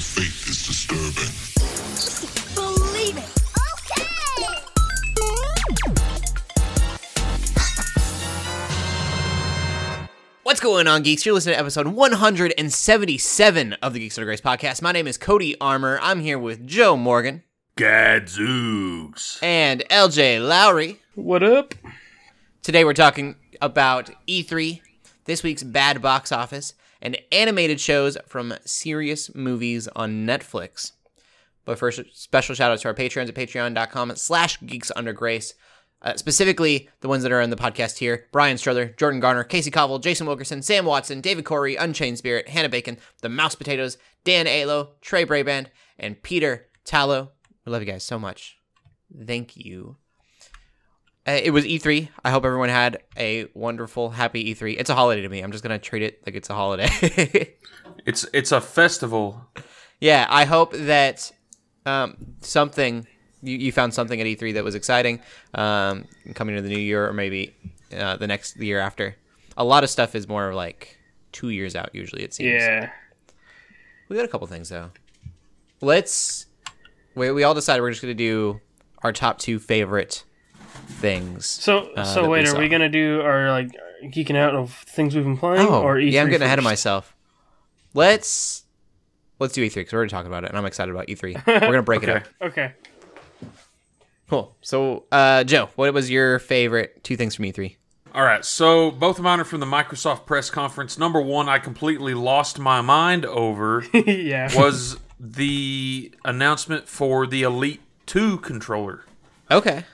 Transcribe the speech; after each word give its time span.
of 0.00 0.06
faith 0.06 0.48
is 0.48 0.66
disturbing. 0.66 1.28
Believe 2.54 3.18
it. 3.18 3.28
Okay. 3.76 5.20
What's 10.42 10.60
going 10.60 10.86
on, 10.86 11.02
geeks? 11.02 11.26
You're 11.26 11.34
listening 11.34 11.54
to 11.56 11.60
episode 11.60 11.88
177 11.88 13.72
of 13.74 13.92
the 13.92 13.98
Geeks 14.00 14.16
Under 14.16 14.24
Grace 14.24 14.40
podcast. 14.40 14.80
My 14.80 14.92
name 14.92 15.06
is 15.06 15.18
Cody 15.18 15.54
Armour. 15.60 15.98
I'm 16.00 16.20
here 16.20 16.38
with 16.38 16.66
Joe 16.66 16.96
Morgan 16.96 17.42
Gadzooks. 17.76 19.38
and 19.42 19.84
LJ 19.90 20.46
Lowry. 20.46 20.98
What 21.14 21.42
up? 21.42 21.74
Today 22.62 22.84
we're 22.86 22.94
talking 22.94 23.36
about 23.60 24.10
E3, 24.26 24.80
this 25.26 25.42
week's 25.42 25.62
bad 25.62 26.00
box 26.00 26.32
office, 26.32 26.72
and 27.02 27.18
animated 27.32 27.80
shows 27.80 28.16
from 28.26 28.54
serious 28.64 29.34
movies 29.34 29.88
on 29.96 30.26
Netflix. 30.26 30.92
But 31.64 31.78
first, 31.78 32.00
special 32.12 32.54
shout 32.54 32.72
out 32.72 32.78
to 32.80 32.88
our 32.88 32.94
patrons 32.94 33.30
at 33.30 33.36
patreon.com 33.36 34.16
slash 34.16 34.60
geeks 34.60 34.90
under 34.96 35.12
grace. 35.12 35.54
Uh, 36.02 36.16
specifically, 36.16 36.88
the 37.00 37.08
ones 37.08 37.22
that 37.22 37.32
are 37.32 37.42
on 37.42 37.50
the 37.50 37.56
podcast 37.56 37.98
here 37.98 38.26
Brian 38.32 38.56
Strother, 38.56 38.86
Jordan 38.96 39.20
Garner, 39.20 39.44
Casey 39.44 39.70
Cobble, 39.70 39.98
Jason 39.98 40.26
Wilkerson, 40.26 40.62
Sam 40.62 40.86
Watson, 40.86 41.20
David 41.20 41.44
Corey, 41.44 41.76
Unchained 41.76 42.18
Spirit, 42.18 42.48
Hannah 42.48 42.70
Bacon, 42.70 42.96
The 43.20 43.28
Mouse 43.28 43.54
Potatoes, 43.54 43.98
Dan 44.24 44.46
Alo, 44.46 44.94
Trey 45.02 45.24
Braband, 45.24 45.70
and 45.98 46.22
Peter 46.22 46.68
Tallow. 46.84 47.32
We 47.66 47.72
love 47.72 47.82
you 47.82 47.92
guys 47.92 48.02
so 48.02 48.18
much. 48.18 48.58
Thank 49.26 49.56
you. 49.56 49.96
Uh, 51.30 51.40
it 51.44 51.50
was 51.50 51.64
E3. 51.64 52.08
I 52.24 52.30
hope 52.30 52.44
everyone 52.44 52.70
had 52.70 53.02
a 53.16 53.46
wonderful, 53.54 54.10
happy 54.10 54.52
E3. 54.52 54.76
It's 54.80 54.90
a 54.90 54.96
holiday 54.96 55.22
to 55.22 55.28
me. 55.28 55.40
I'm 55.40 55.52
just 55.52 55.62
gonna 55.62 55.78
treat 55.78 56.02
it 56.02 56.20
like 56.26 56.34
it's 56.34 56.50
a 56.50 56.54
holiday. 56.54 57.54
It's 58.06 58.24
it's 58.32 58.50
a 58.50 58.62
festival. 58.62 59.46
yeah, 60.00 60.26
I 60.30 60.46
hope 60.46 60.72
that 60.72 61.30
um, 61.84 62.16
something 62.40 63.06
you, 63.42 63.58
you 63.58 63.72
found 63.72 63.92
something 63.92 64.18
at 64.18 64.26
E3 64.26 64.54
that 64.54 64.64
was 64.64 64.74
exciting 64.74 65.20
um, 65.52 66.06
coming 66.34 66.56
to 66.56 66.62
the 66.62 66.70
new 66.70 66.78
year 66.78 67.06
or 67.06 67.12
maybe 67.12 67.54
uh, 67.94 68.16
the 68.16 68.26
next 68.26 68.56
year 68.56 68.78
after. 68.78 69.16
A 69.58 69.64
lot 69.64 69.84
of 69.84 69.90
stuff 69.90 70.14
is 70.14 70.26
more 70.26 70.54
like 70.54 70.98
two 71.32 71.50
years 71.50 71.76
out 71.76 71.94
usually. 71.94 72.22
It 72.22 72.32
seems. 72.32 72.62
Yeah. 72.62 72.90
We 74.08 74.16
got 74.16 74.24
a 74.24 74.28
couple 74.28 74.46
things 74.46 74.70
though. 74.70 74.92
Let's. 75.82 76.46
We 77.14 77.30
we 77.32 77.42
all 77.42 77.54
decided 77.54 77.82
we're 77.82 77.90
just 77.90 78.00
gonna 78.00 78.14
do 78.14 78.62
our 79.02 79.12
top 79.12 79.38
two 79.38 79.58
favorite 79.58 80.24
things. 80.90 81.46
So 81.46 81.90
uh, 81.94 82.04
so 82.04 82.28
wait, 82.28 82.44
we 82.44 82.50
are 82.50 82.58
we 82.58 82.68
gonna 82.68 82.88
do 82.88 83.20
our 83.22 83.50
like 83.50 83.70
geeking 84.04 84.36
out 84.36 84.54
of 84.54 84.72
things 84.72 85.14
we've 85.14 85.24
been 85.24 85.36
playing? 85.38 85.66
Oh, 85.66 85.82
or 85.82 85.96
E3 85.96 86.12
yeah, 86.12 86.22
I'm 86.22 86.30
getting 86.30 86.46
ahead 86.46 86.58
of 86.58 86.64
myself. 86.64 87.14
Let's 87.94 88.64
let's 89.38 89.54
do 89.54 89.64
E3 89.66 89.74
because 89.74 89.92
we're 89.92 89.98
already 89.98 90.10
talking 90.10 90.28
about 90.28 90.44
it, 90.44 90.50
and 90.50 90.58
I'm 90.58 90.66
excited 90.66 90.94
about 90.94 91.06
E3. 91.08 91.46
We're 91.46 91.60
gonna 91.60 91.82
break 91.82 92.02
it 92.02 92.08
Okay. 92.10 92.18
up. 92.18 92.26
Okay. 92.42 92.72
Cool. 94.28 94.54
So, 94.60 95.04
uh, 95.10 95.42
Joe, 95.44 95.70
what 95.74 95.92
was 95.92 96.08
your 96.08 96.38
favorite 96.38 97.02
two 97.02 97.16
things 97.16 97.34
from 97.34 97.46
E 97.46 97.52
E3? 97.52 97.76
All 98.14 98.22
right, 98.24 98.44
so 98.44 98.90
both 98.90 99.18
of 99.18 99.24
mine 99.24 99.38
are 99.38 99.44
from 99.44 99.60
the 99.60 99.66
Microsoft 99.66 100.26
press 100.26 100.50
conference. 100.50 100.98
Number 100.98 101.20
one, 101.20 101.48
I 101.48 101.60
completely 101.60 102.12
lost 102.14 102.58
my 102.58 102.80
mind 102.80 103.24
over 103.24 103.84
yeah. 103.94 104.48
was 104.56 104.98
the 105.20 106.12
announcement 106.24 106.88
for 106.88 107.26
the 107.26 107.42
Elite 107.42 107.80
Two 108.06 108.38
controller. 108.38 109.04
Okay. 109.50 109.84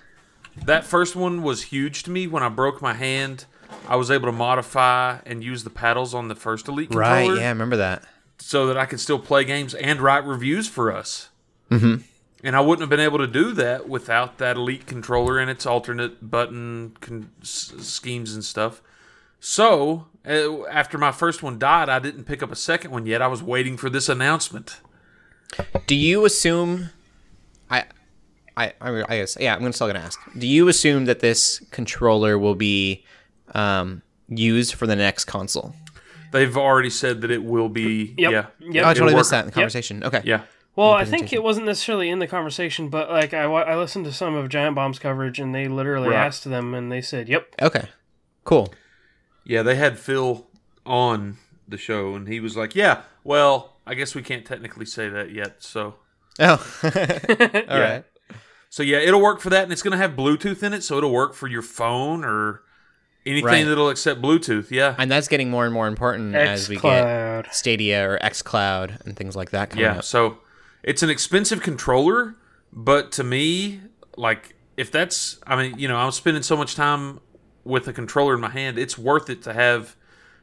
That 0.65 0.85
first 0.85 1.15
one 1.15 1.43
was 1.43 1.65
huge 1.65 2.03
to 2.05 2.11
me. 2.11 2.27
When 2.27 2.43
I 2.43 2.49
broke 2.49 2.81
my 2.83 2.95
hand, 2.95 3.45
I 3.89 3.97
was 3.97 4.11
able 4.11 4.27
to 4.27 4.33
modify 4.33 5.19
and 5.27 5.43
use 5.45 5.65
the 5.65 5.71
paddles 5.71 6.15
on 6.15 6.29
the 6.29 6.35
first 6.35 6.67
Elite 6.69 6.89
controller. 6.91 7.35
Right. 7.35 7.41
Yeah, 7.41 7.47
I 7.47 7.51
remember 7.51 7.77
that. 7.77 8.05
so 8.39 8.67
that 8.67 8.77
I 8.77 8.87
could 8.87 9.01
still 9.01 9.19
play 9.19 9.45
games 9.45 9.75
and 9.75 10.01
write 10.01 10.25
reviews 10.25 10.69
for 10.69 10.93
us. 10.93 11.29
Mm-hmm. 11.71 12.03
And 12.45 12.55
I 12.57 12.61
wouldn't 12.61 12.81
have 12.83 12.91
been 12.91 13.01
able 13.01 13.19
to 13.19 13.27
do 13.27 13.53
that 13.53 13.89
without 13.89 14.39
that 14.39 14.56
Elite 14.56 14.87
controller 14.87 15.39
and 15.39 15.50
its 15.50 15.66
alternate 15.66 16.31
button 16.31 16.97
con- 17.00 17.31
s- 17.43 17.72
schemes 17.78 18.34
and 18.34 18.45
stuff. 18.45 18.83
So, 19.41 20.06
uh, 20.27 20.65
after 20.66 20.99
my 20.99 21.12
first 21.12 21.43
one 21.43 21.59
died, 21.59 21.89
I 21.89 21.99
didn't 21.99 22.25
pick 22.25 22.43
up 22.43 22.53
a 22.53 22.56
second 22.56 22.91
one 22.91 23.06
yet. 23.06 23.22
I 23.22 23.27
was 23.27 23.43
waiting 23.43 23.77
for 23.77 23.89
this 23.91 24.09
announcement. 24.09 24.81
Do 25.87 25.95
you 25.95 26.25
assume? 26.25 26.91
I, 27.71 27.84
I, 28.56 28.72
I 28.81 29.03
I 29.09 29.17
guess 29.19 29.37
yeah. 29.39 29.55
I'm 29.55 29.61
gonna 29.61 29.72
still 29.72 29.87
gonna 29.87 29.99
ask. 30.00 30.19
Do 30.39 30.47
you 30.47 30.69
assume 30.69 31.05
that 31.06 31.21
this 31.21 31.61
controller 31.71 32.39
will 32.39 32.55
be 32.55 33.05
um, 33.55 34.03
used 34.28 34.75
for 34.75 34.87
the 34.87 34.97
next 34.97 35.25
console? 35.27 35.75
They've 36.33 36.56
already 36.56 36.91
said 36.91 37.21
that 37.22 37.31
it 37.31 37.45
will 37.45 37.69
be. 37.69 38.15
Yep. 38.19 38.33
Yeah. 38.33 38.47
Yep. 38.61 38.84
Oh, 38.84 38.89
I 38.89 38.95
totally 38.95 39.12
work. 39.15 39.21
missed 39.21 39.31
that 39.31 39.41
in 39.41 39.47
the 39.47 39.53
conversation. 39.53 40.03
Okay. 40.05 40.22
Yeah. 40.25 40.43
Well, 40.75 40.93
I 40.93 41.06
think 41.06 41.33
it 41.33 41.43
wasn't 41.43 41.65
necessarily 41.65 42.11
in 42.11 42.19
the 42.19 42.27
conversation, 42.27 42.91
but 42.91 43.09
like 43.11 43.33
I, 43.33 43.45
I 43.45 43.77
listened 43.77 44.05
to 44.05 44.12
some 44.12 44.34
of 44.34 44.50
Giant 44.50 44.75
Bomb's 44.75 44.99
coverage, 44.99 45.39
and 45.39 45.55
they 45.55 45.69
literally 45.69 46.11
Right. 46.11 46.27
asked 46.27 46.45
them, 46.45 46.75
and 46.75 46.93
they 46.93 47.00
said, 47.00 47.28
"Yep." 47.31 47.55
Okay. 47.62 47.89
Cool. 48.45 48.75
Yeah, 49.45 49.62
they 49.62 49.77
had 49.77 49.99
Phil 49.99 50.47
on 50.84 51.39
the 51.66 51.78
show, 51.78 52.15
and 52.15 52.28
he 52.28 52.41
was 52.41 52.56
like, 52.59 52.75
"Yeah, 52.75 53.03
well, 53.25 53.77
I 53.87 53.95
guess 53.95 54.15
we 54.15 54.21
can't 54.22 54.45
technically 54.45 54.84
say 54.84 55.09
that 55.09 55.31
yet." 55.31 55.62
So, 55.62 55.95
Oh. 56.39 56.62
All 56.83 57.81
right. 57.81 58.05
So 58.71 58.82
yeah, 58.82 58.99
it'll 58.99 59.21
work 59.22 59.41
for 59.41 59.50
that, 59.50 59.65
and 59.65 59.72
it's 59.72 59.82
going 59.82 59.93
to 59.93 59.99
have 59.99 60.12
Bluetooth 60.12 60.62
in 60.62 60.72
it, 60.72 60.82
so 60.82 60.99
it'll 60.99 61.12
work 61.12 61.34
for 61.34 61.49
your 61.49 61.62
phone 61.62 62.25
or 62.25 62.62
anything 63.25 63.44
Right. 63.47 63.65
that'll 63.65 63.88
accept 63.91 64.22
Bluetooth. 64.22 64.71
Yeah, 64.71 64.94
And 64.99 65.10
that's 65.10 65.28
getting 65.28 65.50
more 65.50 65.65
and 65.65 65.75
more 65.75 65.88
important 65.88 66.34
as 66.34 66.69
we 66.69 66.77
get 66.77 67.53
Stadia 67.53 68.09
or 68.09 68.19
XCloud 68.19 69.04
and 69.04 69.16
things 69.16 69.34
like 69.34 69.50
that 69.50 69.71
coming 69.71 69.84
yeah. 69.84 69.99
up. 69.99 70.04
So 70.04 70.38
it's 70.82 71.03
an 71.03 71.10
expensive 71.10 71.60
controller, 71.62 72.37
but 72.72 73.10
to 73.12 73.25
me, 73.25 73.81
like 74.16 74.54
if 74.77 74.93
that's, 74.93 75.38
I 75.47 75.56
mean, 75.56 75.78
you 75.78 75.88
know, 75.88 75.97
I'm 75.97 76.12
spending 76.12 76.43
so 76.43 76.56
much 76.56 76.75
time 76.77 77.21
with 77.65 77.88
a 77.88 77.93
controller 77.93 78.34
in 78.34 78.41
my 78.41 78.50
hand, 78.50 78.78
it's 78.78 78.97
worth 78.97 79.28
it 79.28 79.43
to 79.43 79.53
have 79.53 79.96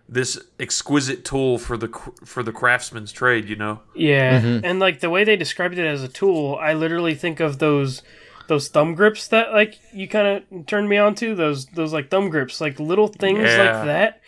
this 0.10 0.38
exquisite 0.60 1.24
tool 1.26 1.58
for 1.58 1.78
the 1.78 1.88
for 2.26 2.44
the 2.44 2.52
craftsman's 2.52 3.12
trade. 3.12 3.48
You 3.50 3.56
know. 3.56 3.80
Yeah, 3.96 4.42
Mm-hmm. 4.42 4.66
and 4.66 4.80
like 4.80 5.00
the 5.00 5.10
way 5.10 5.24
they 5.24 5.36
described 5.36 5.78
it 5.78 5.86
as 5.86 6.04
a 6.04 6.08
tool, 6.08 6.58
I 6.62 6.74
literally 6.74 7.16
think 7.16 7.40
of 7.40 7.60
those 7.60 8.02
those 8.48 8.68
thumb 8.68 8.94
grips 8.96 9.28
that 9.30 9.54
like 9.54 9.80
you 9.94 10.08
kind 10.08 10.44
of 10.52 10.66
turned 10.68 10.90
me 10.90 10.98
on 10.98 11.16
to 11.16 11.34
those 11.34 11.66
those 11.68 11.94
like 11.94 12.10
thumb 12.10 12.30
grips, 12.30 12.60
like 12.60 12.80
little 12.80 13.08
things 13.08 13.40
Yeah. 13.40 13.78
like 13.78 13.86
that 13.86 14.22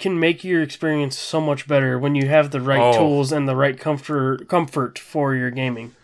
can 0.00 0.18
make 0.18 0.42
your 0.42 0.62
experience 0.62 1.16
so 1.16 1.40
much 1.40 1.68
better 1.68 1.96
when 1.96 2.16
you 2.16 2.26
have 2.26 2.50
the 2.50 2.60
right 2.60 2.80
Oh. 2.80 2.98
tools 2.98 3.30
and 3.30 3.48
the 3.48 3.54
right 3.54 3.78
comfort 3.78 4.48
comfort 4.48 4.98
for 4.98 5.34
your 5.36 5.50
gaming. 5.52 5.94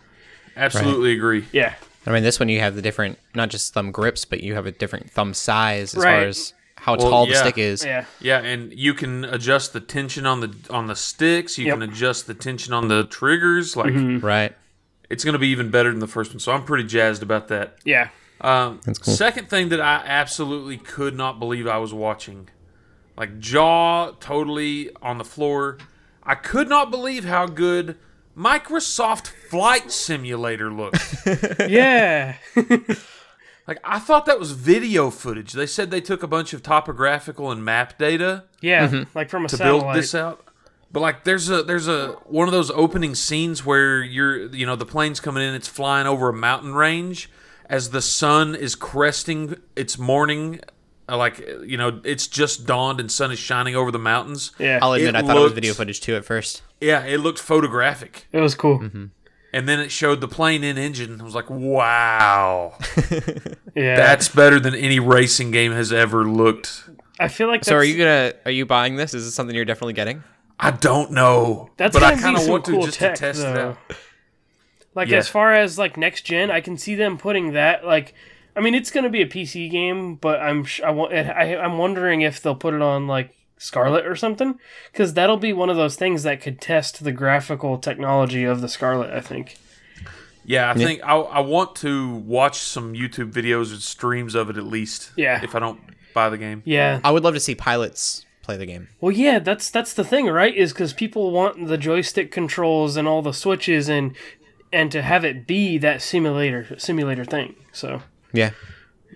Absolutely 0.55 1.11
agree. 1.13 1.45
Yeah. 1.51 1.73
I 2.05 2.11
mean, 2.11 2.23
this 2.23 2.39
one 2.39 2.47
you 2.49 2.59
have 2.59 2.75
the 2.75 2.81
different, 2.81 3.17
not 3.33 3.49
just 3.49 3.73
thumb 3.73 3.91
grips, 3.91 4.23
but 4.25 4.41
you 4.41 4.55
have 4.55 4.65
a 4.65 4.71
different 4.71 5.09
thumb 5.09 5.33
size 5.33 5.95
as 5.95 6.03
Right. 6.03 6.11
far 6.19 6.27
as 6.27 6.53
how 6.83 6.97
Well, 6.97 7.09
tall 7.09 7.25
the 7.27 7.35
stick 7.35 7.57
is. 7.57 7.85
Yeah. 7.85 8.03
Yeah, 8.19 8.39
and 8.39 8.73
you 8.77 8.93
can 8.93 9.23
adjust 9.23 9.71
the 9.71 9.79
tension 9.79 10.25
on 10.25 10.41
the 10.41 10.53
on 10.69 10.87
the 10.87 10.95
sticks. 10.97 11.57
You 11.57 11.67
Yep. 11.67 11.75
can 11.79 11.81
adjust 11.89 12.27
the 12.27 12.33
tension 12.33 12.73
on 12.73 12.89
the 12.89 13.05
triggers. 13.05 13.77
Like 13.77 13.93
Right. 14.21 14.53
it's 15.09 15.23
going 15.23 15.31
to 15.33 15.39
be 15.39 15.47
even 15.47 15.69
better 15.71 15.89
than 15.91 15.99
the 15.99 16.07
first 16.07 16.31
one. 16.31 16.39
So 16.39 16.51
I'm 16.51 16.65
pretty 16.65 16.83
jazzed 16.83 17.23
about 17.23 17.47
that. 17.47 17.77
Yeah. 17.85 18.09
Um, 18.41 18.81
cool. 18.85 19.13
Second 19.13 19.49
thing 19.49 19.69
that 19.69 19.79
I 19.79 20.03
absolutely 20.05 20.75
could 20.77 21.15
not 21.15 21.39
believe 21.39 21.67
I 21.67 21.77
was 21.77 21.93
watching, 21.93 22.49
like 23.15 23.39
jaw 23.39 24.11
totally 24.19 24.89
on 25.01 25.17
the 25.19 25.23
floor. 25.23 25.77
I 26.21 26.35
could 26.35 26.67
not 26.67 26.91
believe 26.91 27.23
how 27.23 27.45
good 27.45 27.95
Microsoft 28.37 29.27
Flight 29.49 29.89
Simulator 29.89 30.69
looked. 30.69 30.97
Yeah. 31.69 32.35
like 33.67 33.79
I 33.83 33.99
thought 33.99 34.25
that 34.25 34.39
was 34.39 34.51
video 34.51 35.09
footage. 35.09 35.53
They 35.53 35.65
said 35.67 35.91
they 35.91 36.01
took 36.01 36.23
a 36.23 36.27
bunch 36.27 36.53
of 36.53 36.61
topographical 36.63 37.51
and 37.51 37.63
map 37.63 37.97
data. 37.97 38.43
yeah. 38.61 39.03
Like 39.15 39.29
from 39.29 39.45
a 39.45 39.47
to 39.49 39.57
satellite. 39.57 39.81
build 39.83 39.95
this 39.95 40.13
out. 40.15 40.45
But 40.91 40.99
like, 40.99 41.23
there's 41.23 41.49
a 41.49 41.63
there's 41.63 41.87
a 41.87 42.09
one 42.25 42.47
of 42.47 42.51
those 42.51 42.69
opening 42.69 43.15
scenes 43.15 43.65
where 43.65 44.01
you're 44.03 44.45
you 44.53 44.65
know 44.65 44.75
the 44.75 44.85
plane's 44.85 45.19
coming 45.19 45.41
in, 45.43 45.53
it's 45.55 45.67
flying 45.67 46.05
over 46.07 46.29
a 46.29 46.33
mountain 46.33 46.73
range 46.75 47.29
as 47.67 47.89
the 47.89 48.01
sun 48.01 48.53
is 48.53 48.75
cresting 48.75 49.55
its 49.75 49.97
morning. 49.97 50.59
uh, 51.09 51.17
Like 51.17 51.39
you 51.65 51.77
know, 51.77 51.99
it's 52.03 52.27
just 52.27 52.67
dawned 52.67 52.99
and 52.99 53.11
sun 53.11 53.31
is 53.31 53.39
shining 53.39 53.75
over 53.75 53.89
the 53.91 53.97
mountains. 53.97 54.51
Yeah. 54.59 54.77
I'll 54.83 54.93
admit, 54.93 55.15
It 55.15 55.15
I 55.15 55.21
thought 55.23 55.37
it 55.37 55.39
was 55.39 55.53
video 55.53 55.73
footage 55.73 55.99
too 55.99 56.15
at 56.15 56.25
first. 56.25 56.61
Yeah, 56.79 57.03
it 57.05 57.19
looked 57.21 57.39
photographic, 57.39 58.27
It 58.31 58.39
was 58.41 58.53
cool. 58.53 58.79
Mm-hmm. 58.79 59.05
And 59.53 59.69
then 59.69 59.79
it 59.79 59.91
showed 59.91 60.19
the 60.19 60.27
plane 60.27 60.63
in 60.63 60.77
engine. 60.77 61.21
I 61.21 61.23
was 61.23 61.35
like, 61.35 61.49
wow, 61.49 62.77
Yeah. 63.75 63.95
that's 63.95 64.27
better 64.29 64.59
than 64.59 64.75
any 64.75 64.99
racing 64.99 65.51
game 65.51 65.71
has 65.71 65.93
ever 65.93 66.23
looked. 66.25 66.89
I 67.19 67.27
feel 67.27 67.47
like 67.47 67.61
that's, 67.61 67.69
So 67.69 67.75
are 67.75 67.83
you 67.83 67.97
gonna, 67.97 68.33
are 68.45 68.51
you 68.51 68.65
buying 68.65 68.95
this? 68.95 69.13
Is 69.13 69.25
this 69.25 69.33
something 69.35 69.55
you're 69.55 69.65
definitely 69.65 69.93
getting? 69.93 70.23
I 70.59 70.71
don't 70.71 71.11
know, 71.11 71.69
That's 71.77 71.93
but 71.93 72.03
I 72.03 72.15
kind 72.15 72.35
of 72.35 72.41
some 72.43 72.51
want 72.51 72.65
cool 72.65 72.81
to 72.81 72.85
just 72.87 72.99
tech, 72.99 73.15
to 73.15 73.19
test 73.21 73.39
it 73.39 73.53
though. 73.53 73.69
out. 73.71 73.77
Like 74.95 75.09
Yeah. 75.09 75.17
as 75.17 75.27
far 75.27 75.53
as 75.53 75.77
like 75.77 75.97
next 75.97 76.21
gen, 76.23 76.51
I 76.51 76.61
can 76.61 76.77
see 76.77 76.95
them 76.95 77.17
putting 77.17 77.53
that 77.53 77.85
like. 77.85 78.13
I 78.55 78.59
mean, 78.61 78.75
it's 78.75 78.91
going 78.91 79.03
to 79.03 79.09
be 79.09 79.23
a 79.23 79.25
PC 79.27 79.71
game, 79.71 80.13
but 80.13 80.39
I'm 80.39 80.63
sh- 80.63 80.81
I, 80.81 80.91
wa- 80.91 81.07
I 81.07 81.57
I'm 81.57 81.79
wondering 81.79 82.21
if 82.21 82.39
they'll 82.39 82.53
put 82.53 82.75
it 82.75 82.83
on 82.83 83.07
like 83.07 83.35
Scarlett 83.63 84.05
or 84.05 84.15
something, 84.15 84.59
because 84.91 85.13
that'll 85.13 85.37
be 85.37 85.53
one 85.53 85.69
of 85.69 85.77
those 85.77 85.95
things 85.95 86.23
that 86.23 86.41
could 86.41 86.59
test 86.59 87.03
the 87.03 87.11
graphical 87.11 87.77
technology 87.77 88.43
of 88.43 88.61
the 88.61 88.67
Scarlett. 88.67 89.11
I 89.11 89.21
think. 89.21 89.57
Yeah, 90.45 90.69
I 90.69 90.73
think 90.73 91.01
I, 91.03 91.15
I 91.15 91.39
want 91.39 91.75
to 91.77 92.15
watch 92.15 92.57
some 92.57 92.93
YouTube 92.93 93.31
videos 93.31 93.71
and 93.71 93.81
streams 93.81 94.35
of 94.35 94.49
it 94.49 94.57
at 94.57 94.65
least. 94.65 95.11
Yeah. 95.15 95.41
If 95.41 95.55
I 95.55 95.59
don't 95.59 95.79
buy 96.13 96.29
the 96.29 96.37
game. 96.37 96.61
Yeah. 96.65 96.99
I 97.03 97.11
would 97.11 97.23
love 97.23 97.33
to 97.33 97.39
see 97.39 97.55
pilots 97.55 98.25
play 98.41 98.57
the 98.57 98.65
game. 98.65 98.89
Well, 98.99 99.11
yeah, 99.11 99.39
that's 99.39 99.69
that's 99.69 99.93
the 99.93 100.03
thing, 100.03 100.27
right? 100.27 100.53
Is 100.53 100.73
because 100.73 100.93
people 100.93 101.31
want 101.31 101.67
the 101.67 101.77
joystick 101.77 102.31
controls 102.31 102.97
and 102.97 103.07
all 103.07 103.21
the 103.21 103.33
switches 103.33 103.89
and 103.89 104.15
and 104.71 104.91
to 104.91 105.01
have 105.01 105.23
it 105.23 105.47
be 105.47 105.77
that 105.77 106.01
simulator 106.01 106.77
simulator 106.77 107.23
thing. 107.23 107.55
So 107.71 108.01
Yeah. 108.33 108.51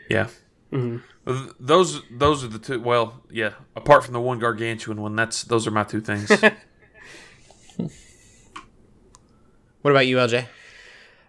Yeah. 0.09 0.27
Th- 0.71 1.01
Those 1.59 2.01
those 2.11 2.43
are 2.43 2.47
the 2.47 2.59
two. 2.59 2.79
Well, 2.79 3.21
yeah. 3.31 3.53
Apart 3.75 4.03
from 4.03 4.13
the 4.13 4.19
one 4.21 4.39
gargantuan 4.39 5.01
one, 5.01 5.15
that's 5.15 5.43
those 5.43 5.65
are 5.67 5.71
my 5.71 5.83
two 5.83 6.01
things. 6.01 6.31
What 9.81 9.91
about 9.91 10.07
you, 10.07 10.17
LJ? 10.17 10.47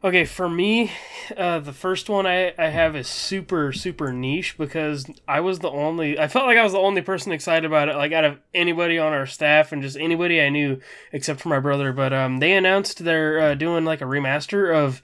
Okay, 0.02 0.24
for 0.24 0.48
me, 0.48 0.90
uh, 1.36 1.58
the 1.60 1.72
first 1.72 2.08
one 2.08 2.26
I, 2.26 2.52
I 2.58 2.68
have 2.68 2.96
is 2.96 3.06
super, 3.06 3.72
super 3.72 4.12
niche 4.12 4.56
because 4.56 5.06
I 5.28 5.40
was 5.40 5.58
the 5.58 5.70
only, 5.70 6.18
I 6.18 6.28
felt 6.28 6.46
like 6.46 6.56
I 6.56 6.62
was 6.62 6.72
the 6.72 6.78
only 6.78 7.02
person 7.02 7.30
excited 7.32 7.64
about 7.64 7.88
it, 7.88 7.96
like 7.96 8.12
out 8.12 8.24
of 8.24 8.38
anybody 8.54 8.98
on 8.98 9.12
our 9.12 9.26
staff 9.26 9.70
and 9.70 9.82
just 9.82 9.96
anybody 9.96 10.40
I 10.40 10.48
knew 10.48 10.80
except 11.12 11.40
for 11.40 11.48
my 11.50 11.60
brother. 11.60 11.92
But 11.92 12.12
um, 12.12 12.38
they 12.38 12.52
announced 12.52 13.04
they're 13.04 13.40
uh, 13.40 13.54
doing 13.54 13.84
like 13.84 14.00
a 14.00 14.04
remaster 14.06 14.74
of 14.74 15.02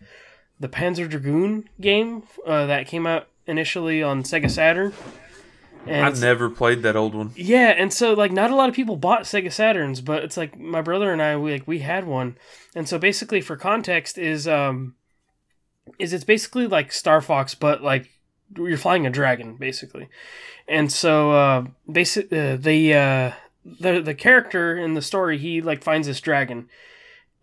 the 0.59 0.69
Panzer 0.69 1.09
Dragoon 1.09 1.69
game 1.81 2.23
uh, 2.47 2.67
that 2.67 2.87
came 2.87 3.07
out 3.07 3.29
initially 3.46 4.02
on 4.02 4.23
Sega 4.23 4.50
Saturn. 4.50 4.93
And 5.87 5.96
I 6.05 6.08
it's- 6.08 6.20
never 6.20 6.49
played 6.49 6.82
that 6.82 6.96
old 6.96 7.14
one. 7.14 7.32
yeah, 7.37 7.69
and 7.76 7.93
so 7.93 8.14
like 8.14 8.32
not 8.32 8.50
a 8.50 8.55
lot 8.55 8.69
of 8.70 8.75
people 8.75 8.96
bought 8.96 9.23
Sega 9.25 9.49
Saturns, 9.49 10.02
but 10.02 10.25
it's 10.25 10.37
like 10.37 10.58
my 10.58 10.81
brother 10.81 11.12
and 11.12 11.20
I 11.20 11.37
we 11.37 11.52
like 11.52 11.67
we 11.69 11.81
had 11.81 12.06
one. 12.06 12.38
And 12.75 12.88
so 12.88 12.99
basically 12.99 13.41
for 13.43 13.56
context 13.56 14.17
is 14.17 14.49
um 14.49 14.94
is 15.99 16.12
it's 16.14 16.25
basically 16.25 16.67
like 16.67 16.91
Star 16.91 17.20
Fox 17.20 17.55
but 17.55 17.82
like 17.82 18.08
you're 18.56 18.79
flying 18.79 19.06
a 19.06 19.11
dragon 19.11 19.56
basically. 19.56 20.08
And 20.67 20.90
so 20.90 21.32
uh 21.32 21.64
basic 21.90 22.32
uh, 22.32 22.56
the 22.56 22.94
uh 22.94 23.32
the 23.67 24.00
the 24.00 24.14
character 24.14 24.76
in 24.79 24.94
the 24.94 25.02
story 25.02 25.37
he 25.37 25.61
like 25.61 25.85
finds 25.85 26.06
this 26.06 26.20
dragon. 26.23 26.69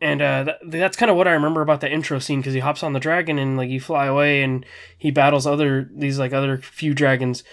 And 0.01 0.19
uh, 0.21 0.43
that, 0.45 0.59
that's 0.63 0.97
kind 0.97 1.11
of 1.11 1.15
what 1.15 1.27
I 1.27 1.31
remember 1.33 1.61
about 1.61 1.79
the 1.81 1.91
intro 1.91 2.17
scene 2.17 2.39
because 2.39 2.55
he 2.55 2.59
hops 2.59 2.81
on 2.81 2.93
the 2.93 2.99
dragon 2.99 3.37
and 3.37 3.55
like 3.55 3.69
you 3.69 3.79
fly 3.79 4.07
away 4.07 4.41
and 4.41 4.65
he 4.97 5.11
battles 5.11 5.45
other 5.45 5.87
these 5.93 6.17
like 6.17 6.33
other 6.33 6.57
few 6.57 6.95
dragons 6.95 7.43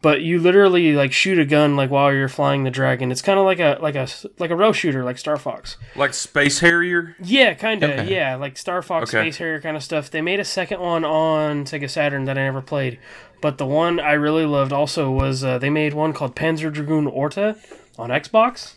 but 0.00 0.22
you 0.22 0.38
literally 0.38 0.92
like 0.94 1.12
shoot 1.12 1.38
a 1.38 1.44
gun 1.44 1.76
like 1.76 1.90
while 1.90 2.12
you're 2.12 2.28
flying 2.28 2.64
the 2.64 2.70
dragon. 2.70 3.10
It's 3.10 3.22
kind 3.22 3.38
of 3.38 3.44
like 3.44 3.58
a 3.58 3.78
like 3.80 3.96
a 3.96 4.06
like 4.38 4.50
a 4.50 4.56
rail 4.56 4.72
shooter 4.72 5.02
like 5.04 5.18
Star 5.18 5.36
Fox. 5.36 5.76
Like 5.96 6.14
Space 6.14 6.60
Harrier. 6.60 7.16
Yeah, 7.22 7.54
kind 7.54 7.82
of. 7.82 7.90
Okay. 7.90 8.14
Yeah, 8.14 8.36
like 8.36 8.56
Star 8.56 8.80
Fox, 8.82 9.12
Okay. 9.12 9.24
Space 9.24 9.38
Harrier 9.38 9.60
kind 9.60 9.76
of 9.76 9.82
stuff. 9.82 10.10
They 10.10 10.20
made 10.20 10.40
a 10.40 10.44
second 10.44 10.80
one 10.80 11.04
on 11.04 11.64
Sega 11.64 11.90
Saturn 11.90 12.24
that 12.26 12.38
I 12.38 12.42
never 12.44 12.62
played, 12.62 12.98
but 13.40 13.58
the 13.58 13.66
one 13.66 13.98
I 13.98 14.12
really 14.12 14.46
loved 14.46 14.72
also 14.72 15.10
was 15.10 15.42
uh, 15.42 15.58
they 15.58 15.70
made 15.70 15.94
one 15.94 16.12
called 16.12 16.36
Panzer 16.36 16.72
Dragoon 16.72 17.06
Orta 17.08 17.56
on 17.98 18.10
Xbox, 18.10 18.74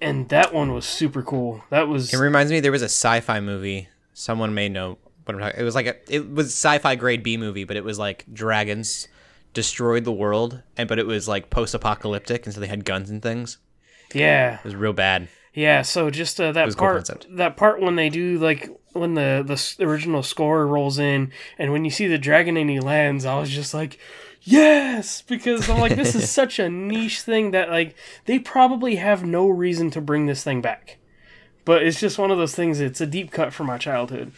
and 0.00 0.28
that 0.30 0.52
one 0.54 0.72
was 0.72 0.86
super 0.86 1.22
cool. 1.22 1.64
That 1.70 1.88
was 1.88 2.12
It 2.12 2.18
reminds 2.18 2.50
me 2.50 2.60
there 2.60 2.72
was 2.72 2.82
a 2.82 2.86
sci-fi 2.86 3.40
movie. 3.40 3.88
Someone 4.14 4.54
may 4.54 4.68
know 4.68 4.98
what 5.24 5.34
I'm 5.34 5.40
talking. 5.40 5.60
It 5.60 5.64
was 5.64 5.74
like 5.74 5.86
a 5.86 6.14
it 6.14 6.30
was 6.32 6.46
sci-fi 6.46 6.94
grade 6.96 7.22
B 7.22 7.36
movie, 7.36 7.64
but 7.64 7.76
it 7.76 7.84
was 7.84 7.98
like 7.98 8.24
dragons 8.32 9.08
destroyed 9.52 10.04
the 10.04 10.12
world, 10.12 10.62
and 10.76 10.88
but 10.88 10.98
it 10.98 11.06
was 11.06 11.26
like 11.28 11.50
post-apocalyptic, 11.50 12.46
and 12.46 12.54
so 12.54 12.60
they 12.60 12.66
had 12.66 12.84
guns 12.84 13.10
and 13.10 13.22
things. 13.22 13.58
yeah. 14.14 14.58
It 14.58 14.64
was 14.64 14.76
real 14.76 14.92
bad. 14.92 15.28
Yeah, 15.52 15.82
so 15.82 16.10
just 16.10 16.40
uh, 16.40 16.52
that 16.52 16.68
cool 16.68 16.76
part, 16.76 17.06
that 17.06 17.26
that 17.30 17.56
part 17.56 17.80
when 17.80 17.96
they 17.96 18.08
do 18.08 18.38
like 18.38 18.70
when 18.92 19.14
the 19.14 19.42
the 19.78 19.84
original 19.84 20.22
score 20.22 20.66
rolls 20.66 20.98
in, 20.98 21.32
and 21.58 21.72
when 21.72 21.84
you 21.84 21.90
see 21.90 22.06
the 22.06 22.18
dragon 22.18 22.56
and 22.56 22.70
he 22.70 22.78
lands, 22.78 23.24
I 23.24 23.38
was 23.38 23.50
just 23.50 23.74
like, 23.74 23.98
yes, 24.42 25.22
because 25.22 25.68
I'm 25.68 25.80
like, 25.80 25.96
this 25.96 26.14
is 26.14 26.30
such 26.40 26.58
a 26.58 26.68
niche 26.68 27.22
thing 27.22 27.50
that 27.52 27.70
like 27.70 27.94
they 28.26 28.38
probably 28.38 28.96
have 28.96 29.24
no 29.24 29.48
reason 29.48 29.90
to 29.92 30.00
bring 30.00 30.26
this 30.26 30.42
thing 30.42 30.60
back, 30.60 30.98
but 31.64 31.82
it's 31.82 32.00
just 32.00 32.18
one 32.18 32.30
of 32.30 32.38
those 32.38 32.54
things. 32.54 32.80
It's 32.80 33.00
a 33.00 33.06
deep 33.06 33.30
cut 33.30 33.52
from 33.52 33.66
my 33.66 33.78
childhood. 33.78 34.32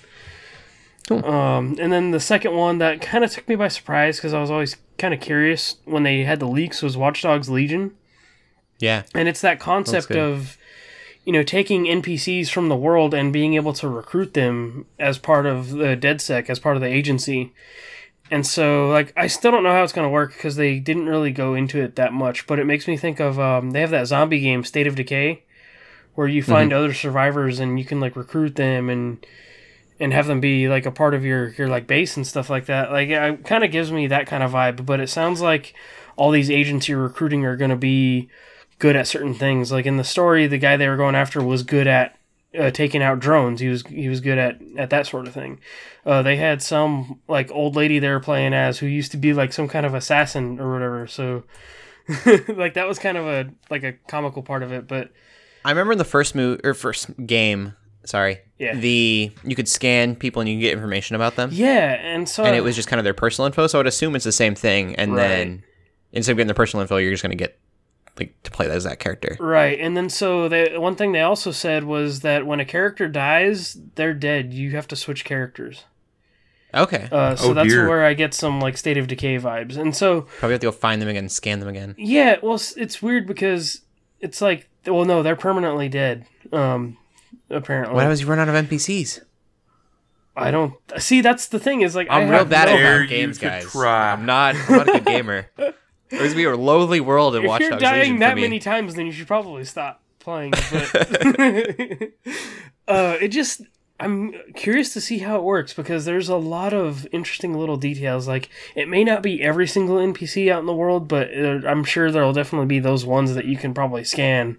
Um, 1.10 1.76
and 1.80 1.92
then 1.92 2.12
the 2.12 2.20
second 2.20 2.54
one 2.54 2.78
that 2.78 3.00
kind 3.00 3.24
of 3.24 3.30
took 3.30 3.48
me 3.48 3.56
by 3.56 3.68
surprise 3.68 4.16
because 4.16 4.32
I 4.32 4.40
was 4.40 4.50
always 4.50 4.76
kind 4.98 5.12
of 5.12 5.20
curious 5.20 5.76
when 5.84 6.04
they 6.04 6.22
had 6.22 6.40
the 6.40 6.46
leaks 6.46 6.80
was 6.80 6.96
Watch 6.96 7.22
Dogs 7.22 7.50
Legion. 7.50 7.92
Yeah, 8.78 9.02
and 9.14 9.28
it's 9.28 9.40
that 9.40 9.60
concept 9.60 10.12
of 10.12 10.56
you 11.24 11.32
know 11.32 11.42
taking 11.42 11.84
npcs 11.84 12.50
from 12.50 12.68
the 12.68 12.76
world 12.76 13.14
and 13.14 13.32
being 13.32 13.54
able 13.54 13.72
to 13.74 13.88
recruit 13.88 14.34
them 14.34 14.86
as 14.98 15.18
part 15.18 15.46
of 15.46 15.70
the 15.70 15.96
DedSec 15.96 16.50
as 16.50 16.58
part 16.58 16.76
of 16.76 16.82
the 16.82 16.88
agency 16.88 17.52
and 18.32 18.46
so 18.46 18.88
like 18.88 19.12
i 19.16 19.26
still 19.26 19.50
don't 19.50 19.62
know 19.62 19.72
how 19.72 19.84
it's 19.84 19.92
going 19.92 20.06
to 20.06 20.10
work 20.10 20.32
because 20.32 20.56
they 20.56 20.78
didn't 20.78 21.06
really 21.06 21.30
go 21.30 21.54
into 21.54 21.80
it 21.80 21.94
that 21.96 22.12
much 22.12 22.46
but 22.46 22.58
it 22.58 22.64
makes 22.64 22.88
me 22.88 22.96
think 22.96 23.20
of 23.20 23.38
um, 23.38 23.70
they 23.70 23.80
have 23.80 23.90
that 23.90 24.06
zombie 24.06 24.40
game 24.40 24.64
state 24.64 24.86
of 24.86 24.96
decay 24.96 25.42
where 26.14 26.26
you 26.26 26.42
find 26.42 26.72
other 26.72 26.92
survivors 26.92 27.58
and 27.60 27.78
you 27.78 27.84
can 27.84 28.00
like 28.00 28.16
recruit 28.16 28.56
them 28.56 28.90
and 28.90 29.24
and 30.00 30.12
have 30.12 30.26
them 30.26 30.40
be 30.40 30.68
like 30.68 30.84
a 30.84 30.90
part 30.90 31.14
of 31.14 31.24
your 31.24 31.50
your 31.50 31.68
like 31.68 31.86
base 31.86 32.16
and 32.16 32.26
stuff 32.26 32.50
like 32.50 32.66
that 32.66 32.90
like 32.90 33.08
it 33.08 33.44
kind 33.44 33.62
of 33.62 33.70
gives 33.70 33.92
me 33.92 34.08
that 34.08 34.26
kind 34.26 34.42
of 34.42 34.50
vibe 34.50 34.84
but 34.84 35.00
it 35.00 35.08
sounds 35.08 35.40
like 35.40 35.74
all 36.16 36.30
these 36.30 36.50
agents 36.50 36.88
you're 36.88 37.02
recruiting 37.02 37.44
are 37.44 37.56
going 37.56 37.70
to 37.70 37.76
be 37.76 38.28
good 38.82 38.96
at 38.96 39.06
certain 39.06 39.34
things. 39.34 39.70
Like 39.70 39.86
in 39.86 39.96
the 39.96 40.04
story, 40.04 40.46
the 40.46 40.58
guy 40.58 40.76
they 40.76 40.88
were 40.88 40.96
going 40.96 41.14
after 41.14 41.42
was 41.42 41.62
good 41.62 41.86
at 41.86 42.16
uh, 42.58 42.70
taking 42.70 43.02
out 43.02 43.18
drones. 43.20 43.60
He 43.60 43.68
was 43.68 43.82
he 43.86 44.08
was 44.08 44.20
good 44.20 44.38
at 44.38 44.60
at 44.76 44.90
that 44.90 45.06
sort 45.06 45.26
of 45.26 45.34
thing. 45.34 45.60
Uh, 46.04 46.22
they 46.22 46.36
had 46.36 46.60
some 46.62 47.20
like 47.28 47.50
old 47.52 47.76
lady 47.76 47.98
they 47.98 48.08
were 48.10 48.20
playing 48.20 48.52
as 48.54 48.78
who 48.78 48.86
used 48.86 49.10
to 49.12 49.16
be 49.16 49.32
like 49.32 49.52
some 49.52 49.68
kind 49.68 49.86
of 49.86 49.94
assassin 49.94 50.58
or 50.60 50.72
whatever. 50.72 51.06
So 51.06 51.44
like 52.48 52.74
that 52.74 52.86
was 52.86 52.98
kind 52.98 53.16
of 53.16 53.26
a 53.26 53.50
like 53.70 53.84
a 53.84 53.92
comical 54.08 54.42
part 54.42 54.62
of 54.62 54.72
it. 54.72 54.86
But 54.88 55.12
I 55.64 55.70
remember 55.70 55.92
in 55.92 55.98
the 55.98 56.04
first 56.04 56.34
move 56.34 56.60
or 56.64 56.74
first 56.74 57.10
game. 57.26 57.74
Sorry. 58.04 58.40
Yeah. 58.58 58.74
The 58.74 59.30
you 59.44 59.54
could 59.54 59.68
scan 59.68 60.16
people 60.16 60.40
and 60.40 60.48
you 60.48 60.56
can 60.56 60.60
get 60.60 60.72
information 60.72 61.14
about 61.14 61.36
them, 61.36 61.50
yeah, 61.52 61.92
and 61.92 62.28
so 62.28 62.44
and 62.44 62.56
it 62.56 62.62
was 62.64 62.74
just 62.74 62.88
kind 62.88 62.98
of 62.98 63.04
their 63.04 63.14
personal 63.14 63.46
info. 63.46 63.68
So 63.68 63.78
I'd 63.78 63.86
assume 63.86 64.16
it's 64.16 64.24
the 64.24 64.32
same 64.32 64.56
thing. 64.56 64.96
And 64.96 65.12
Right. 65.14 65.28
then 65.28 65.64
instead 66.10 66.32
of 66.32 66.36
getting 66.38 66.48
their 66.48 66.54
personal 66.54 66.82
info, 66.82 66.96
you're 66.96 67.12
just 67.12 67.22
gonna 67.22 67.36
get 67.36 67.58
like 68.18 68.34
to 68.42 68.50
play 68.50 68.68
as 68.70 68.84
that 68.84 68.98
character. 68.98 69.36
Right, 69.40 69.78
and 69.80 69.96
then 69.96 70.08
so 70.10 70.48
they 70.48 70.76
one 70.78 70.96
thing 70.96 71.12
they 71.12 71.20
also 71.22 71.50
said 71.50 71.84
was 71.84 72.20
that 72.20 72.46
when 72.46 72.60
a 72.60 72.64
character 72.64 73.08
dies, 73.08 73.76
they're 73.94 74.14
dead. 74.14 74.52
You 74.52 74.72
have 74.72 74.86
to 74.88 74.96
switch 74.96 75.24
characters. 75.24 75.84
Okay. 76.74 77.06
Uh, 77.12 77.36
so 77.36 77.50
Oh, 77.50 77.54
that's 77.54 77.68
dear. 77.68 77.86
where 77.86 78.04
I 78.04 78.14
get 78.14 78.32
some 78.32 78.58
like 78.60 78.78
State 78.78 78.96
of 78.96 79.06
Decay 79.06 79.38
vibes. 79.38 79.76
And 79.76 79.94
so 79.94 80.22
Probably 80.38 80.52
have 80.54 80.60
to 80.62 80.66
go 80.68 80.72
find 80.72 81.02
them 81.02 81.08
again, 81.10 81.28
scan 81.28 81.60
them 81.60 81.68
again. 81.68 81.94
Yeah, 81.98 82.36
well, 82.42 82.58
it's 82.76 83.02
weird 83.02 83.26
because 83.26 83.82
it's 84.20 84.40
like, 84.40 84.70
well, 84.86 85.04
no, 85.04 85.22
they're 85.22 85.36
permanently 85.36 85.90
dead. 85.90 86.24
Um, 86.50 86.96
apparently, 87.50 87.94
What 87.94 88.02
happens 88.04 88.20
if 88.20 88.26
you 88.26 88.30
run 88.32 88.38
out 88.38 88.48
of 88.48 88.54
NPCs? 88.68 89.20
I 90.34 90.50
don't 90.50 90.72
see. 90.96 91.20
That's 91.20 91.48
the 91.48 91.58
thing 91.58 91.82
is 91.82 91.94
like 91.94 92.08
I 92.10 92.22
I'm 92.22 92.30
real 92.30 92.46
bad 92.46 92.68
no- 92.70 92.76
Dare 92.78 92.96
about 93.00 93.08
games, 93.10 93.36
guys. 93.36 93.70
try. 93.70 94.12
I'm 94.12 94.24
not. 94.24 94.54
I'm 94.56 94.76
not 94.78 94.88
a 94.88 94.92
good 94.92 95.04
gamer. 95.04 95.46
There's 96.18 96.34
gonna 96.34 96.36
be 96.36 96.44
a 96.44 96.56
lowly 96.56 97.00
world 97.00 97.34
in 97.34 97.42
If 97.42 97.48
Watch 97.48 97.60
you're 97.62 97.70
dying 97.78 98.00
Legion 98.02 98.18
that 98.20 98.36
many 98.36 98.58
times, 98.58 98.94
then 98.94 99.06
you 99.06 99.12
should 99.12 99.26
probably 99.26 99.64
stop 99.64 100.00
playing. 100.20 100.50
But 100.52 100.94
uh, 102.88 103.16
it 103.20 103.28
just. 103.28 103.62
I'm 104.00 104.34
curious 104.56 104.92
to 104.94 105.00
see 105.00 105.18
how 105.18 105.36
it 105.36 105.44
works 105.44 105.72
because 105.74 106.04
there's 106.06 106.28
a 106.28 106.34
lot 106.34 106.72
of 106.74 107.06
interesting 107.12 107.54
little 107.56 107.76
details. 107.76 108.26
Like, 108.26 108.48
it 108.74 108.88
may 108.88 109.04
not 109.04 109.22
be 109.22 109.40
every 109.40 109.68
single 109.68 109.98
NPC 109.98 110.50
out 110.50 110.58
in 110.58 110.66
the 110.66 110.74
world, 110.74 111.06
but 111.06 111.28
uh, 111.32 111.60
I'm 111.68 111.84
sure 111.84 112.10
there'll 112.10 112.32
definitely 112.32 112.66
be 112.66 112.80
those 112.80 113.06
ones 113.06 113.34
that 113.36 113.44
you 113.44 113.56
can 113.56 113.72
probably 113.74 114.02
scan. 114.02 114.58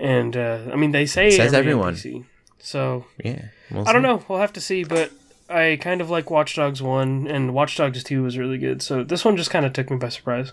And 0.00 0.36
uh, 0.36 0.70
I 0.72 0.76
mean, 0.76 0.90
they 0.90 1.06
say 1.06 1.30
says 1.30 1.54
every 1.54 1.70
everyone. 1.70 1.94
NPC. 1.94 2.24
So 2.58 3.04
Yeah. 3.22 3.42
we'll 3.70 3.88
I 3.88 3.92
don't 3.92 4.02
know. 4.02 4.24
We'll 4.26 4.40
have 4.40 4.54
to 4.54 4.60
see, 4.60 4.82
but 4.82 5.12
I 5.48 5.78
kind 5.80 6.00
of 6.00 6.10
like 6.10 6.30
Watch 6.30 6.56
Dogs 6.56 6.82
1 6.82 7.26
and 7.26 7.54
Watch 7.54 7.76
Dogs 7.76 8.02
2 8.04 8.22
was 8.22 8.36
really 8.36 8.58
good. 8.58 8.82
So 8.82 9.02
this 9.02 9.24
one 9.24 9.36
just 9.36 9.50
kind 9.50 9.64
of 9.64 9.72
took 9.72 9.90
me 9.90 9.96
by 9.96 10.08
surprise. 10.10 10.52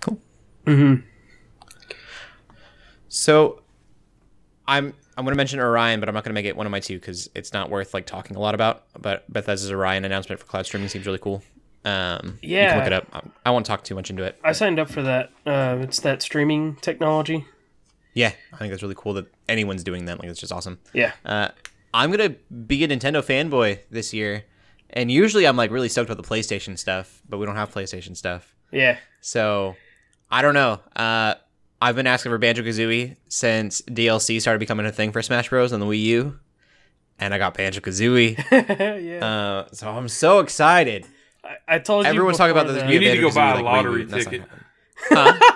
Cool. 0.00 0.20
Mhm. 0.66 1.02
So, 3.08 3.62
I'm 4.66 4.94
I'm 5.18 5.24
gonna 5.24 5.36
mention 5.36 5.60
Orion, 5.60 6.00
but 6.00 6.08
I'm 6.08 6.14
not 6.14 6.24
gonna 6.24 6.34
make 6.34 6.46
it 6.46 6.56
one 6.56 6.64
of 6.66 6.70
my 6.72 6.80
two 6.80 6.98
because 6.98 7.28
it's 7.34 7.52
not 7.52 7.68
worth 7.68 7.92
like 7.92 8.06
talking 8.06 8.36
a 8.36 8.40
lot 8.40 8.54
about. 8.54 8.84
But 8.98 9.30
Bethesda's 9.30 9.70
Orion 9.70 10.04
announcement 10.04 10.40
for 10.40 10.46
cloud 10.46 10.64
streaming 10.66 10.88
seems 10.88 11.04
really 11.06 11.18
cool. 11.18 11.42
Um, 11.84 12.38
you 12.40 12.56
Yeah. 12.56 12.68
can 12.70 12.78
look 12.78 12.86
it 12.86 12.92
up. 12.92 13.06
I- 13.12 13.48
I 13.48 13.50
won't 13.50 13.66
talk 13.66 13.82
too 13.84 13.94
much 13.94 14.08
into 14.08 14.22
it. 14.22 14.38
I 14.44 14.52
signed 14.52 14.78
up 14.78 14.88
for 14.88 15.02
that. 15.02 15.30
Uh, 15.44 15.78
it's 15.80 16.00
that 16.00 16.22
streaming 16.22 16.76
technology. 16.76 17.44
Yeah, 18.14 18.32
I 18.52 18.56
think 18.56 18.70
that's 18.70 18.82
really 18.82 18.94
cool 18.96 19.14
that 19.14 19.26
anyone's 19.48 19.82
doing 19.82 20.04
that. 20.04 20.20
Like, 20.20 20.28
it's 20.28 20.38
just 20.40 20.52
awesome. 20.52 20.78
Yeah. 20.92 21.12
Uh, 21.24 21.48
I'm 21.94 22.10
gonna 22.10 22.30
be 22.66 22.84
a 22.84 22.88
Nintendo 22.88 23.22
fanboy 23.22 23.80
this 23.90 24.12
year, 24.12 24.44
and 24.90 25.10
usually 25.10 25.46
I'm 25.46 25.56
like 25.56 25.70
really 25.70 25.88
stoked 25.88 26.10
about 26.10 26.22
the 26.22 26.28
PlayStation 26.28 26.78
stuff, 26.78 27.22
but 27.28 27.38
we 27.38 27.46
don't 27.46 27.56
have 27.56 27.72
PlayStation 27.72 28.16
stuff. 28.16 28.54
Yeah. 28.70 28.98
So 29.20 29.76
I 30.30 30.42
don't 30.42 30.54
know. 30.54 30.80
Uh, 30.96 31.34
I've 31.80 31.96
been 31.96 32.06
asking 32.06 32.30
for 32.30 32.38
Banjo 32.38 32.62
Kazooie 32.62 33.16
since 33.28 33.82
DLC 33.82 34.40
started 34.40 34.60
becoming 34.60 34.86
a 34.86 34.92
thing 34.92 35.12
for 35.12 35.20
Smash 35.20 35.48
Bros. 35.50 35.72
on 35.72 35.80
the 35.80 35.86
Wii 35.86 36.02
U, 36.02 36.38
and 37.18 37.34
I 37.34 37.38
got 37.38 37.54
Banjo 37.54 37.80
Kazooie. 37.80 38.38
yeah. 39.02 39.26
uh, 39.26 39.68
so 39.72 39.90
I'm 39.90 40.08
so 40.08 40.38
excited. 40.38 41.06
I, 41.44 41.56
I 41.68 41.78
told 41.80 42.06
you. 42.06 42.10
Everyone's 42.10 42.38
talking 42.38 42.52
about 42.52 42.68
before 42.68 42.82
this. 42.82 42.92
You 42.92 43.00
need 43.00 43.16
to 43.16 43.20
go 43.20 43.32
buy 43.32 43.50
a 43.50 43.54
Banjo-Kazooie, 43.54 43.64
like, 43.64 43.64
lottery 43.64 43.92
reboot, 43.92 44.02
and 44.02 44.10
that's 44.10 44.24
not 44.24 44.30
ticket. 44.30 44.48
happening. 44.48 45.48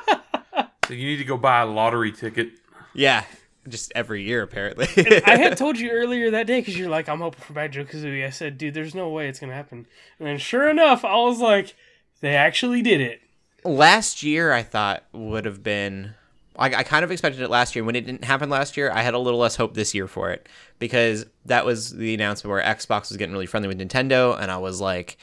So 0.86 0.94
you 0.94 1.04
need 1.04 1.16
to 1.16 1.24
go 1.24 1.36
buy 1.36 1.62
a 1.62 1.66
lottery 1.66 2.12
ticket. 2.12 2.50
Yeah, 2.94 3.24
just 3.68 3.92
every 3.94 4.22
year 4.22 4.42
apparently. 4.42 4.86
I 5.26 5.36
had 5.36 5.56
told 5.58 5.78
you 5.78 5.90
earlier 5.90 6.30
that 6.30 6.46
day 6.46 6.60
because 6.60 6.76
you're 6.78 6.88
like, 6.88 7.08
I'm 7.08 7.20
hoping 7.20 7.42
for 7.42 7.52
Banjo 7.52 7.84
Kazooie. 7.84 8.26
I 8.26 8.30
said, 8.30 8.58
dude, 8.58 8.74
there's 8.74 8.94
no 8.94 9.08
way 9.08 9.28
it's 9.28 9.38
gonna 9.40 9.54
happen. 9.54 9.86
And 10.18 10.28
then 10.28 10.38
sure 10.38 10.68
enough, 10.68 11.04
I 11.04 11.16
was 11.16 11.40
like, 11.40 11.74
they 12.20 12.34
actually 12.34 12.82
did 12.82 13.00
it. 13.00 13.20
last 13.64 14.22
year 14.22 14.52
I 14.52 14.62
thought 14.62 15.04
would 15.12 15.44
have 15.44 15.62
been 15.62 16.14
I, 16.58 16.66
I 16.74 16.82
kind 16.84 17.04
of 17.04 17.10
expected 17.10 17.42
it 17.42 17.50
last 17.50 17.76
year. 17.76 17.84
When 17.84 17.94
it 17.96 18.06
didn't 18.06 18.24
happen 18.24 18.48
last 18.48 18.76
year, 18.78 18.90
I 18.90 19.02
had 19.02 19.12
a 19.12 19.18
little 19.18 19.38
less 19.38 19.56
hope 19.56 19.74
this 19.74 19.94
year 19.94 20.08
for 20.08 20.30
it 20.30 20.48
because 20.78 21.26
that 21.44 21.66
was 21.66 21.90
the 21.90 22.14
announcement 22.14 22.50
where 22.50 22.62
Xbox 22.62 23.10
was 23.10 23.18
getting 23.18 23.34
really 23.34 23.44
friendly 23.46 23.68
with 23.68 23.78
Nintendo, 23.78 24.40
and 24.40 24.50
I 24.50 24.56
was 24.56 24.80
like, 24.80 25.18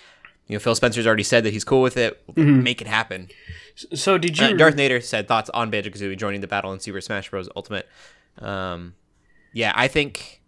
you 0.48 0.56
know, 0.56 0.60
Phil 0.60 0.76
Spencer's 0.76 1.08
already 1.08 1.24
said 1.24 1.44
that 1.46 1.52
he's 1.54 1.64
cool 1.64 1.82
with 1.82 1.98
it. 1.98 2.22
Make 2.38 2.82
it 2.82 2.88
happen. 2.88 3.30
So 3.96 4.20
did 4.20 4.38
you? 4.38 4.48
Uh, 4.48 4.54
Darth 4.54 4.76
Nader 4.76 5.02
said 5.02 5.28
thoughts 5.28 5.50
on 5.52 5.72
Banjo 5.72 5.90
Kazooie 5.90 6.18
joining 6.18 6.42
the 6.42 6.48
battle 6.48 6.72
in 6.74 6.80
Super 6.80 7.02
Smash 7.02 7.32
Bros. 7.32 7.50
Ultimate. 7.56 7.88
Um, 8.40 8.96
yeah, 9.54 9.72
I 9.76 9.88
think 9.88 10.42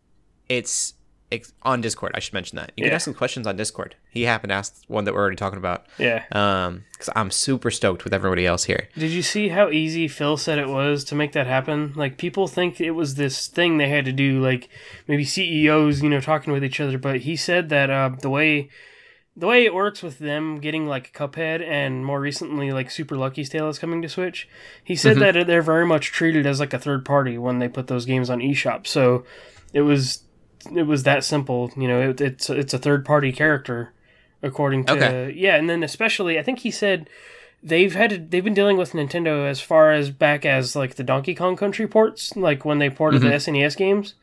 it's, 0.50 0.94
it's 1.32 1.54
on 1.64 1.82
Discord. 1.82 2.12
I 2.16 2.20
should 2.20 2.34
mention 2.34 2.56
that 2.58 2.72
you 2.78 2.84
can 2.84 2.94
ask 2.94 3.06
some 3.06 3.14
questions 3.14 3.48
on 3.48 3.56
Discord. 3.56 3.96
He 4.10 4.24
happened 4.24 4.50
to 4.50 4.56
ask 4.56 4.84
one 4.88 5.04
that 5.06 5.14
we're 5.14 5.20
already 5.20 5.36
talking 5.36 5.58
about. 5.58 5.86
yeah. 5.98 6.24
Um, 6.32 6.86
because 6.94 7.10
I'm 7.16 7.32
super 7.32 7.70
stoked 7.72 8.04
with 8.04 8.14
everybody 8.14 8.46
else 8.46 8.64
here. 8.64 8.88
Did 8.98 9.12
you 9.12 9.22
see 9.22 9.50
how 9.50 9.70
easy 9.70 10.08
Phil 10.08 10.38
said 10.38 10.58
it 10.60 10.70
was 10.70 11.04
to 11.06 11.16
make 11.16 11.34
that 11.34 11.48
happen? 11.48 11.94
Like 11.96 12.18
people 12.18 12.48
think 12.48 12.80
it 12.80 12.92
was 12.92 13.16
this 13.16 13.48
thing 13.48 13.78
they 13.78 13.90
had 13.90 14.06
to 14.06 14.14
do, 14.14 14.40
like 14.40 14.70
maybe 15.08 15.26
CEOs, 15.26 16.02
you 16.02 16.10
know, 16.10 16.22
talking 16.22 16.54
with 16.54 16.64
each 16.64 16.80
other. 16.80 16.98
But 16.98 17.22
he 17.22 17.36
said 17.36 17.70
that 17.70 17.90
uh, 17.90 18.12
the 18.22 18.30
way 18.30 18.70
the 19.38 19.48
way 19.48 19.66
it 19.66 19.74
works 19.74 20.02
with 20.02 20.20
them 20.20 20.60
getting 20.60 20.88
like 20.88 21.14
Cuphead 21.14 21.62
and 21.62 22.06
more 22.06 22.22
recently 22.22 22.72
like 22.72 22.90
Super 22.90 23.18
Lucky's 23.18 23.50
Tale 23.50 23.68
is 23.68 23.80
coming 23.80 24.02
to 24.02 24.10
Switch, 24.10 24.48
he 24.84 24.96
said 24.96 25.18
mm-hmm. 25.18 25.38
that 25.38 25.48
they're 25.48 25.62
very 25.62 25.86
much 25.86 26.12
treated 26.12 26.46
as 26.46 26.60
like 26.60 26.74
a 26.74 26.80
third 26.80 27.04
party 27.04 27.38
when 27.38 27.60
they 27.60 27.68
put 27.68 27.88
those 27.88 28.06
games 28.06 28.30
on 28.30 28.40
eShop. 28.40 28.88
So 28.88 29.26
it 29.74 29.82
was 29.82 30.24
it 30.74 30.84
was 30.84 31.04
that 31.04 31.24
simple. 31.24 31.72
You 31.76 31.88
know, 31.88 32.10
it, 32.10 32.22
it's 32.22 32.50
it's 32.50 32.74
a 32.74 32.80
third 32.80 33.06
party 33.06 33.32
character 33.32 33.92
according 34.42 34.86
to 34.86 34.94
Okay. 34.94 35.34
yeah, 35.36 35.56
and 35.56 35.70
then 35.70 35.84
especially 35.84 36.40
I 36.40 36.44
think 36.44 36.60
he 36.60 36.72
said 36.72 37.10
they've 37.62 37.94
had 37.94 38.10
to, 38.12 38.18
they've 38.18 38.44
been 38.44 38.54
dealing 38.54 38.78
with 38.78 38.94
Nintendo 38.94 39.50
as 39.50 39.60
far 39.60 39.92
as 39.92 40.12
back 40.12 40.46
as 40.46 40.76
like 40.76 40.96
the 40.96 41.04
Donkey 41.04 41.36
Kong 41.36 41.58
Country 41.58 41.88
ports, 41.88 42.36
like 42.38 42.64
when 42.64 42.80
they 42.80 42.90
ported 42.90 43.22
mm-hmm. 43.22 43.32
the 43.32 43.36
SNES 43.36 43.76
games 43.76 44.14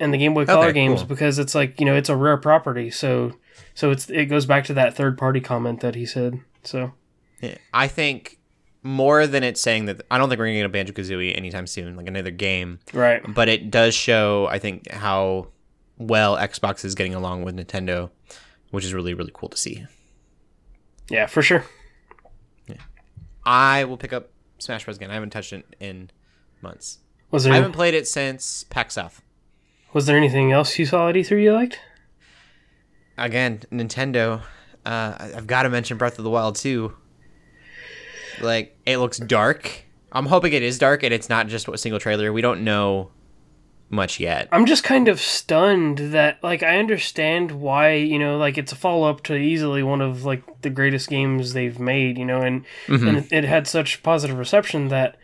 and 0.00 0.12
the 0.12 0.18
Game 0.18 0.34
Boy 0.34 0.44
Color 0.44 0.66
Okay, 0.66 0.72
games, 0.72 1.00
cool. 1.00 1.08
because 1.08 1.38
it's 1.38 1.54
like 1.54 1.78
you 1.78 1.86
know 1.86 1.94
it's 1.94 2.08
a 2.08 2.16
rare 2.16 2.36
property, 2.36 2.90
so 2.90 3.34
so 3.74 3.90
it's 3.90 4.08
it 4.10 4.26
goes 4.26 4.46
back 4.46 4.64
to 4.64 4.74
that 4.74 4.94
third 4.94 5.16
party 5.18 5.40
comment 5.40 5.80
that 5.80 5.94
he 5.94 6.04
said. 6.06 6.40
So 6.64 6.92
Yeah, 7.40 7.56
I 7.72 7.88
think 7.88 8.38
more 8.82 9.26
than 9.26 9.42
it's 9.42 9.60
saying 9.60 9.86
that 9.86 10.02
I 10.10 10.18
don't 10.18 10.28
think 10.28 10.38
we're 10.38 10.46
gonna 10.46 10.58
get 10.58 10.66
a 10.66 10.68
Banjo 10.68 10.92
Kazooie 10.92 11.36
anytime 11.36 11.66
soon, 11.66 11.96
like 11.96 12.06
another 12.06 12.30
game. 12.30 12.78
right, 12.92 13.22
But 13.34 13.48
it 13.48 13.70
does 13.70 13.94
show, 13.94 14.46
I 14.46 14.58
think, 14.58 14.90
how 14.90 15.48
well 15.98 16.36
Xbox 16.36 16.84
is 16.84 16.94
getting 16.94 17.14
along 17.14 17.42
with 17.42 17.56
Nintendo, 17.56 18.10
which 18.70 18.84
is 18.84 18.94
really 18.94 19.14
really 19.14 19.32
cool 19.34 19.48
to 19.48 19.56
see. 19.56 19.86
yeah, 21.10 21.26
for 21.26 21.42
sure. 21.42 21.64
Yeah, 22.66 22.76
I 23.44 23.84
will 23.84 23.96
pick 23.96 24.12
up 24.12 24.30
Smash 24.58 24.84
Bros. 24.84 24.96
again. 24.96 25.10
I 25.10 25.14
haven't 25.14 25.30
touched 25.30 25.52
it 25.52 25.64
in 25.80 26.10
months. 26.62 26.98
Was 27.30 27.46
I 27.46 27.54
haven't 27.54 27.72
played 27.72 27.94
it 27.94 28.06
since 28.08 28.64
PAX 28.64 28.94
South. 28.94 29.22
was 29.92 30.06
there 30.06 30.16
anything 30.16 30.50
else 30.52 30.78
you 30.78 30.86
saw 30.86 31.08
at 31.08 31.14
E3 31.14 31.42
you 31.42 31.52
liked? 31.52 31.78
Again, 33.18 33.60
Nintendo. 33.72 34.40
Uh, 34.86 35.14
I've 35.36 35.46
got 35.46 35.64
to 35.64 35.68
mention 35.68 35.98
Breath 35.98 36.18
of 36.18 36.24
the 36.24 36.30
Wild 36.30 36.56
too. 36.56 36.94
Like 38.40 38.76
it 38.86 38.98
looks 38.98 39.18
dark. 39.18 39.84
I'm 40.12 40.26
hoping 40.26 40.52
it 40.52 40.62
is 40.62 40.78
dark 40.78 41.02
and 41.02 41.12
it's 41.12 41.28
not 41.28 41.48
just 41.48 41.68
a 41.68 41.76
single 41.76 42.00
trailer. 42.00 42.32
We 42.32 42.40
don't 42.40 42.62
know 42.64 43.10
much 43.90 44.20
yet. 44.20 44.48
I'm 44.52 44.66
just 44.66 44.84
kind 44.84 45.08
of 45.08 45.20
stunned 45.20 45.98
that 45.98 46.42
like 46.42 46.62
I 46.62 46.78
understand 46.78 47.50
why 47.52 47.94
you 47.94 48.18
know 48.18 48.36
like 48.38 48.58
it's 48.58 48.70
a 48.72 48.76
follow 48.76 49.08
up 49.08 49.22
to 49.24 49.34
easily 49.34 49.82
one 49.82 50.00
of 50.02 50.24
like 50.24 50.42
the 50.62 50.70
greatest 50.70 51.08
games 51.08 51.52
they've 51.54 51.78
made 51.80 52.18
you 52.18 52.24
know 52.26 52.40
and 52.42 52.64
Mm-hmm. 52.86 53.08
and 53.08 53.16
it, 53.18 53.32
it 53.32 53.44
had 53.44 53.66
such 53.66 54.02
positive 54.02 54.38
reception 54.38 54.88
that 54.88 55.16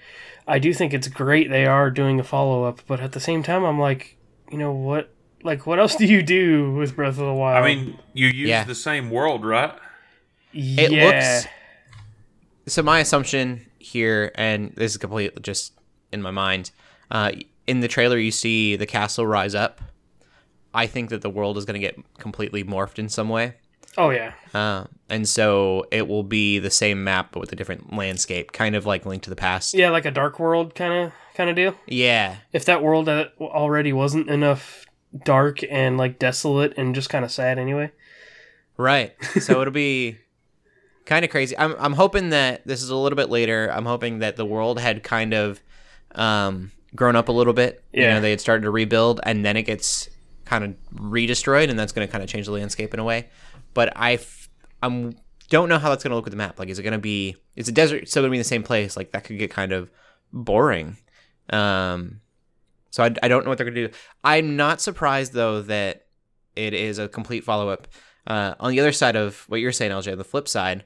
I 0.48 0.58
do 0.58 0.72
think 0.72 0.92
it's 0.94 1.08
great 1.08 1.50
they 1.50 1.66
are 1.66 1.90
doing 1.90 2.18
a 2.18 2.24
follow 2.24 2.64
up 2.64 2.80
but 2.86 3.00
at 3.00 3.12
the 3.12 3.20
same 3.20 3.42
time 3.42 3.64
I'm 3.64 3.78
like 3.78 4.16
you 4.50 4.56
know 4.56 4.72
what 4.72 5.13
like 5.44 5.66
what 5.66 5.78
else 5.78 5.94
do 5.94 6.06
you 6.06 6.22
do 6.22 6.72
with 6.72 6.96
Breath 6.96 7.10
of 7.18 7.26
the 7.26 7.32
Wild 7.32 7.64
I 7.64 7.74
mean, 7.74 7.98
you 8.12 8.26
use 8.26 8.48
Yeah. 8.48 8.64
the 8.64 8.74
same 8.74 9.10
world, 9.10 9.44
right? 9.44 9.72
It 10.52 10.90
yeah 10.92 11.04
looks 11.06 11.46
so 12.74 12.82
my 12.82 13.00
assumption 13.00 13.66
here, 13.78 14.32
and 14.36 14.72
this 14.74 14.92
is 14.92 14.96
completely 14.98 15.40
just 15.42 15.74
in 16.12 16.22
my 16.22 16.30
mind. 16.30 16.70
Uh, 17.10 17.32
in 17.66 17.80
the 17.80 17.88
trailer, 17.88 18.16
you 18.16 18.30
see 18.30 18.74
the 18.76 18.86
castle 18.86 19.26
rise 19.26 19.54
up. 19.54 19.80
I 20.72 20.86
think 20.86 21.10
that 21.10 21.20
the 21.20 21.28
world 21.30 21.58
is 21.58 21.64
going 21.66 21.74
to 21.74 21.86
get 21.86 21.96
completely 22.18 22.64
morphed 22.64 22.98
in 22.98 23.08
some 23.08 23.28
way, 23.28 23.54
oh 23.96 24.10
yeah 24.10 24.32
uh, 24.54 24.84
and 25.08 25.28
so 25.28 25.84
it 25.92 26.08
will 26.08 26.24
be 26.24 26.58
the 26.58 26.70
same 26.70 27.04
map 27.04 27.30
but 27.32 27.38
with 27.40 27.52
a 27.52 27.56
different 27.56 27.92
landscape, 27.94 28.50
kind 28.52 28.74
of 28.74 28.84
like 28.86 29.04
Link 29.06 29.22
to 29.24 29.30
the 29.30 29.36
Past. 29.36 29.74
yeah 29.74 29.90
like 29.90 30.04
a 30.06 30.10
Dark 30.10 30.38
World 30.40 30.74
kind 30.74 30.92
of 31.06 31.12
kind 31.36 31.48
of 31.50 31.54
deal 31.56 31.74
Yeah, 31.86 32.36
if 32.52 32.64
that 32.64 32.82
world 32.82 33.08
uh, 33.08 33.26
already 33.40 33.92
wasn't 33.92 34.28
enough 34.30 34.84
dark 35.24 35.60
and 35.70 35.96
like 35.98 36.18
desolate 36.18 36.72
and 36.76 36.94
just 36.94 37.08
kind 37.10 37.24
of 37.24 37.30
sad 37.30 37.58
anyway 37.58 37.90
Right. 38.76 39.14
So 39.40 39.60
it'll 39.60 39.72
be 39.72 40.18
kind 41.06 41.24
of 41.24 41.30
crazy. 41.30 41.56
I'm 41.56 41.76
I'm 41.78 41.92
hoping 41.92 42.30
that 42.30 42.66
this 42.66 42.82
is 42.82 42.90
a 42.90 42.96
little 42.96 43.14
bit 43.14 43.30
later. 43.30 43.70
I'm 43.72 43.84
hoping 43.86 44.18
that 44.18 44.34
the 44.34 44.44
world 44.44 44.80
had 44.80 45.04
kind 45.04 45.32
of 45.32 45.60
um, 46.16 46.72
grown 46.96 47.14
up 47.14 47.28
a 47.28 47.32
little 47.32 47.52
bit. 47.52 47.84
You 47.92 48.02
Yeah. 48.02 48.14
know, 48.14 48.20
they 48.20 48.30
had 48.30 48.40
started 48.40 48.62
to 48.62 48.70
rebuild, 48.72 49.20
and 49.22 49.44
then 49.44 49.56
it 49.56 49.62
gets 49.62 50.08
kind 50.44 50.64
of 50.64 50.74
re-destroyed, 50.90 51.70
and 51.70 51.78
that's 51.78 51.92
going 51.92 52.04
to 52.04 52.10
kind 52.10 52.24
of 52.24 52.28
change 52.28 52.46
the 52.46 52.52
landscape 52.52 52.92
in 52.92 52.98
a 52.98 53.04
way. 53.04 53.28
But 53.74 53.92
I 53.94 54.14
f- 54.14 54.48
I'm 54.82 55.14
don't 55.50 55.68
know 55.68 55.78
how 55.78 55.90
that's 55.90 56.02
going 56.02 56.10
to 56.10 56.16
look 56.16 56.24
with 56.24 56.32
the 56.32 56.36
map. 56.38 56.58
Like, 56.58 56.68
is 56.68 56.80
it 56.80 56.82
going 56.82 56.94
to 56.94 56.98
be? 56.98 57.36
Is 57.54 57.66
the 57.66 57.72
desert 57.72 58.08
still 58.08 58.22
going 58.22 58.30
to 58.30 58.32
be 58.32 58.38
in 58.38 58.40
the 58.40 58.44
same 58.44 58.64
place? 58.64 58.96
Like, 58.96 59.12
that 59.12 59.22
could 59.22 59.38
get 59.38 59.52
kind 59.52 59.70
of 59.70 59.88
boring. 60.32 60.96
Um, 61.50 62.20
so 62.94 63.02
I, 63.02 63.12
I 63.24 63.28
don't 63.28 63.42
know 63.44 63.50
what 63.50 63.58
they're 63.58 63.64
going 63.70 63.74
to 63.74 63.88
do. 63.88 63.94
I'm 64.22 64.54
not 64.54 64.80
surprised 64.80 65.32
though 65.32 65.62
that 65.62 66.06
it 66.54 66.74
is 66.74 67.00
a 67.00 67.08
complete 67.08 67.42
follow 67.42 67.68
up. 67.68 67.88
Uh, 68.24 68.54
on 68.60 68.70
the 68.70 68.78
other 68.78 68.92
side 68.92 69.16
of 69.16 69.44
what 69.48 69.58
you're 69.60 69.72
saying, 69.72 69.90
LJ, 69.90 70.12
on 70.12 70.18
the 70.18 70.22
flip 70.24 70.46
side, 70.46 70.84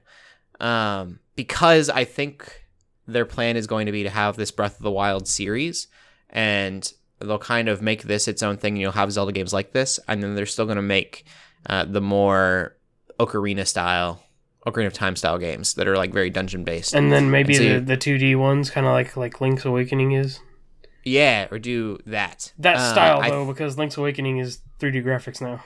um, 0.60 1.20
because 1.36 1.90
I 1.90 2.04
think 2.04 2.64
their 3.06 3.26
plan 3.26 3.56
is 3.56 3.66
going 3.66 3.86
to 3.86 3.92
be 3.92 4.02
to 4.04 4.10
have 4.10 4.36
this 4.36 4.50
Breath 4.50 4.76
of 4.78 4.82
the 4.82 4.90
Wild 4.90 5.28
series, 5.28 5.86
and 6.30 6.90
they'll 7.20 7.38
kind 7.38 7.68
of 7.68 7.82
make 7.82 8.02
this 8.04 8.26
its 8.28 8.42
own 8.42 8.56
thing. 8.56 8.72
And 8.74 8.80
you'll 8.80 8.92
have 8.92 9.12
Zelda 9.12 9.32
games 9.32 9.52
like 9.52 9.72
this, 9.72 10.00
and 10.08 10.22
then 10.22 10.34
they're 10.34 10.46
still 10.46 10.64
going 10.64 10.76
to 10.76 10.82
make 10.82 11.24
uh, 11.68 11.84
the 11.84 12.00
more 12.00 12.76
Ocarina 13.20 13.66
style, 13.66 14.22
Ocarina 14.66 14.86
of 14.86 14.92
Time 14.94 15.14
style 15.16 15.38
games 15.38 15.74
that 15.74 15.86
are 15.86 15.96
like 15.96 16.12
very 16.12 16.30
dungeon 16.30 16.64
based. 16.64 16.94
and 16.94 17.12
then 17.12 17.30
maybe 17.30 17.54
And 17.54 17.56
so 17.58 17.62
the 17.68 17.74
you- 17.74 17.80
the 17.80 17.96
two 17.96 18.18
D 18.18 18.34
ones 18.34 18.70
kind 18.70 18.86
of 18.86 18.92
like 18.92 19.16
like 19.16 19.40
Link's 19.40 19.64
Awakening 19.64 20.12
is 20.12 20.40
yeah, 21.08 21.48
or 21.50 21.58
do 21.58 21.98
that. 22.06 22.52
that 22.58 22.76
Uh, 22.76 22.92
style 22.92 23.20
I 23.20 23.30
though 23.30 23.46
because 23.46 23.76
Link's 23.78 23.96
Awakening 23.96 24.38
is 24.38 24.60
3D 24.80 25.02
graphics 25.04 25.40
now. 25.40 25.64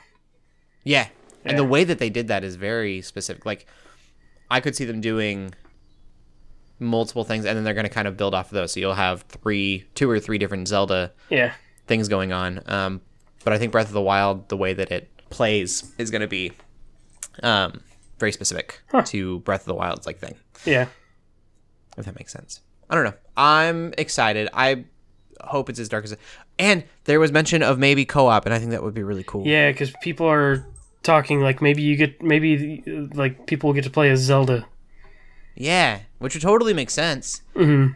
Yeah. 0.85 1.09
And 1.45 1.59
the 1.59 1.65
way 1.65 1.83
that 1.85 1.99
they 1.99 2.09
did 2.11 2.29
that 2.29 2.45
is 2.45 2.55
very 2.57 3.03
specific. 3.03 3.45
Like 3.45 3.67
I 4.51 4.61
could 4.61 4.77
see 4.77 4.85
them 4.85 5.01
doing 5.01 5.55
multiple 6.79 7.25
things 7.25 7.45
and 7.45 7.57
then 7.57 7.65
they're 7.65 7.75
going 7.75 7.87
to 7.87 7.91
kind 7.93 8.09
of 8.09 8.17
build 8.17 8.35
off 8.35 8.47
of 8.47 8.53
those. 8.55 8.73
So 8.73 8.81
you'll 8.81 8.95
have 8.95 9.23
three 9.23 9.85
two 9.95 10.11
or 10.11 10.19
three 10.21 10.39
different 10.39 10.69
Zelda 10.69 11.13
Yeah, 11.31 11.53
things 11.87 12.09
going 12.09 12.33
on. 12.33 12.61
Um 12.67 13.01
but 13.45 13.53
I 13.53 13.59
think 13.59 13.73
Breath 13.73 13.87
of 13.89 13.93
the 13.93 14.01
Wild 14.03 14.49
the 14.49 14.57
way 14.57 14.73
that 14.73 14.91
it 14.91 15.11
plays 15.31 15.93
is 15.99 16.11
going 16.11 16.21
to 16.23 16.29
be 16.29 16.53
um 17.43 17.81
very 18.19 18.33
specific 18.33 18.81
to 19.07 19.41
Breath 19.41 19.63
of 19.63 19.67
the 19.67 19.75
Wild's 19.75 20.07
like 20.07 20.19
thing. 20.19 20.37
yeah. 20.65 20.87
If 21.99 22.05
that 22.07 22.17
makes 22.19 22.33
sense. 22.33 22.61
I 22.89 22.95
don't 22.95 23.05
know. 23.05 23.15
I'm 23.37 23.93
excited. 23.99 24.49
I 24.53 24.85
hope 25.45 25.69
it's 25.69 25.79
as 25.79 25.89
dark 25.89 26.05
as 26.05 26.13
it. 26.13 26.19
And 26.59 26.85
there 27.05 27.21
was 27.21 27.33
mention 27.33 27.63
of 27.63 27.79
maybe 27.79 28.05
co-op 28.05 28.45
and 28.47 28.55
I 28.55 28.59
think 28.59 28.71
that 28.71 28.83
would 28.83 28.95
be 28.95 29.03
really 29.03 29.25
cool. 29.25 29.47
Yeah, 29.47 29.71
because 29.71 29.93
people 30.03 30.27
are 30.27 30.67
talking 31.03 31.41
like 31.41 31.61
maybe 31.61 31.83
you 31.83 31.97
get 31.97 32.23
maybe 32.23 32.83
like 33.15 33.47
people 33.47 33.69
will 33.69 33.75
get 33.75 33.85
to 33.85 33.91
play 33.91 34.11
as 34.11 34.21
Zelda. 34.21 34.67
Yeah, 35.55 36.01
which 36.19 36.35
would 36.35 36.43
totally 36.43 36.73
make 36.75 36.91
sense. 36.91 37.43
hmm 37.55 37.89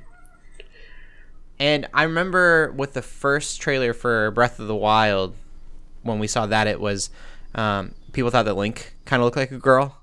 And 1.58 1.88
I 1.94 2.02
remember 2.02 2.72
with 2.72 2.92
the 2.92 3.02
first 3.02 3.60
trailer 3.60 3.92
for 3.94 4.30
Breath 4.32 4.58
of 4.58 4.68
the 4.68 4.74
Wild, 4.74 5.34
when 6.02 6.18
we 6.18 6.26
saw 6.26 6.46
that, 6.46 6.66
it 6.66 6.80
was 6.80 7.10
um, 7.54 7.94
people 8.12 8.30
thought 8.30 8.44
that 8.44 8.56
Link 8.56 8.94
kind 9.06 9.20
of 9.20 9.24
looked 9.24 9.36
like 9.36 9.50
a 9.52 9.58
girl. 9.58 9.96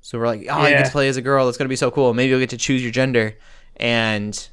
So 0.00 0.18
we're 0.18 0.26
like, 0.26 0.46
oh, 0.48 0.62
you 0.66 0.70
get 0.70 0.86
to 0.86 0.90
play 0.92 1.08
as 1.08 1.16
a 1.18 1.22
girl. 1.22 1.48
It's 1.48 1.58
gonna 1.58 1.68
be 1.68 1.76
so 1.76 1.90
cool. 1.90 2.14
Maybe 2.14 2.30
you'll 2.30 2.38
get 2.38 2.50
to 2.50 2.56
choose 2.56 2.82
your 2.82 2.92
gender, 2.92 3.36
and 3.76 4.48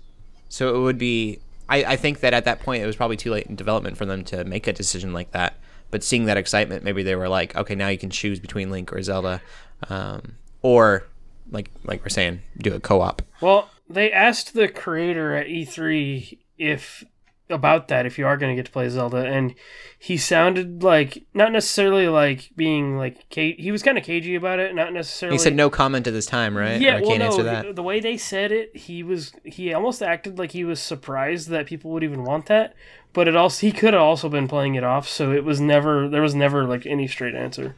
so 0.49 0.75
it 0.75 0.79
would 0.79 0.97
be. 0.97 1.39
I, 1.69 1.83
I 1.83 1.95
think 1.95 2.19
that 2.19 2.33
at 2.33 2.45
that 2.45 2.59
point 2.59 2.83
it 2.83 2.85
was 2.85 2.95
probably 2.95 3.17
too 3.17 3.31
late 3.31 3.47
in 3.47 3.55
development 3.55 3.97
for 3.97 4.05
them 4.05 4.23
to 4.25 4.43
make 4.43 4.67
a 4.67 4.73
decision 4.73 5.13
like 5.13 5.31
that. 5.31 5.57
But 5.91 6.03
seeing 6.03 6.25
that 6.25 6.37
excitement, 6.37 6.83
maybe 6.83 7.03
they 7.03 7.15
were 7.15 7.29
like, 7.29 7.55
okay, 7.55 7.75
now 7.75 7.87
you 7.87 7.97
can 7.97 8.09
choose 8.09 8.39
between 8.39 8.69
Link 8.69 8.91
or 8.91 9.01
Zelda, 9.01 9.41
um, 9.89 10.35
or 10.61 11.07
like 11.51 11.71
like 11.83 12.01
we're 12.01 12.09
saying, 12.09 12.41
do 12.57 12.73
a 12.73 12.79
co-op. 12.79 13.21
Well, 13.41 13.69
they 13.89 14.11
asked 14.11 14.53
the 14.53 14.67
creator 14.67 15.35
at 15.35 15.47
E3 15.47 16.39
if 16.57 17.03
about 17.49 17.87
that 17.89 18.05
if 18.05 18.17
you 18.17 18.25
are 18.25 18.37
going 18.37 18.51
to 18.51 18.55
get 18.55 18.65
to 18.65 18.71
play 18.71 18.89
Zelda 18.89 19.17
and 19.25 19.53
he 19.99 20.17
sounded 20.17 20.81
like 20.81 21.23
not 21.33 21.51
necessarily 21.51 22.07
like 22.07 22.49
being 22.55 22.97
like 22.97 23.29
ca- 23.29 23.55
he 23.57 23.71
was 23.71 23.83
kind 23.83 23.97
of 23.97 24.03
cagey 24.03 24.33
about 24.35 24.59
it, 24.59 24.73
not 24.73 24.91
necessarily 24.93 25.35
He 25.37 25.43
said 25.43 25.55
no 25.55 25.69
comment 25.69 26.07
at 26.07 26.13
this 26.13 26.25
time, 26.25 26.57
right? 26.57 26.81
Yeah, 26.81 26.95
Or 26.95 26.97
I 26.97 27.01
well, 27.01 27.09
can't 27.09 27.19
no. 27.19 27.25
answer 27.27 27.43
that. 27.43 27.75
The 27.75 27.83
way 27.83 27.99
they 27.99 28.17
said 28.17 28.51
it, 28.51 28.75
he 28.75 29.03
was 29.03 29.31
he 29.43 29.73
almost 29.73 30.01
acted 30.01 30.39
like 30.39 30.51
he 30.51 30.63
was 30.63 30.81
surprised 30.81 31.49
that 31.49 31.67
people 31.67 31.91
would 31.91 32.03
even 32.03 32.23
want 32.23 32.47
that. 32.47 32.73
But 33.13 33.27
it 33.27 33.35
also 33.35 33.65
he 33.65 33.71
could 33.71 33.93
have 33.93 34.01
also 34.01 34.27
been 34.27 34.47
playing 34.47 34.75
it 34.75 34.83
off, 34.83 35.07
so 35.07 35.31
it 35.31 35.43
was 35.43 35.61
never 35.61 36.09
there 36.09 36.21
was 36.21 36.35
never 36.35 36.65
like 36.65 36.85
any 36.85 37.07
straight 37.07 37.35
answer. 37.35 37.75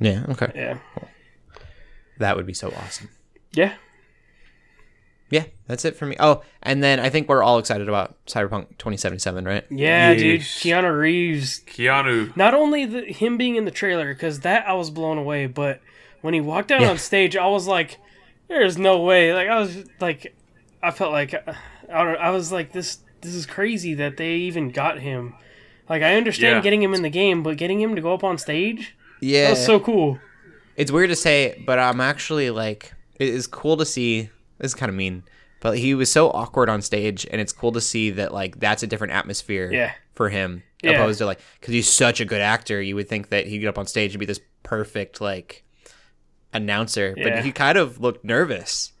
Yeah, 0.00 0.24
okay. 0.30 0.50
Yeah, 0.54 0.78
That 2.18 2.36
would 2.36 2.46
be 2.46 2.54
so 2.54 2.72
awesome. 2.82 3.10
yeah, 3.52 3.74
Yeah, 5.34 5.44
that's 5.66 5.84
it 5.84 5.96
for 5.96 6.06
me. 6.06 6.14
Oh, 6.20 6.42
and 6.62 6.80
then 6.82 7.00
I 7.00 7.10
think 7.10 7.28
we're 7.28 7.42
all 7.42 7.58
excited 7.58 7.88
about 7.88 8.14
Cyberpunk 8.26 8.68
2077, 8.78 9.44
right? 9.44 9.64
yeah, 9.70 10.14
dude. 10.14 10.42
Keanu 10.42 10.96
Reeves. 10.96 11.60
Keanu. 11.66 12.36
Not 12.36 12.54
only 12.54 12.84
the, 12.84 13.00
him 13.02 13.36
being 13.36 13.56
in 13.56 13.64
the 13.64 13.72
trailer, 13.72 14.14
because 14.14 14.40
that 14.40 14.68
I 14.68 14.74
was 14.74 14.90
blown 14.90 15.18
away, 15.18 15.46
but 15.46 15.80
when 16.20 16.34
he 16.34 16.40
walked 16.40 16.70
out 16.70 16.82
Yeah. 16.82 16.90
on 16.90 16.98
stage, 16.98 17.36
I 17.36 17.46
was 17.48 17.66
like, 17.66 17.98
"There's 18.48 18.78
no 18.78 19.00
way!" 19.00 19.34
Like 19.34 19.48
I 19.48 19.58
was 19.58 19.84
like, 20.00 20.34
I 20.82 20.90
felt 20.92 21.10
like 21.10 21.34
uh, 21.34 21.52
I, 21.92 22.04
don't, 22.04 22.16
I 22.18 22.30
was 22.30 22.52
like, 22.52 22.70
"This 22.72 22.98
this 23.22 23.34
is 23.34 23.44
crazy 23.46 23.94
that 23.94 24.16
they 24.16 24.34
even 24.36 24.70
got 24.70 25.00
him." 25.00 25.34
Like 25.88 26.02
I 26.02 26.14
understand 26.14 26.56
Yeah. 26.58 26.62
getting 26.62 26.80
him 26.82 26.94
in 26.94 27.02
the 27.02 27.10
game, 27.10 27.42
but 27.42 27.56
getting 27.56 27.80
him 27.80 27.96
to 27.96 28.00
go 28.00 28.14
up 28.14 28.22
on 28.22 28.38
stage. 28.38 28.94
Yeah. 29.20 29.44
That 29.44 29.50
was 29.50 29.66
so 29.66 29.80
cool. 29.80 30.18
it's 30.76 30.92
weird 30.92 31.10
to 31.10 31.16
say, 31.16 31.62
but 31.66 31.78
I'm 31.78 32.00
actually 32.00 32.50
like, 32.50 32.92
it 33.18 33.28
is 33.28 33.46
cool 33.46 33.76
to 33.78 33.84
see. 33.86 34.30
This 34.58 34.70
is 34.70 34.74
kind 34.74 34.88
of 34.90 34.96
mean, 34.96 35.24
but 35.60 35.78
he 35.78 35.94
was 35.94 36.10
so 36.10 36.30
awkward 36.30 36.68
on 36.68 36.82
stage, 36.82 37.26
and 37.30 37.40
it's 37.40 37.52
cool 37.52 37.72
to 37.72 37.80
see 37.80 38.10
that 38.10 38.32
like 38.32 38.60
that's 38.60 38.82
a 38.82 38.86
different 38.86 39.12
atmosphere 39.12 39.70
Yeah. 39.72 39.92
for 40.14 40.28
him, 40.28 40.62
Yeah. 40.82 40.92
opposed 40.92 41.18
to 41.18 41.26
like 41.26 41.40
because 41.60 41.72
he's 41.74 41.88
such 41.88 42.20
a 42.20 42.24
good 42.24 42.40
actor. 42.40 42.80
You 42.80 42.94
would 42.96 43.08
think 43.08 43.30
that 43.30 43.46
he'd 43.46 43.58
get 43.58 43.68
up 43.68 43.78
on 43.78 43.86
stage 43.86 44.12
and 44.12 44.20
be 44.20 44.26
this 44.26 44.40
perfect 44.62 45.20
like 45.20 45.64
announcer, 46.52 47.14
Yeah. 47.16 47.24
but 47.36 47.44
he 47.44 47.52
kind 47.52 47.76
of 47.78 48.00
looked 48.00 48.24
nervous. 48.24 48.92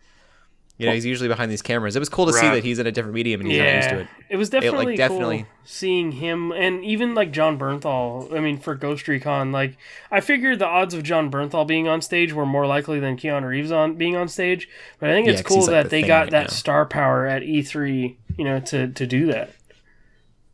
You 0.76 0.86
know, 0.86 0.92
he's 0.92 1.06
usually 1.06 1.28
behind 1.28 1.52
these 1.52 1.62
cameras. 1.62 1.94
It 1.94 2.00
was 2.00 2.08
cool 2.08 2.26
to 2.26 2.32
see 2.32 2.48
that 2.48 2.64
he's 2.64 2.80
in 2.80 2.86
a 2.88 2.90
different 2.90 3.14
medium 3.14 3.40
and 3.40 3.48
he's 3.48 3.58
not 3.60 3.74
used 3.76 3.88
to 3.90 3.98
it. 4.00 4.06
It 4.28 4.36
was 4.36 4.50
definitely, 4.50 4.96
definitely- 4.96 5.38
cool 5.42 5.48
seeing 5.62 6.10
him 6.12 6.50
and 6.50 6.84
even 6.84 7.14
like 7.14 7.30
Jon 7.30 7.56
Bernthal. 7.56 8.36
I 8.36 8.40
mean, 8.40 8.58
for 8.58 8.74
Ghost 8.74 9.06
Recon, 9.06 9.52
like 9.52 9.76
I 10.10 10.20
figured 10.20 10.58
the 10.58 10.66
odds 10.66 10.92
of 10.92 11.04
Jon 11.04 11.30
Bernthal 11.30 11.64
being 11.64 11.86
on 11.86 12.02
stage 12.02 12.32
were 12.32 12.44
more 12.44 12.66
likely 12.66 12.98
than 12.98 13.16
Keanu 13.16 13.46
Reeves 13.46 13.70
on 13.70 13.94
being 13.94 14.16
on 14.16 14.26
stage. 14.26 14.68
But 14.98 15.10
I 15.10 15.12
think 15.12 15.28
Yeah, 15.28 15.42
cool 15.42 15.58
like, 15.60 15.66
that 15.70 15.82
the 15.84 15.88
they 15.90 16.02
got 16.02 16.22
right 16.22 16.30
that 16.32 16.42
now. 16.42 16.48
star 16.48 16.86
power 16.86 17.24
at 17.24 17.42
E3, 17.42 18.16
you 18.36 18.44
know, 18.44 18.58
to 18.58 18.88
to 18.88 19.06
do 19.06 19.26
that. 19.26 19.50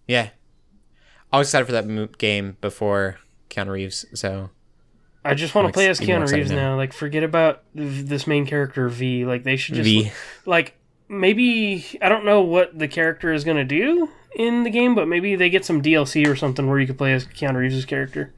Yeah, 0.06 0.28
I 1.32 1.38
was 1.38 1.48
excited 1.48 1.64
for 1.64 1.72
that 1.72 2.18
game 2.18 2.58
before 2.60 3.18
Keanu 3.48 3.70
Reeves. 3.70 4.04
So 4.12 4.50
I 5.24 5.34
just 5.34 5.54
want 5.54 5.66
to 5.68 5.72
play 5.72 5.88
as 5.88 6.00
even 6.00 6.22
Keanu 6.22 6.32
Reeves 6.32 6.50
now. 6.50 6.70
now. 6.70 6.76
Like, 6.76 6.92
forget 6.92 7.22
about 7.22 7.62
th- 7.76 8.06
this 8.06 8.26
main 8.26 8.46
character 8.46 8.88
V. 8.88 9.24
Like, 9.26 9.44
they 9.44 9.56
should 9.56 9.74
just 9.74 9.84
V. 9.84 10.10
like 10.46 10.76
maybe 11.08 11.98
I 12.00 12.08
don't 12.08 12.24
know 12.24 12.40
what 12.40 12.78
the 12.78 12.88
character 12.88 13.32
is 13.32 13.44
gonna 13.44 13.64
do 13.64 14.08
in 14.34 14.62
the 14.62 14.70
game, 14.70 14.94
but 14.94 15.08
maybe 15.08 15.36
they 15.36 15.50
get 15.50 15.64
some 15.64 15.82
DLC 15.82 16.26
or 16.26 16.36
something 16.36 16.68
where 16.68 16.78
you 16.78 16.86
could 16.86 16.98
play 16.98 17.12
as 17.12 17.26
Keanu 17.26 17.56
Reeves' 17.56 17.84
character. 17.84 18.32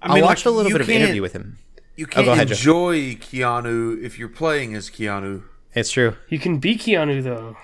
I 0.00 0.10
I, 0.10 0.14
mean, 0.14 0.24
watched 0.24 0.46
like, 0.46 0.52
a 0.52 0.56
little 0.56 0.70
bit 0.70 0.80
of 0.82 0.86
can't- 0.86 1.02
interview 1.02 1.22
with 1.22 1.32
him. 1.32 1.58
You 1.96 2.06
oh, 2.06 2.12
can't 2.12 2.26
go 2.26 2.32
ahead, 2.32 2.48
Joe. 2.48 2.54
enjoy 2.54 3.14
Keanu 3.16 4.00
if 4.00 4.20
you're 4.20 4.28
playing 4.28 4.76
as 4.76 4.88
Keanu. 4.88 5.42
It's 5.74 5.90
true. 5.90 6.14
You 6.28 6.38
can 6.38 6.58
be 6.58 6.76
Keanu 6.76 7.22
though. 7.24 7.56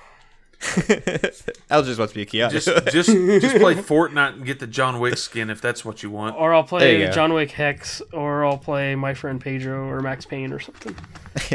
LJ 0.60 1.84
just 1.86 1.98
wants 1.98 2.12
to 2.12 2.18
be 2.18 2.22
a 2.22 2.26
Keanu. 2.26 2.50
Just 2.50 2.66
just 2.92 3.08
just 3.10 3.56
play 3.56 3.74
Fortnite 3.74 4.34
and 4.34 4.46
get 4.46 4.60
the 4.60 4.66
John 4.66 5.00
Wick 5.00 5.16
skin 5.16 5.50
if 5.50 5.60
that's 5.60 5.84
what 5.84 6.02
you 6.02 6.10
want. 6.10 6.36
Or 6.36 6.54
I'll 6.54 6.64
play. 6.64 7.08
John 7.10 7.32
Wick 7.32 7.50
Hex, 7.50 8.00
or 8.12 8.44
I'll 8.44 8.58
play 8.58 8.94
my 8.94 9.14
friend 9.14 9.40
Pedro 9.40 9.88
or 9.88 10.00
Max 10.00 10.24
Payne 10.24 10.52
or 10.52 10.60
something. 10.60 10.96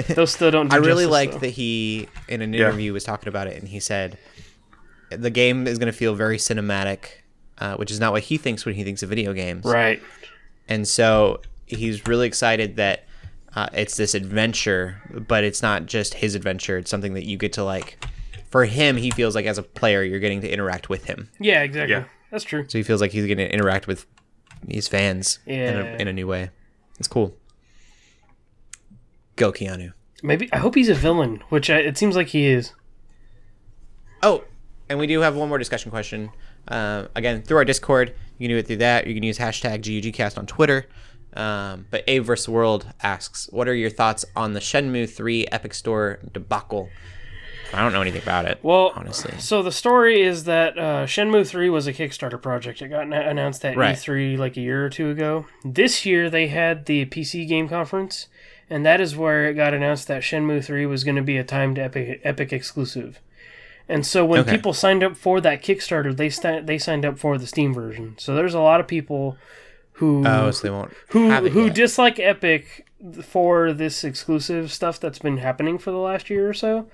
Those 0.15 0.31
still 0.31 0.51
don't. 0.51 0.67
Do 0.69 0.75
I 0.75 0.79
really 0.79 1.03
justice, 1.05 1.11
liked 1.11 1.33
though. 1.33 1.39
that 1.39 1.49
he 1.49 2.07
in 2.27 2.41
an 2.41 2.53
Yeah. 2.53 2.67
interview 2.67 2.93
was 2.93 3.03
talking 3.03 3.27
about 3.29 3.47
it, 3.47 3.57
and 3.59 3.67
he 3.67 3.79
said 3.79 4.17
the 5.09 5.29
game 5.31 5.65
is 5.67 5.77
going 5.79 5.91
to 5.91 5.97
feel 5.97 6.13
very 6.15 6.37
cinematic, 6.37 7.05
uh, 7.57 7.75
which 7.75 7.91
is 7.91 7.99
not 7.99 8.11
what 8.11 8.23
he 8.23 8.37
thinks 8.37 8.65
when 8.65 8.75
he 8.75 8.83
thinks 8.83 9.01
of 9.03 9.09
video 9.09 9.33
games. 9.33 9.65
Right. 9.65 10.01
And 10.67 10.87
so 10.87 11.41
he's 11.65 12.05
really 12.05 12.27
excited 12.27 12.75
that 12.75 13.05
uh, 13.55 13.67
it's 13.73 13.97
this 13.97 14.13
adventure, 14.13 15.01
but 15.27 15.43
it's 15.43 15.63
not 15.63 15.87
just 15.87 16.13
his 16.15 16.35
adventure. 16.35 16.77
It's 16.77 16.91
something 16.91 17.15
that 17.15 17.25
you 17.25 17.37
get 17.37 17.53
to 17.53 17.63
like. 17.63 17.97
For 18.49 18.65
him, 18.65 18.97
he 18.97 19.11
feels 19.11 19.35
like 19.35 19.45
as 19.45 19.57
a 19.57 19.63
player, 19.63 20.03
you're 20.03 20.19
getting 20.19 20.41
to 20.41 20.51
interact 20.51 20.89
with 20.89 21.05
him. 21.05 21.29
Yeah. 21.39 21.61
Exactly. 21.63 21.95
Yeah. 21.95 22.05
That's 22.31 22.43
true. 22.43 22.65
So 22.67 22.77
he 22.77 22.83
feels 22.83 23.01
like 23.01 23.11
he's 23.11 23.25
going 23.25 23.37
to 23.37 23.51
interact 23.51 23.87
with 23.87 24.05
his 24.67 24.87
fans 24.87 25.39
in, 25.45 25.75
a, 25.75 25.83
in 25.99 26.07
a 26.07 26.13
new 26.13 26.27
way. 26.27 26.51
It's 26.99 27.07
cool. 27.07 27.35
Go 29.35 29.51
Keanu. 29.51 29.93
Maybe 30.21 30.49
I 30.51 30.57
hope 30.57 30.75
he's 30.75 30.89
a 30.89 30.93
villain, 30.93 31.41
which 31.49 31.69
I, 31.69 31.77
it 31.77 31.97
seems 31.97 32.15
like 32.15 32.27
he 32.27 32.47
is. 32.47 32.73
Oh, 34.21 34.43
and 34.89 34.99
we 34.99 35.07
do 35.07 35.21
have 35.21 35.35
one 35.35 35.47
more 35.47 35.57
discussion 35.57 35.91
question. 35.91 36.29
Uh, 36.67 37.05
again, 37.15 37.41
through 37.41 37.57
our 37.57 37.65
Discord, 37.65 38.13
you 38.37 38.47
can 38.47 38.55
do 38.55 38.57
it 38.59 38.67
through 38.67 38.77
that. 38.77 39.07
You 39.07 39.13
can 39.13 39.23
use 39.23 39.37
hashtag 39.37 39.81
GUGcast 39.81 40.37
on 40.37 40.45
Twitter. 40.45 40.87
Um, 41.33 41.85
but 41.89 42.03
Abe 42.07 42.25
vs. 42.25 42.49
World 42.49 42.87
asks, 43.01 43.47
what 43.51 43.67
are 43.67 43.73
your 43.73 43.89
thoughts 43.89 44.25
on 44.35 44.53
the 44.53 44.59
Shenmue 44.59 45.09
3 45.09 45.47
Epic 45.51 45.73
Store 45.73 46.19
debacle? 46.33 46.89
I 47.73 47.81
don't 47.83 47.93
know 47.93 48.01
anything 48.01 48.21
about 48.23 48.45
it. 48.45 48.59
Well, 48.63 48.91
honestly. 48.95 49.33
So 49.37 49.61
the 49.61 49.71
story 49.71 50.21
is 50.21 50.45
that 50.45 50.77
uh, 50.77 51.05
Shenmue 51.05 51.47
3 51.47 51.69
was 51.69 51.85
a 51.87 51.93
Kickstarter 51.93 52.41
project. 52.41 52.81
It 52.81 52.87
got 52.89 53.07
na- 53.07 53.21
announced 53.29 53.63
at 53.63 53.77
Right. 53.77 53.95
E3 53.95 54.37
like 54.37 54.57
a 54.57 54.61
year 54.61 54.83
or 54.85 54.89
two 54.89 55.09
ago. 55.11 55.45
This 55.63 56.05
year 56.05 56.29
they 56.29 56.47
had 56.47 56.85
the 56.87 57.05
PC 57.05 57.47
game 57.47 57.69
conference, 57.69 58.27
and 58.69 58.85
that 58.85 58.99
is 58.99 59.15
where 59.15 59.47
it 59.49 59.53
got 59.53 59.73
announced 59.75 60.07
that 60.07 60.23
Shenmue 60.23 60.63
3 60.65 60.85
was 60.87 61.03
going 61.03 61.15
to 61.17 61.21
be 61.21 61.37
a 61.37 61.43
timed 61.43 61.77
Epic 61.77 62.21
Epic 62.23 62.51
exclusive. 62.51 63.19
And 63.87 64.05
so 64.05 64.23
when 64.25 64.41
Okay. 64.41 64.51
people 64.51 64.73
signed 64.73 65.03
up 65.03 65.15
for 65.15 65.39
that 65.41 65.63
Kickstarter, 65.63 66.15
they 66.15 66.29
sta- 66.29 66.61
they 66.61 66.77
signed 66.77 67.05
up 67.05 67.17
for 67.19 67.37
the 67.37 67.47
Steam 67.47 67.73
version. 67.73 68.15
So 68.17 68.35
there's 68.35 68.53
a 68.53 68.59
lot 68.59 68.79
of 68.79 68.87
people 68.87 69.37
who 69.93 70.23
Oh, 70.25 70.49
so 70.51 70.63
they 70.67 70.71
won't 70.71 70.93
who 71.09 71.29
who 71.49 71.65
yet. 71.65 71.75
dislike 71.75 72.19
Epic 72.19 72.85
for 73.23 73.73
this 73.73 74.03
exclusive 74.03 74.71
stuff 74.71 74.99
that's 74.99 75.19
been 75.19 75.37
happening 75.37 75.77
for 75.77 75.89
the 75.91 75.97
last 75.97 76.29
year 76.29 76.47
or 76.49 76.53
so, 76.53 76.87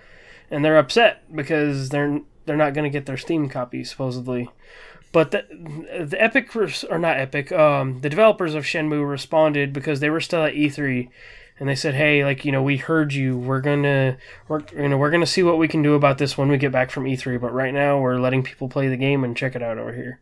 and 0.50 0.64
they're 0.64 0.78
upset 0.78 1.24
because 1.34 1.90
they're 1.90 2.22
they're 2.46 2.56
not 2.56 2.74
going 2.74 2.84
to 2.84 2.90
get 2.90 3.06
their 3.06 3.18
Steam 3.18 3.50
copy 3.50 3.84
supposedly. 3.84 4.50
But 5.12 5.32
the, 5.32 5.46
the 6.10 6.22
Epic 6.22 6.54
or 6.56 7.00
not 7.00 7.18
Epic, 7.18 7.52
um, 7.52 8.02
the 8.02 8.10
developers 8.10 8.54
of 8.54 8.66
Shenmue 8.66 9.10
responded 9.10 9.72
because 9.72 10.02
they 10.02 10.10
were 10.10 10.20
still 10.20 10.44
at 10.44 10.56
E3, 10.56 11.10
and 11.58 11.70
they 11.70 11.76
said, 11.76 11.94
"Hey, 11.94 12.26
like 12.26 12.44
you 12.44 12.52
know, 12.52 12.62
we 12.62 12.78
heard 12.78 13.14
you. 13.14 13.38
We're 13.38 13.62
gonna 13.62 14.18
we're 14.50 14.62
you 14.76 14.90
know 14.90 14.98
we're 14.98 15.12
gonna 15.12 15.26
see 15.26 15.42
what 15.42 15.58
we 15.58 15.70
can 15.70 15.82
do 15.82 15.94
about 15.94 16.18
this 16.18 16.38
when 16.38 16.50
we 16.50 16.58
get 16.58 16.74
back 16.74 16.92
from 16.92 17.06
E3. 17.06 17.40
But 17.40 17.54
right 17.54 17.74
now, 17.74 17.98
we're 17.98 18.20
letting 18.20 18.44
people 18.44 18.68
play 18.68 18.90
the 18.90 18.98
game 18.98 19.24
and 19.24 19.38
check 19.38 19.56
it 19.56 19.64
out 19.64 19.78
over 19.78 19.94
here." 19.94 20.20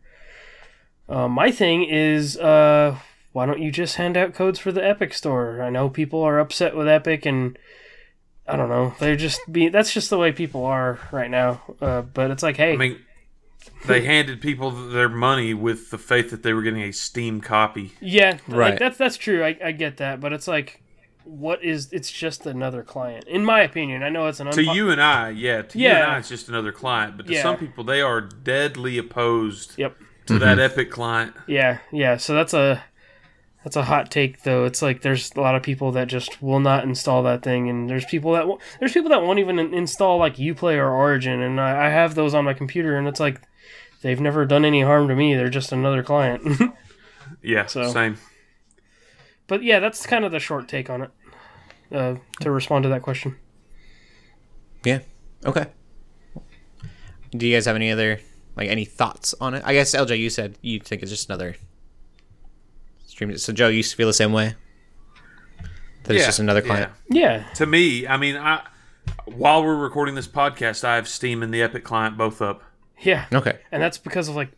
Uh, 1.08 1.28
my 1.28 1.50
thing 1.50 1.84
is, 1.84 2.38
uh, 2.38 2.96
why 3.32 3.46
don't 3.46 3.60
you 3.60 3.72
just 3.72 3.96
hand 3.96 4.16
out 4.16 4.32
codes 4.32 4.60
for 4.60 4.70
the 4.70 4.86
Epic 4.86 5.12
store? 5.12 5.60
I 5.60 5.70
know 5.70 5.88
people 5.88 6.22
are 6.22 6.38
upset 6.38 6.76
with 6.76 6.86
Epic, 6.86 7.26
and 7.26 7.58
I 8.46 8.56
don't 8.56 8.68
know. 8.68 8.94
They're 8.98 9.16
just 9.16 9.40
being. 9.50 9.72
that's 9.72 9.92
just 9.92 10.10
the 10.10 10.18
way 10.18 10.32
people 10.32 10.64
are 10.66 10.98
right 11.12 11.30
now. 11.30 11.62
Uh, 11.80 12.02
but 12.02 12.30
it's 12.30 12.42
like, 12.42 12.56
hey, 12.56 12.74
I 12.74 12.76
mean, 12.76 12.98
they 13.86 14.02
handed 14.02 14.40
people 14.42 14.70
their 14.70 15.08
money 15.08 15.54
with 15.54 15.90
the 15.90 15.98
faith 15.98 16.30
that 16.30 16.42
they 16.42 16.52
were 16.52 16.62
getting 16.62 16.82
a 16.82 16.92
Steam 16.92 17.40
copy. 17.40 17.92
yeah, 18.00 18.38
Right. 18.46 18.70
like 18.70 18.78
that's 18.78 18.98
that's 18.98 19.16
true. 19.16 19.42
I, 19.44 19.56
I 19.64 19.72
get 19.72 19.96
that, 19.96 20.20
but 20.20 20.32
it's 20.34 20.46
like, 20.46 20.82
what 21.24 21.64
is? 21.64 21.90
It's 21.90 22.10
just 22.10 22.44
another 22.44 22.82
client, 22.82 23.24
in 23.26 23.44
my 23.46 23.62
opinion. 23.62 24.02
I 24.02 24.10
know 24.10 24.26
it's 24.26 24.40
an 24.40 24.50
To 24.50 24.62
you 24.62 24.90
and 24.90 25.00
I, 25.00 25.30
yeah, 25.30 25.62
to 25.62 25.78
you 25.78 25.88
and 25.88 25.98
I, 26.04 26.18
it's 26.18 26.28
just 26.28 26.50
another 26.50 26.70
client. 26.72 27.16
But 27.16 27.26
to 27.28 27.32
Yeah. 27.32 27.42
some 27.42 27.56
people, 27.56 27.82
they 27.84 28.02
are 28.02 28.20
deadly 28.20 28.98
opposed 28.98 29.78
Yep. 29.78 29.96
to 30.26 30.38
that 30.38 30.58
Epic 30.58 30.90
client. 30.90 31.34
Yeah, 31.46 31.78
yeah. 31.90 32.18
So 32.18 32.34
that's 32.34 32.52
a 32.52 32.84
that's 33.64 33.76
a 33.76 33.82
hot 33.84 34.10
take, 34.10 34.42
though. 34.42 34.64
It's 34.66 34.82
like 34.82 35.00
there's 35.02 35.32
a 35.34 35.40
lot 35.40 35.54
of 35.56 35.62
people 35.62 35.90
that 35.92 36.06
just 36.06 36.40
will 36.42 36.60
not 36.60 36.84
install 36.84 37.22
that 37.24 37.42
thing, 37.42 37.68
and 37.68 37.88
there's 37.90 38.04
people 38.04 38.32
that 38.34 38.40
w- 38.40 38.58
there's 38.78 38.92
people 38.92 39.10
that 39.10 39.22
won't 39.22 39.38
even 39.40 39.58
install 39.58 40.18
like 40.18 40.36
UPlay 40.36 40.76
or 40.76 40.88
Origin, 40.90 41.40
and 41.40 41.60
I, 41.60 41.86
I 41.86 41.88
have 41.90 42.14
those 42.14 42.34
on 42.34 42.44
my 42.44 42.54
computer, 42.54 42.96
and 42.96 43.08
it's 43.08 43.18
like 43.20 43.40
they've 44.02 44.20
never 44.20 44.44
done 44.46 44.64
any 44.64 44.82
harm 44.82 45.08
to 45.08 45.16
me. 45.16 45.34
They're 45.34 45.48
just 45.48 45.72
another 45.72 46.02
client. 46.02 46.46
Yeah, 47.42 47.66
So- 47.66 47.90
same. 47.90 48.16
but 49.48 49.62
yeah, 49.62 49.78
that's 49.80 50.06
kind 50.06 50.24
of 50.24 50.32
the 50.32 50.38
short 50.38 50.68
take 50.68 50.88
on 50.90 51.02
it. 51.02 51.10
uh, 51.92 52.16
to 52.40 52.50
respond 52.50 52.82
to 52.84 52.88
that 52.90 53.02
question. 53.02 53.36
Yeah. 54.84 55.00
Okay. 55.44 55.66
Do 57.30 57.46
you 57.46 57.54
guys 57.56 57.66
have 57.66 57.76
any 57.76 57.90
other 57.90 58.20
like 58.56 58.68
any 58.68 58.84
thoughts 58.84 59.34
on 59.40 59.54
it? 59.54 59.62
I 59.66 59.72
guess 59.74 59.94
LJ, 59.94 60.18
you 60.18 60.30
said 60.30 60.56
you 60.62 60.78
think 60.80 61.02
it's 61.02 61.10
just 61.10 61.28
another 61.28 61.56
stream. 63.14 63.36
So 63.38 63.52
Joe, 63.52 63.68
you 63.68 63.78
used 63.78 63.92
to 63.92 63.96
feel 63.96 64.06
the 64.08 64.12
same 64.12 64.32
way. 64.32 64.54
That 66.04 66.14
it's 66.14 66.20
Yeah, 66.22 66.26
just 66.26 66.38
another 66.40 66.60
client. 66.60 66.92
Yeah, 67.08 67.44
To 67.54 67.66
me, 67.66 68.06
I 68.06 68.16
mean, 68.16 68.36
I 68.36 68.62
while 69.26 69.62
we're 69.62 69.76
recording 69.76 70.14
this 70.14 70.26
podcast, 70.28 70.84
I 70.84 70.96
have 70.96 71.08
Steam 71.08 71.42
and 71.42 71.52
the 71.52 71.62
Epic 71.62 71.84
client 71.84 72.16
both 72.18 72.42
up. 72.42 72.62
yeah, 73.00 73.26
Okay. 73.32 73.58
and 73.72 73.82
that's 73.82 73.98
because 73.98 74.28
of 74.28 74.36
like 74.36 74.50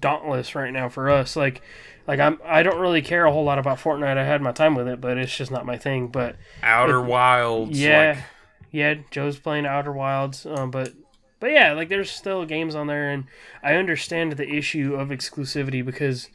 Dauntless 0.00 0.54
right 0.54 0.72
now 0.72 0.88
for 0.88 1.10
us. 1.10 1.36
Like, 1.36 1.60
like 2.06 2.18
I'm 2.20 2.38
I 2.44 2.62
don't 2.62 2.80
really 2.80 3.02
care 3.02 3.26
a 3.26 3.32
whole 3.32 3.44
lot 3.44 3.58
about 3.58 3.78
Fortnite. 3.78 4.16
I 4.16 4.24
had 4.24 4.40
my 4.40 4.52
time 4.52 4.74
with 4.74 4.88
it, 4.88 4.98
but 5.00 5.18
it's 5.18 5.36
just 5.36 5.50
not 5.50 5.66
my 5.66 5.76
thing. 5.76 6.08
But 6.08 6.36
Outer 6.62 7.02
Wilds, 7.02 7.78
yeah, 7.78 8.14
like, 8.14 8.24
yeah, 8.70 8.94
Joe's 9.10 9.38
playing 9.38 9.66
Outer 9.66 9.92
Wilds, 9.92 10.46
um, 10.46 10.70
but 10.70 10.94
but 11.38 11.50
yeah, 11.52 11.72
like 11.74 11.90
there's 11.90 12.10
still 12.10 12.46
games 12.46 12.74
on 12.74 12.86
there, 12.86 13.10
and 13.10 13.24
I 13.62 13.74
understand 13.74 14.32
the 14.32 14.48
issue 14.48 14.94
of 14.94 15.08
exclusivity 15.10 15.84
because 15.84 16.30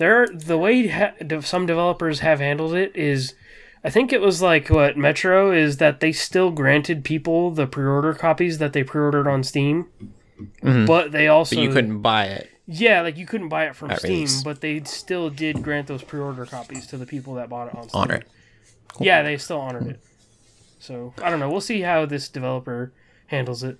there 0.00 0.26
the 0.26 0.58
way 0.58 0.88
ha- 0.88 1.12
some 1.42 1.66
developers 1.66 2.18
have 2.20 2.40
handled 2.40 2.74
it 2.74 2.96
is. 2.96 3.34
I 3.84 3.90
think 3.90 4.12
it 4.12 4.20
was 4.20 4.42
like 4.42 4.68
what 4.68 4.96
Metro 4.96 5.52
is 5.52 5.76
that 5.76 6.00
they 6.00 6.10
still 6.12 6.50
granted 6.50 7.04
people 7.04 7.50
the 7.50 7.66
pre-order 7.66 8.12
copies 8.12 8.58
that 8.58 8.72
they 8.72 8.82
pre-ordered 8.82 9.26
on 9.28 9.42
Steam, 9.44 9.86
mm-hmm. 10.38 10.84
but 10.84 11.12
they 11.12 11.28
also 11.28 11.56
But 11.56 11.62
you 11.62 11.72
couldn't 11.72 12.00
buy 12.02 12.24
it. 12.26 12.50
yeah, 12.66 13.00
like 13.00 13.16
you 13.16 13.24
couldn't 13.26 13.48
buy 13.48 13.66
it 13.66 13.76
from 13.76 13.90
At 13.90 14.00
Steam, 14.00 14.10
release. 14.12 14.42
but 14.42 14.60
they 14.60 14.82
still 14.84 15.30
did 15.30 15.62
grant 15.62 15.86
those 15.86 16.02
pre-order 16.02 16.44
copies 16.44 16.86
to 16.88 16.98
the 16.98 17.06
people 17.06 17.34
that 17.34 17.48
bought 17.48 17.68
it 17.68 17.74
on 17.74 17.88
Steam. 17.88 18.00
Honor 18.02 18.14
it. 18.16 18.28
Yeah, 18.98 19.22
they 19.22 19.38
still 19.38 19.60
honored 19.60 19.86
it. 19.86 20.00
So 20.78 21.14
I 21.22 21.30
don't 21.30 21.40
know. 21.40 21.50
We'll 21.50 21.60
see 21.60 21.80
how 21.82 22.04
this 22.06 22.28
developer 22.28 22.92
handles 23.28 23.62
it. 23.62 23.78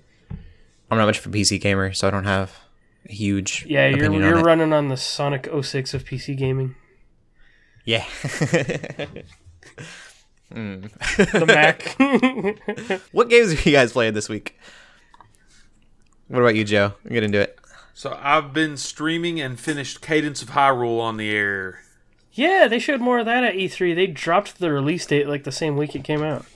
I'm 0.91 0.99
not 0.99 1.07
much 1.07 1.19
of 1.19 1.27
a 1.27 1.29
PC 1.29 1.61
gamer, 1.61 1.93
so 1.93 2.09
I 2.09 2.11
don't 2.11 2.25
have 2.25 2.59
huge 3.07 3.67
Yeah, 3.69 3.87
you're 3.89 3.99
opinion 3.99 4.23
you're 4.23 4.35
on 4.35 4.41
it. 4.41 4.45
running 4.45 4.73
on 4.73 4.89
the 4.89 4.97
Sonic 4.97 5.49
06 5.61 5.95
of 5.95 6.05
PC 6.05 6.37
gaming. 6.37 6.75
Yeah. 7.85 8.05
The 10.51 11.45
Mac. 11.47 11.97
what 13.13 13.29
games 13.29 13.51
have 13.53 13.65
you 13.65 13.73
guys 13.73 13.93
played 13.93 14.15
this 14.15 14.29
week? 14.29 14.59
What 16.29 16.41
about 16.41 16.57
you, 16.57 16.65
Joe? 16.65 16.95
Get 17.09 17.23
into 17.23 17.41
it. 17.41 17.59
So 17.95 18.19
I've 18.21 18.53
been 18.53 18.77
streaming 18.77 19.41
and 19.41 19.59
finished 19.59 20.01
Cadence 20.01 20.43
of 20.43 20.51
Hyrule 20.51 21.01
on 21.01 21.17
the 21.17 21.31
air. 21.31 21.83
yeah, 22.33 22.67
they 22.69 22.79
showed 22.79 23.01
more 23.01 23.19
of 23.19 23.27
that 23.27 23.45
at 23.45 23.55
E3. 23.55 23.95
They 23.95 24.07
dropped 24.07 24.59
the 24.59 24.73
release 24.73 25.07
date 25.07 25.29
like 25.29 25.45
the 25.45 25.53
same 25.53 25.77
week 25.77 25.95
it 25.95 26.05
came 26.05 26.23
out. 26.23 26.47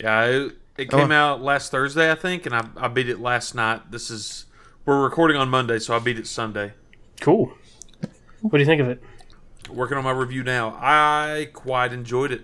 Yeah, 0.00 0.24
it, 0.24 0.52
it 0.76 0.92
oh. 0.92 0.98
came 0.98 1.12
out 1.12 1.40
last 1.40 1.70
Thursday, 1.70 2.10
I 2.10 2.16
think, 2.16 2.46
and 2.46 2.54
I, 2.54 2.66
I 2.76 2.88
beat 2.88 3.08
it 3.08 3.20
last 3.20 3.54
night. 3.54 3.90
This 3.90 4.10
is 4.10 4.46
we're 4.84 5.02
recording 5.02 5.36
on 5.36 5.48
Monday, 5.48 5.78
so 5.78 5.94
I 5.96 5.98
beat 5.98 6.18
it 6.18 6.26
Sunday. 6.26 6.72
Cool. 7.20 7.52
What 8.40 8.52
do 8.52 8.58
you 8.58 8.66
think 8.66 8.80
of 8.80 8.88
it? 8.88 9.02
Working 9.70 9.96
on 9.96 10.04
my 10.04 10.10
review 10.10 10.42
now. 10.42 10.76
I 10.78 11.48
quite 11.52 11.92
enjoyed 11.92 12.32
it. 12.32 12.42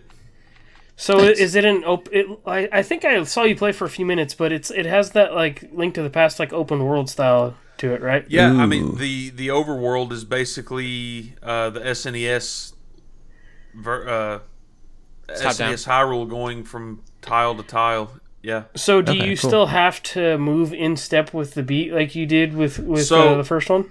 So 0.96 1.18
is 1.18 1.54
it 1.54 1.64
an 1.64 1.82
open? 1.84 2.36
I, 2.46 2.68
I 2.70 2.82
think 2.82 3.06
I 3.06 3.22
saw 3.24 3.44
you 3.44 3.56
play 3.56 3.72
for 3.72 3.86
a 3.86 3.90
few 3.90 4.04
minutes, 4.04 4.34
but 4.34 4.52
it's 4.52 4.70
it 4.70 4.84
has 4.84 5.12
that 5.12 5.34
like 5.34 5.64
link 5.72 5.94
to 5.94 6.02
the 6.02 6.10
past 6.10 6.38
like 6.38 6.52
open 6.52 6.84
world 6.84 7.08
style 7.08 7.56
to 7.78 7.94
it, 7.94 8.02
right? 8.02 8.24
Yeah, 8.28 8.52
I 8.52 8.66
mean 8.66 8.96
the 8.96 9.30
the 9.30 9.48
overworld 9.48 10.12
is 10.12 10.24
basically 10.24 11.36
uh, 11.42 11.70
the 11.70 11.80
SNES 11.80 12.74
ver, 13.74 14.08
uh, 14.08 15.34
top-down. 15.34 15.72
SNES 15.72 15.86
Hyrule 15.86 16.28
going 16.28 16.64
from 16.64 17.02
tile 17.22 17.54
to 17.54 17.62
tile. 17.62 18.19
Yeah. 18.42 18.64
So 18.74 19.02
do 19.02 19.12
Okay, 19.12 19.28
you 19.28 19.36
cool. 19.36 19.48
still 19.50 19.66
have 19.66 20.02
to 20.14 20.38
move 20.38 20.72
in 20.72 20.96
step 20.96 21.34
with 21.34 21.54
the 21.54 21.62
beat 21.62 21.92
like 21.92 22.14
you 22.14 22.24
did 22.26 22.54
with 22.56 22.78
with 22.78 23.04
So- 23.06 23.34
uh, 23.34 23.36
the 23.36 23.44
first 23.44 23.68
one? 23.68 23.84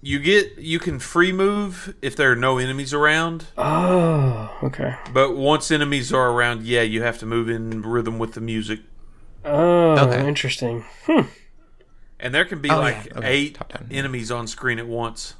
You 0.00 0.20
get 0.20 0.58
you 0.58 0.78
can 0.78 1.00
free 1.00 1.32
move 1.32 1.92
if 2.00 2.14
there 2.14 2.30
are 2.30 2.36
no 2.36 2.58
enemies 2.58 2.94
around, 2.94 3.46
Oh, 3.58 4.56
okay. 4.62 4.94
but 5.12 5.34
once 5.36 5.72
enemies 5.72 6.12
are 6.12 6.30
around, 6.30 6.62
yeah, 6.64 6.82
you 6.82 7.02
have 7.02 7.18
to 7.18 7.26
move 7.26 7.48
in 7.50 7.82
rhythm 7.82 8.16
with 8.20 8.34
the 8.34 8.40
music. 8.40 8.78
Oh, 9.44 9.98
Okay. 9.98 10.28
interesting. 10.28 10.84
Hmm. 11.06 11.22
And 12.20 12.32
there 12.32 12.44
can 12.44 12.60
be 12.60 12.70
Oh, 12.70 12.78
like 12.78 13.06
yeah. 13.06 13.18
Okay, 13.18 13.28
eight 13.28 13.54
top-down. 13.56 13.88
enemies 13.90 14.30
on 14.30 14.46
screen 14.46 14.78
at 14.78 14.86
once. 14.86 15.34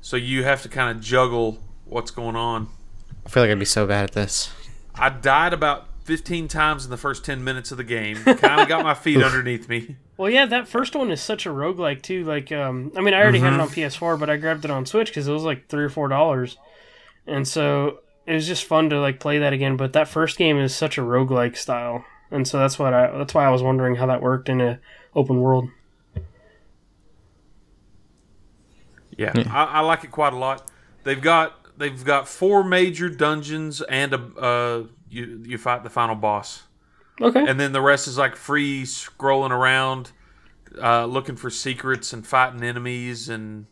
So 0.00 0.16
you 0.16 0.42
have 0.42 0.62
to 0.62 0.68
kind 0.68 0.96
of 0.96 1.00
juggle 1.02 1.58
what's 1.84 2.10
going 2.10 2.34
on. 2.34 2.68
I 3.24 3.28
feel 3.28 3.44
like 3.44 3.50
I'd 3.52 3.58
be 3.60 3.64
so 3.64 3.86
bad 3.86 4.04
at 4.04 4.12
this. 4.12 4.50
I 4.96 5.08
died 5.08 5.52
about 5.52 5.86
15 6.04 6.48
times 6.48 6.84
in 6.84 6.90
the 6.90 6.96
first 6.96 7.24
10 7.24 7.42
minutes 7.42 7.70
of 7.72 7.78
the 7.78 7.84
game. 7.84 8.16
kind 8.24 8.60
of 8.60 8.68
got 8.68 8.84
my 8.84 8.94
feet 8.94 9.22
underneath 9.22 9.68
me. 9.68 9.96
Well, 10.16 10.30
yeah, 10.30 10.46
that 10.46 10.68
first 10.68 10.94
one 10.94 11.10
is 11.10 11.20
such 11.20 11.44
a 11.46 11.48
roguelike 11.50 12.02
too. 12.02 12.24
Like, 12.24 12.52
um, 12.52 12.92
I 12.96 13.00
mean, 13.00 13.14
I 13.14 13.20
already 13.22 13.38
Mm-hmm. 13.38 13.46
had 13.46 13.54
it 13.54 13.60
on 13.60 13.68
PS4, 13.68 14.18
but 14.20 14.30
I 14.30 14.36
grabbed 14.36 14.64
it 14.64 14.70
on 14.70 14.86
Switch 14.86 15.08
because 15.08 15.26
it 15.26 15.32
was 15.32 15.42
like 15.42 15.68
three 15.68 15.84
or 15.84 15.88
four 15.88 16.08
dollars, 16.08 16.56
and 17.26 17.48
so 17.48 18.00
it 18.26 18.34
was 18.34 18.46
just 18.46 18.64
fun 18.64 18.90
to 18.90 19.00
like 19.00 19.18
play 19.18 19.38
that 19.38 19.52
again. 19.52 19.76
But 19.76 19.92
that 19.94 20.06
first 20.08 20.36
game 20.38 20.58
is 20.58 20.74
such 20.74 20.98
a 20.98 21.02
roguelike 21.02 21.56
style, 21.56 22.04
and 22.30 22.46
so 22.46 22.58
that's 22.58 22.78
what 22.78 22.94
I 22.94 23.10
that's 23.18 23.34
why 23.34 23.44
I 23.46 23.50
was 23.50 23.62
wondering 23.62 23.96
how 23.96 24.06
that 24.06 24.22
worked 24.22 24.48
in 24.48 24.60
a 24.60 24.78
open 25.16 25.40
world. 25.40 25.68
Yeah, 29.16 29.32
I, 29.50 29.64
I 29.64 29.80
like 29.80 30.04
it 30.04 30.10
quite 30.10 30.32
a 30.32 30.36
lot. 30.36 30.68
They've 31.04 31.20
got 31.20 31.78
they've 31.78 32.04
got 32.04 32.28
four 32.28 32.64
major 32.64 33.08
dungeons 33.08 33.80
and 33.82 34.12
a 34.12 34.18
uh, 34.38 34.82
you 35.14 35.42
you 35.46 35.58
fight 35.58 35.82
the 35.84 35.90
final 35.90 36.14
boss, 36.14 36.64
Okay. 37.20 37.44
and 37.46 37.58
then 37.60 37.72
the 37.72 37.80
rest 37.80 38.08
is 38.08 38.18
like 38.18 38.36
free 38.36 38.82
scrolling 38.84 39.50
around, 39.50 40.10
uh, 40.82 41.04
looking 41.06 41.36
for 41.36 41.50
secrets 41.50 42.12
and 42.12 42.26
fighting 42.26 42.62
enemies 42.62 43.28
and 43.28 43.66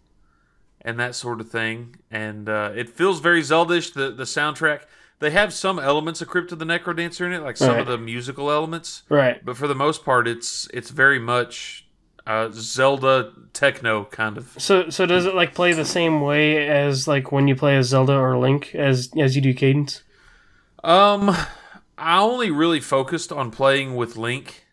and 0.85 0.99
that 0.99 1.15
sort 1.15 1.41
of 1.41 1.49
thing. 1.49 1.97
And 2.11 2.49
uh, 2.49 2.73
it 2.75 2.89
feels 2.89 3.21
very 3.21 3.43
Zelda-ish. 3.43 3.91
The 3.91 4.11
the 4.11 4.25
soundtrack 4.25 4.81
they 5.21 5.31
have 5.31 5.53
some 5.53 5.79
elements 5.79 6.21
of 6.21 6.27
Crypt 6.29 6.51
of 6.51 6.59
the 6.59 6.65
Necrodancer 6.65 7.25
in 7.25 7.33
it, 7.33 7.43
like 7.43 7.57
some 7.57 7.71
Right. 7.77 7.81
of 7.83 7.87
the 7.87 7.97
musical 7.99 8.51
elements. 8.51 9.05
right. 9.09 9.45
but 9.45 9.57
for 9.57 9.69
the 9.69 9.75
most 9.75 10.05
part, 10.05 10.27
it's 10.27 10.69
it's 10.75 10.91
very 10.91 11.19
much 11.21 11.87
uh, 12.27 12.49
Zelda 12.53 13.33
techno 13.53 14.05
kind 14.07 14.37
of. 14.39 14.55
So 14.59 14.91
so 14.91 15.07
does 15.07 15.27
it 15.27 15.35
like 15.35 15.55
play 15.55 15.73
the 15.73 15.85
same 15.85 16.21
way 16.21 16.69
as 16.69 17.07
like 17.09 17.31
when 17.33 17.47
you 17.49 17.55
play 17.57 17.77
as 17.77 17.87
Zelda 17.89 18.15
or 18.17 18.37
Link 18.39 18.75
as 18.75 19.11
as 19.19 19.35
you 19.37 19.43
do 19.43 19.55
Cadence? 19.55 20.03
Um, 20.85 21.35
I 21.97 22.21
only 22.21 22.51
really 22.51 22.81
focused 22.81 23.31
on 23.33 23.51
playing 23.51 23.95
with 23.97 24.17
Link 24.17 24.65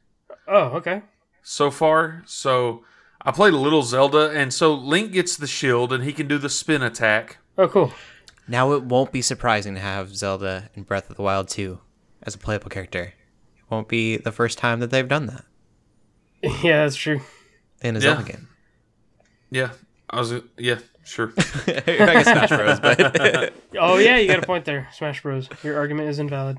Oh, 0.47 0.69
okay. 0.77 1.03
so 1.43 1.69
far. 1.69 2.23
So 2.25 2.83
I 3.21 3.31
played 3.31 3.53
a 3.53 3.57
little 3.57 3.83
Zelda, 3.83 4.31
and 4.31 4.53
so 4.53 4.73
Link 4.73 5.11
gets 5.11 5.37
the 5.37 5.45
shield 5.47 5.93
and 5.93 6.03
he 6.03 6.13
can 6.13 6.27
do 6.27 6.37
the 6.37 6.49
spin 6.49 6.81
attack. 6.81 7.37
Oh, 7.57 7.67
cool. 7.67 7.93
Now 8.47 8.71
it 8.73 8.83
won't 8.83 9.11
be 9.11 9.21
surprising 9.21 9.75
to 9.75 9.81
have 9.81 10.15
Zelda 10.15 10.69
in 10.73 10.83
Breath 10.83 11.09
of 11.09 11.15
the 11.17 11.21
Wild 11.21 11.47
2 11.49 11.79
as 12.23 12.33
a 12.33 12.39
playable 12.39 12.69
character. 12.69 13.13
It 13.57 13.63
won't 13.69 13.87
be 13.87 14.17
the 14.17 14.31
first 14.31 14.57
time 14.57 14.79
that 14.79 14.89
they've 14.89 15.07
done 15.07 15.27
that 15.27 15.45
Yeah, 16.63 16.83
that's 16.83 16.95
true. 16.95 17.21
in 17.83 17.95
a 17.95 17.99
Yeah. 17.99 18.01
Zelda 18.15 18.23
game. 18.23 18.47
Yeah, 19.51 19.69
I 20.09 20.19
was. 20.19 20.33
Yeah, 20.57 20.79
sure. 21.03 21.33
I 21.37 21.71
guess 21.85 22.25
Smash 22.25 22.49
Bros, 22.49 22.79
but 22.79 23.53
Oh 23.79 23.97
yeah, 23.97 24.17
you 24.17 24.27
got 24.27 24.39
a 24.43 24.45
point 24.45 24.65
there, 24.65 24.87
Smash 24.93 25.21
Bros. 25.21 25.47
Your 25.63 25.77
argument 25.77 26.09
is 26.09 26.19
invalid. 26.19 26.57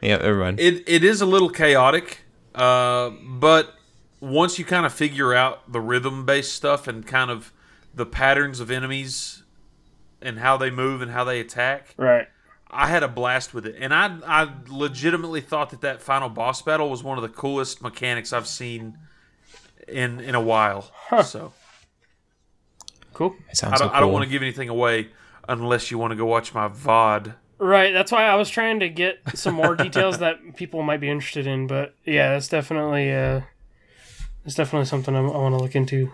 yeah, 0.00 0.18
everyone. 0.20 0.56
It 0.58 0.84
it 0.88 1.04
is 1.04 1.20
a 1.20 1.26
little 1.26 1.50
chaotic, 1.50 2.20
uh, 2.54 3.10
but 3.22 3.74
once 4.20 4.58
you 4.58 4.64
kind 4.64 4.86
of 4.86 4.92
figure 4.92 5.34
out 5.34 5.70
the 5.70 5.80
rhythm 5.80 6.24
based 6.24 6.54
stuff 6.54 6.88
and 6.88 7.06
kind 7.06 7.30
of 7.30 7.52
the 7.94 8.06
patterns 8.06 8.60
of 8.60 8.70
enemies 8.70 9.42
and 10.22 10.38
how 10.38 10.56
they 10.56 10.70
move 10.70 11.02
and 11.02 11.10
how 11.10 11.24
they 11.24 11.38
attack, 11.40 11.94
Right. 11.98 12.26
I 12.70 12.88
had 12.88 13.02
a 13.02 13.08
blast 13.08 13.52
with 13.54 13.66
it, 13.66 13.76
and 13.78 13.92
I 13.94 14.16
I 14.26 14.48
legitimately 14.68 15.40
thought 15.42 15.70
that 15.70 15.82
that 15.82 16.00
final 16.02 16.28
boss 16.28 16.62
battle 16.62 16.90
was 16.90 17.02
one 17.04 17.18
of 17.18 17.22
the 17.22 17.28
coolest 17.28 17.82
mechanics 17.82 18.32
I've 18.32 18.46
seen 18.48 18.96
in 19.86 20.18
in 20.20 20.34
a 20.34 20.40
while. 20.40 20.90
So 21.24 21.52
Cool. 23.16 23.34
It 23.50 23.64
I 23.64 23.68
don't, 23.70 23.78
so 23.78 23.90
I 23.94 24.00
don't 24.00 24.12
want 24.12 24.26
to 24.26 24.30
give 24.30 24.42
anything 24.42 24.68
away 24.68 25.08
unless 25.48 25.90
you 25.90 25.96
want 25.96 26.10
to 26.10 26.16
go 26.16 26.26
watch 26.26 26.52
my 26.52 26.68
VOD. 26.68 27.34
Right. 27.58 27.90
That's 27.94 28.12
why 28.12 28.24
I 28.26 28.34
was 28.34 28.50
trying 28.50 28.80
to 28.80 28.90
get 28.90 29.20
some 29.34 29.54
more 29.54 29.74
details 29.74 30.18
that 30.18 30.36
people 30.56 30.82
might 30.82 31.00
be 31.00 31.08
interested 31.08 31.46
in. 31.46 31.66
But 31.66 31.94
yeah, 32.04 32.32
that's 32.32 32.48
definitely 32.48 33.10
uh, 33.10 33.40
it's 34.44 34.54
definitely 34.54 34.84
something 34.84 35.16
I, 35.16 35.20
I 35.20 35.22
want 35.38 35.54
to 35.54 35.62
look 35.62 35.74
into. 35.74 36.12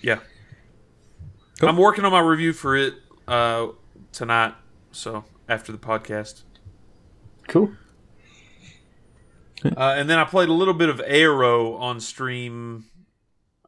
Yeah, 0.00 0.20
I'm 1.62 1.76
working 1.76 2.04
on 2.04 2.12
my 2.12 2.20
review 2.20 2.52
for 2.52 2.76
it 2.76 2.94
uh, 3.26 3.66
tonight. 4.12 4.54
So 4.92 5.24
after 5.48 5.72
the 5.72 5.78
podcast, 5.78 6.42
Cool. 7.48 7.72
uh, 9.64 9.94
and 9.98 10.08
then 10.08 10.20
I 10.20 10.24
played 10.26 10.48
a 10.48 10.52
little 10.52 10.74
bit 10.74 10.88
of 10.90 10.98
Aaero 11.00 11.76
on 11.80 11.98
stream 11.98 12.84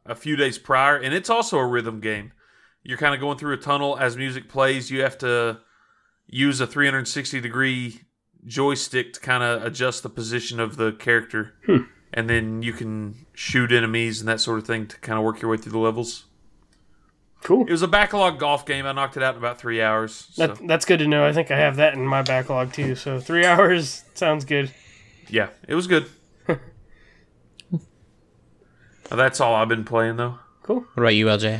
a 0.05 0.15
few 0.15 0.37
days 0.37 0.57
prior, 0.57 0.95
and 0.95 1.13
it's 1.13 1.29
also 1.29 1.57
a 1.57 1.67
rhythm 1.67 1.99
game. 1.99 2.31
You're 2.83 2.97
kind 2.97 3.13
of 3.13 3.21
going 3.21 3.37
through 3.37 3.53
a 3.53 3.57
tunnel 3.57 3.97
as 3.97 4.17
music 4.17 4.49
plays. 4.49 4.91
You 4.91 5.01
have 5.01 5.17
to 5.19 5.59
use 6.27 6.59
a 6.59 6.67
360 6.67 7.39
degree 7.41 8.01
joystick 8.45 9.13
to 9.13 9.19
kind 9.19 9.43
of 9.43 9.63
adjust 9.63 10.03
the 10.03 10.09
position 10.09 10.59
of 10.59 10.75
the 10.75 10.91
character, 10.91 11.53
hmm. 11.65 11.83
and 12.13 12.29
then 12.29 12.61
you 12.61 12.73
can 12.73 13.25
shoot 13.33 13.71
enemies 13.71 14.19
and 14.19 14.27
that 14.27 14.41
sort 14.41 14.59
of 14.59 14.67
thing 14.67 14.87
to 14.87 14.97
kind 14.99 15.17
of 15.17 15.23
work 15.23 15.41
your 15.41 15.51
way 15.51 15.57
through 15.57 15.71
the 15.71 15.79
levels. 15.79 16.25
Cool. 17.43 17.65
It 17.67 17.71
was 17.71 17.81
a 17.81 17.87
backlog 17.89 18.39
golf 18.39 18.65
game. 18.65 18.85
I 18.85 18.93
knocked 18.93 19.17
it 19.17 19.23
out 19.23 19.33
in 19.35 19.37
about 19.37 19.59
three 19.59 19.81
hours. 19.81 20.29
So, 20.31 20.47
That, 20.47 20.65
that's 20.65 20.85
good 20.85 20.99
to 20.99 21.07
know. 21.07 21.25
I 21.25 21.33
think 21.33 21.51
I 21.51 21.57
have 21.57 21.75
that 21.75 21.93
in 21.93 22.05
my 22.07 22.21
backlog 22.21 22.71
too. 22.71 22.95
So 22.95 23.19
three 23.19 23.45
hours 23.53 24.05
sounds 24.13 24.45
good. 24.45 24.71
yeah, 25.29 25.49
it 25.67 25.75
was 25.75 25.87
good. 25.87 26.05
That's 29.09 29.39
all 29.41 29.53
I've 29.53 29.67
been 29.67 29.83
playing 29.83 30.15
though. 30.17 30.39
Cool. 30.63 30.85
What 30.93 31.03
about 31.03 31.15
you, 31.15 31.25
LJ? 31.27 31.59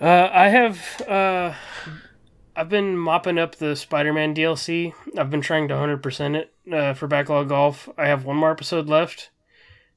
Uh, 0.00 0.30
I 0.32 0.48
have. 0.48 1.02
Uh, 1.02 1.54
I've 2.56 2.68
been 2.68 2.96
mopping 2.96 3.38
up 3.38 3.56
the 3.56 3.76
Spider-Man 3.76 4.34
DLC. 4.34 4.94
I've 5.16 5.30
been 5.30 5.42
trying 5.42 5.68
to 5.68 5.74
100% 5.74 6.36
it 6.36 6.54
uh, 6.72 6.94
for 6.94 7.06
backlog 7.06 7.48
golf. 7.48 7.88
I 7.98 8.06
have 8.08 8.24
one 8.24 8.36
more 8.36 8.50
episode 8.50 8.88
left 8.88 9.30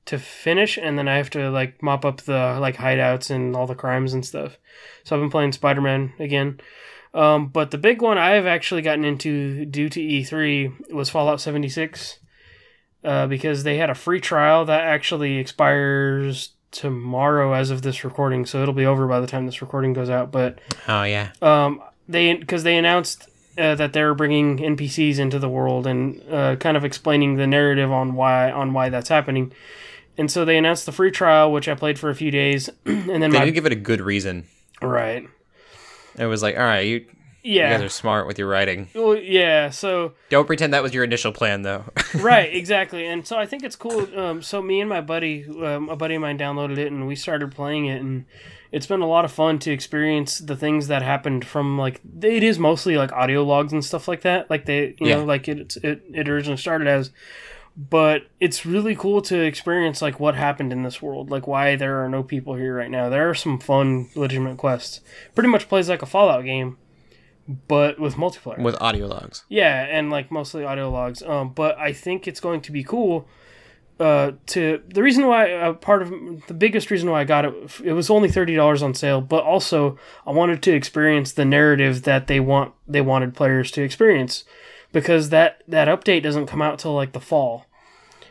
to 0.06 0.20
finish, 0.20 0.78
and 0.78 1.00
then 1.00 1.08
I 1.08 1.16
have 1.16 1.30
to 1.32 1.50
like 1.50 1.82
mop 1.82 2.04
up 2.04 2.22
the 2.22 2.58
like 2.60 2.76
hideouts 2.76 3.30
and 3.30 3.56
all 3.56 3.66
the 3.66 3.76
crimes 3.76 4.14
and 4.14 4.26
stuff. 4.26 4.58
So 5.06 5.16
I've 5.16 5.22
been 5.22 5.32
playing 5.32 5.54
Spider-Man 5.54 6.14
again. 6.20 6.60
Um, 7.14 7.48
but 7.48 7.72
the 7.72 7.78
big 7.78 8.02
one 8.02 8.18
I've 8.18 8.46
actually 8.46 8.82
gotten 8.82 9.06
into 9.06 9.66
due 9.66 9.88
to 9.88 10.00
E3 10.00 10.92
was 10.92 11.10
Fallout 11.10 11.40
76. 11.40 12.20
Uh, 13.04 13.28
because 13.28 13.64
they 13.64 13.76
had 13.78 13.90
a 13.90 13.96
free 13.96 14.22
trial 14.22 14.64
that 14.64 14.82
actually 14.82 15.38
expires 15.38 16.54
tomorrow 16.74 17.54
as 17.54 17.70
of 17.70 17.82
this 17.84 18.04
recording, 18.04 18.46
so 18.46 18.62
it'll 18.62 18.74
be 18.74 18.86
over 18.86 19.08
by 19.08 19.22
the 19.22 19.28
time 19.28 19.46
this 19.46 19.62
recording 19.62 19.94
goes 19.94 20.10
out. 20.10 20.32
But 20.32 20.60
Oh 20.90 21.04
yeah. 21.04 21.30
um, 21.42 21.82
they 22.10 22.34
because 22.36 22.64
they 22.64 22.76
announced 22.78 23.30
uh, 23.58 23.76
that 23.76 23.94
they're 23.94 24.14
bringing 24.14 24.58
NPCs 24.58 25.20
into 25.20 25.40
the 25.40 25.48
world 25.48 25.88
and 25.88 26.22
uh, 26.30 26.56
kind 26.58 26.76
of 26.76 26.84
explaining 26.84 27.38
the 27.38 27.48
narrative 27.48 27.92
on 27.92 28.16
why 28.16 28.52
on 28.52 28.74
why 28.74 28.90
that's 28.90 29.08
happening. 29.10 29.54
And 30.18 30.30
so 30.30 30.44
they 30.46 30.58
announced 30.58 30.86
the 30.86 30.92
free 30.92 31.10
trial, 31.12 31.52
which 31.52 31.68
I 31.68 31.74
played 31.76 31.98
for 31.98 32.10
a 32.10 32.16
few 32.16 32.30
days, 32.30 32.70
and 32.86 33.08
then 33.10 33.22
They 33.22 33.28
my 33.30 33.40
didn't 33.46 33.54
give 33.56 33.66
it 33.66 33.72
a 33.72 33.76
good 33.76 34.02
reason. 34.02 34.46
right, 34.82 35.28
It 36.18 36.26
was 36.28 36.44
like, 36.44 36.56
all 36.56 36.62
right, 36.64 36.82
you, 36.82 37.06
you 37.44 37.56
yeah, 37.60 37.74
guys 37.74 37.82
are 37.84 37.90
smart 37.90 38.26
with 38.28 38.40
your 38.40 38.48
writing. 38.48 38.88
well, 38.96 39.16
yeah. 39.16 39.70
So 39.70 40.14
Don't 40.30 40.48
pretend 40.48 40.74
that 40.74 40.82
was 40.84 40.94
your 40.94 41.04
initial 41.04 41.32
plan, 41.32 41.62
though. 41.64 41.84
right, 42.16 42.54
exactly. 42.54 43.06
And 43.06 43.28
so 43.28 43.38
I 43.38 43.46
think 43.46 43.64
it's 43.64 43.76
cool. 43.76 44.08
Um, 44.20 44.42
so 44.42 44.62
me 44.62 44.80
and 44.80 44.90
my 44.90 45.02
buddy, 45.02 45.46
um, 45.64 45.90
a 45.90 45.96
buddy 45.96 46.16
of 46.16 46.22
mine, 46.22 46.38
downloaded 46.40 46.78
it 46.78 46.88
and 46.92 47.06
we 47.08 47.16
started 47.16 47.52
playing 47.52 47.86
it, 47.88 48.02
and 48.02 48.26
it's 48.72 48.88
been 48.88 49.02
a 49.02 49.08
lot 49.08 49.24
of 49.26 49.32
fun 49.32 49.60
to 49.60 49.72
experience 49.72 50.40
the 50.40 50.56
things 50.56 50.88
that 50.88 51.02
happened 51.04 51.46
from 51.46 51.78
like 51.78 52.02
it 52.24 52.42
is 52.44 52.58
mostly 52.58 52.98
like 52.98 53.12
audio 53.12 53.44
logs 53.44 53.72
and 53.74 53.86
stuff 53.86 54.08
like 54.08 54.22
that. 54.22 54.50
Like 54.50 54.66
they, 54.66 54.96
you 55.00 55.08
Yeah. 55.10 55.18
know, 55.18 55.26
like 55.26 55.48
it 55.48 55.76
it 55.84 56.02
it 56.14 56.28
originally 56.30 56.58
started 56.58 56.88
as. 56.88 57.12
But 57.76 58.28
it's 58.40 58.68
really 58.68 58.96
cool 58.96 59.20
to 59.24 59.40
experience 59.42 60.00
like 60.00 60.20
what 60.20 60.36
happened 60.36 60.72
in 60.72 60.84
this 60.84 61.02
world, 61.02 61.32
like 61.32 61.48
why 61.48 61.76
there 61.76 62.04
are 62.06 62.10
no 62.10 62.22
people 62.22 62.54
here 62.54 62.76
right 62.76 62.90
now. 62.92 63.10
There 63.10 63.28
are 63.28 63.34
some 63.34 63.58
fun, 63.60 64.10
legitimate 64.14 64.58
quests. 64.58 65.02
Pretty 65.34 65.50
much 65.50 65.68
plays 65.68 65.90
like 65.90 66.04
a 66.04 66.06
Fallout 66.06 66.46
game, 66.46 66.78
but 67.48 68.00
with 68.00 68.16
multiplayer. 68.16 68.62
with 68.62 68.76
audio 68.82 69.08
logs. 69.08 69.44
Yeah, 69.50 69.84
and 69.84 70.10
like 70.10 70.32
mostly 70.32 70.64
audio 70.64 70.90
logs. 70.90 71.22
Um, 71.22 71.50
but 71.50 71.78
I 71.78 71.94
think 71.94 72.28
it's 72.28 72.40
going 72.40 72.62
to 72.62 72.72
be 72.72 72.84
cool. 72.84 73.28
Uh, 74.00 74.32
to 74.48 74.82
the 74.88 75.04
reason 75.04 75.28
why 75.28 75.52
uh, 75.52 75.74
part 75.74 76.02
of 76.02 76.10
the 76.48 76.54
biggest 76.54 76.90
reason 76.90 77.10
why 77.12 77.22
I 77.22 77.24
got 77.26 77.46
it, 77.46 77.54
it 77.84 77.94
was 77.94 78.10
only 78.10 78.30
thirty 78.30 78.56
dollars 78.56 78.82
on 78.82 78.94
sale. 78.94 79.22
But 79.22 79.44
also, 79.44 80.00
I 80.26 80.32
wanted 80.32 80.64
to 80.64 80.74
experience 80.74 81.34
the 81.34 81.46
narrative 81.46 82.02
that 82.04 82.28
they 82.28 82.40
want 82.40 82.74
they 82.88 83.02
wanted 83.02 83.36
players 83.36 83.70
to 83.72 83.84
experience, 83.84 84.46
because 84.92 85.30
that 85.30 85.62
that 85.68 85.88
update 85.88 86.24
doesn't 86.24 86.48
come 86.48 86.62
out 86.62 86.80
till 86.80 86.96
like 86.96 87.12
the 87.12 87.20
fall, 87.20 87.68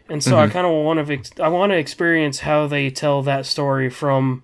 and 0.09 0.23
so 0.23 0.37
I 0.37 0.49
kind 0.49 0.67
of 0.67 0.73
want 0.73 1.07
to 1.07 1.43
I 1.43 1.49
want 1.49 1.71
to 1.71 1.79
experience 1.79 2.41
how 2.41 2.67
they 2.67 2.91
tell 2.91 3.23
that 3.23 3.47
story 3.47 3.89
from 3.89 4.43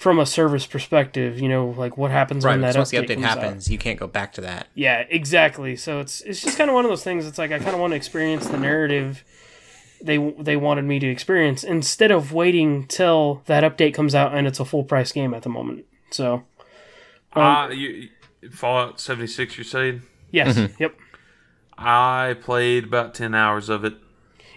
from 0.00 0.18
a 0.18 0.24
service 0.26 0.66
perspective. 0.66 1.38
You 1.38 1.48
know, 1.48 1.68
like 1.76 1.96
what 1.98 2.10
happens 2.10 2.44
Right. 2.44 2.52
when 2.52 2.62
that 2.62 2.68
because 2.74 2.76
once 2.78 2.90
the 2.90 2.96
update, 2.96 3.04
update 3.04 3.14
comes 3.22 3.26
out. 3.26 3.38
happens, 3.42 3.70
you 3.70 3.78
can't 3.78 3.98
go 4.00 4.06
back 4.06 4.32
to 4.34 4.40
that. 4.40 4.66
Yeah, 4.74 5.04
exactly. 5.08 5.76
So 5.76 6.00
it's 6.00 6.20
it's 6.22 6.40
just 6.40 6.56
kind 6.58 6.68
of 6.70 6.74
one 6.74 6.84
of 6.84 6.90
those 6.90 7.04
things. 7.04 7.26
It's 7.26 7.38
like 7.38 7.52
I 7.52 7.58
kind 7.58 7.74
of 7.74 7.80
want 7.80 7.92
to 7.92 7.96
experience 7.96 8.46
the 8.48 8.58
narrative 8.58 9.22
they 10.02 10.16
they 10.38 10.56
wanted 10.56 10.86
me 10.86 10.98
to 10.98 11.06
experience 11.06 11.62
instead 11.62 12.10
of 12.10 12.32
waiting 12.32 12.86
till 12.86 13.42
that 13.46 13.62
update 13.62 13.92
comes 13.92 14.14
out 14.14 14.34
and 14.34 14.46
it's 14.46 14.58
a 14.58 14.64
full 14.64 14.82
price 14.84 15.12
game 15.12 15.34
at 15.34 15.42
the 15.42 15.50
moment. 15.50 15.84
So 16.10 16.44
Uh, 17.34 17.68
you, 17.70 18.08
Fallout 18.50 18.98
76, 18.98 19.58
you're 19.58 19.64
saying? 19.66 20.00
yes, 20.30 20.56
yep, 20.78 20.94
I 21.76 22.36
played 22.42 22.84
about 22.84 23.14
10 23.14 23.34
hours 23.34 23.68
of 23.68 23.84
it. 23.84 23.94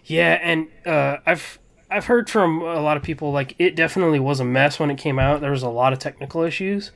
yeah, 0.05 0.39
and 0.41 0.67
uh, 0.85 1.17
I've 1.25 1.59
I've 1.93 2.05
heard 2.05 2.29
from 2.29 2.61
a 2.61 2.81
lot 2.81 2.97
of 2.97 3.03
people 3.03 3.31
like 3.31 3.55
it 3.59 3.75
definitely 3.75 4.19
was 4.19 4.39
a 4.39 4.45
mess 4.45 4.79
when 4.79 4.89
it 4.89 4.97
came 4.97 5.19
out. 5.19 5.41
There 5.41 5.51
was 5.51 5.63
a 5.63 5.69
lot 5.69 5.93
of 5.93 5.99
technical 5.99 6.41
issues. 6.41 6.91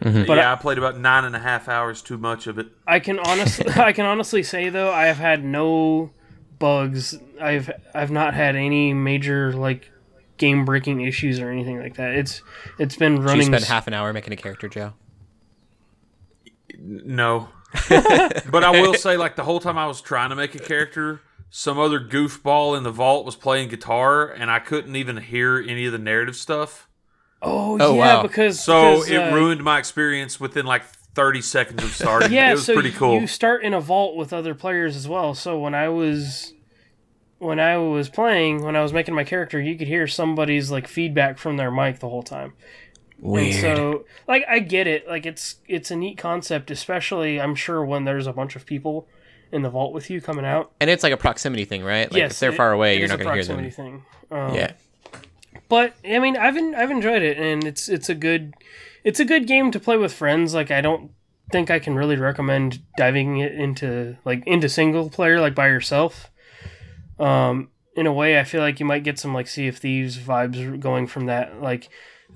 Mm-hmm. 0.00 0.24
But 0.24 0.38
yeah, 0.38 0.52
I, 0.52 0.56
played 0.56 0.78
about 0.78 0.98
nine 0.98 1.24
and 1.24 1.36
a 1.36 1.38
half 1.38 1.68
hours 1.68 2.02
too 2.02 2.18
much 2.18 2.46
of 2.46 2.58
it. 2.58 2.68
I 2.86 2.98
can 2.98 3.18
honestly 3.20 3.66
I 3.76 3.92
can 3.92 4.06
honestly 4.06 4.42
say 4.42 4.68
though 4.68 4.90
I 4.90 5.04
have 5.06 5.18
had 5.18 5.44
no 5.44 6.10
bugs. 6.58 7.18
I've 7.40 7.70
I've 7.94 8.10
not 8.10 8.34
had 8.34 8.56
any 8.56 8.94
major 8.94 9.52
like 9.52 9.90
game 10.38 10.64
breaking 10.64 11.02
issues 11.02 11.38
or 11.38 11.50
anything 11.50 11.78
like 11.80 11.96
that. 11.96 12.14
It's 12.14 12.42
it's 12.78 12.96
been 12.96 13.16
So 13.16 13.22
you 13.22 13.28
running. 13.28 13.46
spent 13.46 13.62
s- 13.62 13.68
half 13.68 13.86
an 13.86 13.94
hour 13.94 14.12
making 14.12 14.32
a 14.32 14.36
character, 14.36 14.68
Joe. 14.68 14.94
No. 16.78 17.48
but 17.88 18.64
I 18.64 18.70
will 18.70 18.94
say, 18.94 19.16
like, 19.16 19.36
the 19.36 19.44
whole 19.44 19.60
time 19.60 19.78
I 19.78 19.86
was 19.86 20.00
trying 20.00 20.30
to 20.30 20.36
make 20.36 20.54
a 20.54 20.58
character, 20.58 21.20
some 21.54 21.78
other 21.78 22.00
goofball 22.00 22.74
in 22.78 22.82
the 22.82 22.90
vault 22.90 23.26
was 23.26 23.36
playing 23.36 23.68
guitar, 23.68 24.26
and 24.26 24.50
I 24.50 24.58
couldn't 24.58 24.96
even 24.96 25.18
hear 25.18 25.58
any 25.58 25.84
of 25.84 25.92
the 25.92 25.98
narrative 25.98 26.34
stuff. 26.34 26.88
oh, 27.42 27.76
Oh, 27.78 27.92
yeah, 27.94 28.16
wow. 28.16 28.22
because 28.22 28.58
So 28.58 29.00
because, 29.00 29.10
it 29.10 29.16
uh, 29.18 29.34
ruined 29.34 29.62
my 29.62 29.78
experience 29.78 30.40
within 30.40 30.64
like 30.64 30.82
30 30.82 31.42
seconds 31.42 31.84
of 31.84 31.90
starting. 31.90 32.32
Yeah, 32.32 32.52
it 32.52 32.54
was 32.54 32.64
so 32.64 32.72
pretty 32.72 32.90
cool. 32.90 33.20
you 33.20 33.26
start 33.26 33.62
in 33.64 33.74
a 33.74 33.82
vault 33.82 34.16
with 34.16 34.32
other 34.32 34.54
players 34.54 34.96
as 34.96 35.06
well. 35.06 35.34
So 35.34 35.58
when 35.58 35.74
I 35.74 35.90
was 35.90 36.54
when 37.38 37.60
I 37.60 37.76
was 37.76 38.08
playing, 38.08 38.62
when 38.64 38.74
I 38.74 38.80
was 38.82 38.94
making 38.94 39.14
my 39.14 39.24
character, 39.24 39.60
you 39.60 39.76
could 39.76 39.88
hear 39.88 40.06
somebody's 40.06 40.70
like 40.70 40.88
feedback 40.88 41.36
from 41.36 41.58
their 41.58 41.70
mic 41.70 41.98
the 41.98 42.08
whole 42.08 42.22
time. 42.22 42.54
And 43.22 43.54
so, 43.60 44.04
like, 44.26 44.44
I 44.48 44.58
get 44.58 44.86
it. 44.86 45.06
Like, 45.06 45.26
it's 45.26 45.56
it's 45.68 45.90
a 45.90 45.96
neat 45.96 46.16
concept, 46.16 46.70
especially 46.70 47.38
I'm 47.38 47.54
sure 47.54 47.84
when 47.84 48.04
there's 48.04 48.26
a 48.26 48.32
bunch 48.32 48.56
of 48.56 48.64
people 48.64 49.06
in 49.52 49.62
the 49.62 49.70
vault 49.70 49.92
with 49.92 50.08
you 50.10 50.20
coming 50.20 50.44
out. 50.44 50.72
And 50.80 50.88
it's 50.90 51.02
like 51.02 51.12
a 51.12 51.16
proximity 51.16 51.64
thing, 51.64 51.84
right? 51.84 52.10
Like 52.10 52.18
yes, 52.18 52.32
if 52.32 52.40
they're 52.40 52.50
it- 52.52 52.56
far 52.56 52.72
away, 52.72 52.98
you're 52.98 53.08
not 53.08 53.18
going 53.18 53.28
to 53.28 53.34
hear 53.34 53.44
them. 53.44 53.58
proximity 53.62 53.70
thing. 53.74 54.04
Um, 54.30 54.54
Yeah. 54.54 54.72
but 55.68 55.94
I 56.04 56.18
mean, 56.18 56.36
I've 56.36 56.56
en- 56.56 56.74
I've 56.74 56.90
enjoyed 56.90 57.22
it, 57.22 57.38
and 57.38 57.64
it's 57.64 57.88
it's 57.88 58.08
a 58.08 58.14
good 58.14 58.54
it's 59.04 59.20
a 59.20 59.24
good 59.24 59.46
game 59.46 59.70
to 59.72 59.78
play 59.80 59.96
with 59.96 60.12
friends. 60.12 60.54
Like, 60.54 60.70
I 60.70 60.80
don't 60.80 61.10
think 61.50 61.70
I 61.70 61.78
can 61.78 61.94
really 61.96 62.16
recommend 62.16 62.80
diving 62.96 63.38
it 63.38 63.52
into 63.52 64.16
like 64.24 64.42
into 64.46 64.68
single 64.68 65.10
player 65.10 65.38
like 65.40 65.54
by 65.54 65.68
yourself. 65.68 66.30
Um, 67.18 67.68
in 67.94 68.06
a 68.06 68.12
way, 68.12 68.38
I 68.40 68.44
feel 68.44 68.62
like 68.62 68.80
you 68.80 68.86
might 68.86 69.04
get 69.04 69.18
some 69.18 69.34
like 69.34 69.46
Sea 69.48 69.68
of 69.68 69.76
Thieves 69.76 70.16
vibes 70.18 70.80
going 70.80 71.06
from 71.06 71.26
that. 71.26 71.60
Like, 71.60 71.88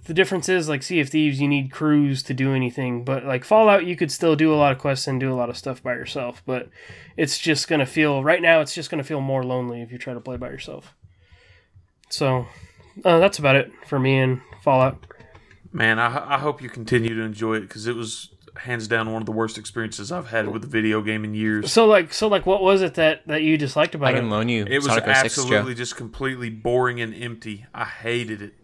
the 0.07 0.15
difference 0.15 0.49
is 0.49 0.69
like 0.69 0.83
Sea 0.83 1.01
of 1.01 1.09
Thieves, 1.09 1.41
you 1.41 1.49
need 1.49 1.71
crews 1.73 2.23
to 2.25 2.35
do 2.35 2.55
anything, 2.55 3.05
but 3.05 3.25
like 3.25 3.45
Fallout, 3.45 3.87
you 3.87 3.97
could 3.97 4.13
still 4.13 4.37
do 4.37 4.53
a 4.53 4.57
lot 4.57 4.73
of 4.73 4.79
quests 4.79 5.07
and 5.07 5.19
do 5.19 5.33
a 5.33 5.37
lot 5.37 5.51
of 5.51 5.57
stuff 5.57 5.83
by 5.83 5.95
yourself. 5.95 6.43
But 6.47 6.71
it's 7.17 7.39
just 7.39 7.69
gonna 7.69 7.87
feel 7.87 8.23
right 8.23 8.41
now. 8.41 8.61
It's 8.61 8.75
just 8.75 8.91
gonna 8.91 9.05
feel 9.05 9.21
more 9.21 9.45
lonely 9.45 9.83
if 9.83 9.91
you 9.91 9.99
try 9.99 10.15
to 10.15 10.21
play 10.21 10.37
by 10.37 10.49
yourself. 10.49 10.95
So 12.09 12.47
uh, 13.05 13.19
that's 13.19 13.39
about 13.39 13.57
it 13.57 13.73
for 13.87 13.99
me 13.99 14.19
and 14.19 14.41
Fallout. 14.63 15.07
Man, 15.73 15.99
I, 15.99 16.37
I 16.37 16.39
hope 16.39 16.63
you 16.63 16.69
continue 16.69 17.15
to 17.15 17.23
enjoy 17.23 17.57
it 17.57 17.63
because 17.63 17.87
it 17.87 17.97
was 17.97 18.31
hands 18.59 18.89
down 18.89 19.13
one 19.13 19.21
of 19.21 19.27
the 19.27 19.33
worst 19.33 19.59
experiences 19.59 20.11
I've 20.11 20.29
had 20.29 20.49
with 20.49 20.65
a 20.65 20.67
video 20.67 21.03
game 21.03 21.25
in 21.25 21.35
years. 21.35 21.71
So 21.73 21.87
like, 21.87 22.13
so 22.13 22.29
like, 22.29 22.47
what 22.47 22.63
was 22.63 22.83
it 22.83 22.95
that 22.95 23.27
that 23.27 23.43
you 23.43 23.59
disliked 23.59 23.95
about 23.95 24.07
it? 24.07 24.09
I 24.09 24.13
about 24.13 24.21
can 24.21 24.29
it? 24.29 24.31
loan 24.31 24.49
you 24.49 24.65
It 24.65 24.79
was 24.79 24.87
Sonic 24.87 25.05
06, 25.05 25.25
absolutely 25.25 25.75
just 25.75 25.97
completely 25.97 26.51
boring 26.51 27.01
and 27.01 27.15
empty. 27.15 27.67
I 27.75 27.85
hated 27.85 28.43
it. 28.43 28.55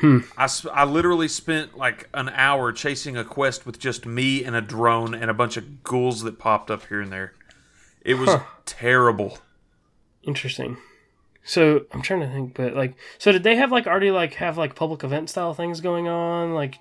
Hmm. 0.00 0.18
I, 0.36 0.48
I 0.72 0.84
literally 0.84 1.28
spent 1.28 1.76
like 1.76 2.08
an 2.12 2.28
hour 2.28 2.72
chasing 2.72 3.16
a 3.16 3.24
quest 3.24 3.64
with 3.64 3.78
just 3.78 4.04
me 4.04 4.44
and 4.44 4.54
a 4.54 4.60
drone 4.60 5.14
and 5.14 5.30
a 5.30 5.34
bunch 5.34 5.56
of 5.56 5.82
ghouls 5.82 6.22
that 6.22 6.38
popped 6.38 6.70
up 6.70 6.86
here 6.88 7.00
and 7.00 7.10
there. 7.10 7.32
It 8.02 8.14
was 8.14 8.30
terrible. 8.66 9.38
Interesting. 10.22 10.76
So 11.44 11.86
I'm 11.92 12.02
trying 12.02 12.20
to 12.20 12.28
think, 12.28 12.54
but 12.54 12.74
like, 12.74 12.94
so 13.18 13.30
did 13.32 13.42
they 13.44 13.56
have 13.56 13.70
like 13.72 13.86
already 13.86 14.10
like 14.10 14.34
have 14.34 14.58
like 14.58 14.74
public 14.74 15.04
event 15.04 15.30
style 15.30 15.54
things 15.54 15.80
going 15.80 16.08
on? 16.08 16.52
Like, 16.54 16.78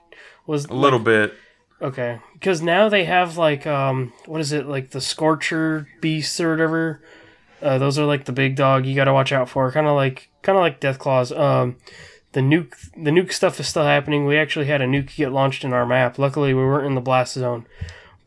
was 0.48 0.66
A 0.66 0.74
little 0.74 1.00
bit. 1.00 1.34
okay 1.82 2.20
because 2.34 2.62
now 2.62 2.88
they 2.90 3.04
have 3.04 3.38
like 3.38 3.68
um 3.68 4.14
what 4.28 4.40
is 4.40 4.52
it 4.54 4.66
like 4.66 4.92
the 4.92 5.02
Scorcher 5.02 5.88
beasts 6.02 6.40
or 6.40 6.52
whatever. 6.52 7.02
Uh, 7.62 7.78
those 7.78 7.98
are 7.98 8.06
like 8.06 8.26
the 8.26 8.32
big 8.32 8.56
dog 8.56 8.86
you 8.86 8.96
got 8.96 9.06
to 9.06 9.14
watch 9.14 9.32
out 9.32 9.50
for. 9.50 9.72
Kind 9.72 9.88
of 9.88 9.96
like 9.96 10.30
kind 10.42 10.58
of 10.58 10.62
like 10.62 10.80
Death 10.80 11.00
Claws. 11.00 11.32
Um, 11.32 11.78
the 12.36 12.42
nuke 12.42 12.76
the 12.96 13.10
nuke 13.12 13.32
stuff 13.32 13.60
is 13.60 13.68
still 13.68 13.84
happening. 13.86 14.26
We 14.28 14.38
actually 14.38 14.66
had 14.68 14.82
a 14.82 14.86
nuke 14.86 15.16
get 15.16 15.32
launched 15.32 15.64
in 15.64 15.72
our 15.74 15.86
map. 15.86 16.20
Luckily, 16.20 16.54
we 16.54 16.62
weren't 16.64 16.86
in 16.86 16.94
the 16.94 17.02
blast 17.02 17.34
zone, 17.34 17.66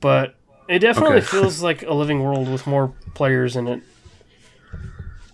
but 0.00 0.34
It 0.66 0.80
definitely 0.80 1.18
Okay. 1.18 1.26
feels 1.26 1.62
like 1.62 1.82
a 1.82 1.94
living 1.94 2.22
world 2.22 2.46
with 2.50 2.66
more 2.66 2.92
players 3.14 3.56
in 3.56 3.68
it. 3.68 3.80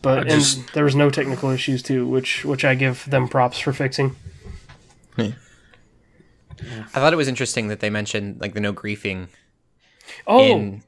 But 0.03 0.19
I 0.19 0.21
and 0.23 0.31
just- 0.31 0.73
there 0.75 0.85
was 0.85 0.95
no 0.95 1.11
technical 1.11 1.51
issues 1.51 1.83
too, 1.83 2.07
which 2.07 2.45
which 2.45 2.65
I 2.65 2.75
give 2.77 3.09
them 3.11 3.27
props 3.29 3.59
for 3.59 3.73
fixing. 3.73 4.15
I 5.19 7.01
thought 7.01 7.13
it 7.13 7.17
was 7.17 7.29
interesting 7.29 7.69
that 7.69 7.81
they 7.81 7.91
mentioned 7.91 8.41
like 8.41 8.55
the 8.55 8.61
no 8.61 8.73
griefing 8.73 9.27
Oh, 10.27 10.39
in 10.45 10.83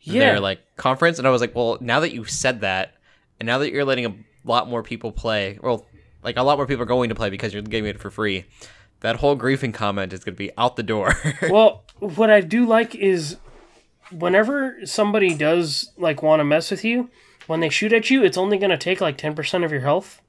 yeah. 0.00 0.20
their 0.20 0.40
like 0.40 0.60
conference, 0.76 1.18
and 1.18 1.26
I 1.26 1.30
was 1.30 1.40
like, 1.40 1.54
well, 1.56 1.76
now 1.80 2.00
that 2.00 2.12
you 2.14 2.24
said 2.24 2.60
that, 2.60 2.94
and 3.40 3.46
now 3.46 3.58
that 3.58 3.72
you're 3.72 3.84
letting 3.84 4.06
a 4.06 4.14
lot 4.44 4.68
more 4.68 4.82
people 4.84 5.10
play, 5.10 5.58
well, 5.60 5.87
like 6.22 6.36
a 6.36 6.42
lot 6.42 6.58
more 6.58 6.66
people 6.66 6.82
are 6.82 6.86
going 6.86 7.08
to 7.08 7.14
play 7.14 7.30
because 7.30 7.52
you're 7.52 7.62
giving 7.62 7.90
it 7.90 8.00
for 8.00 8.10
free. 8.10 8.44
That 9.00 9.16
whole 9.16 9.36
griefing 9.36 9.72
comment 9.72 10.12
is 10.12 10.24
going 10.24 10.34
to 10.34 10.38
be 10.38 10.50
out 10.58 10.76
the 10.76 10.82
door. 10.82 11.14
well, 11.50 11.84
what 12.00 12.30
I 12.30 12.40
do 12.40 12.66
like 12.66 12.94
is 12.94 13.36
whenever 14.10 14.76
somebody 14.84 15.34
does 15.34 15.92
like 15.96 16.22
want 16.22 16.40
to 16.40 16.44
mess 16.44 16.70
with 16.70 16.84
you, 16.84 17.10
when 17.46 17.60
they 17.60 17.68
shoot 17.68 17.92
at 17.92 18.10
you, 18.10 18.24
it's 18.24 18.36
only 18.36 18.58
going 18.58 18.70
to 18.70 18.76
take 18.78 19.00
like 19.00 19.16
10% 19.16 19.64
of 19.64 19.70
your 19.70 19.80
health. 19.82 20.20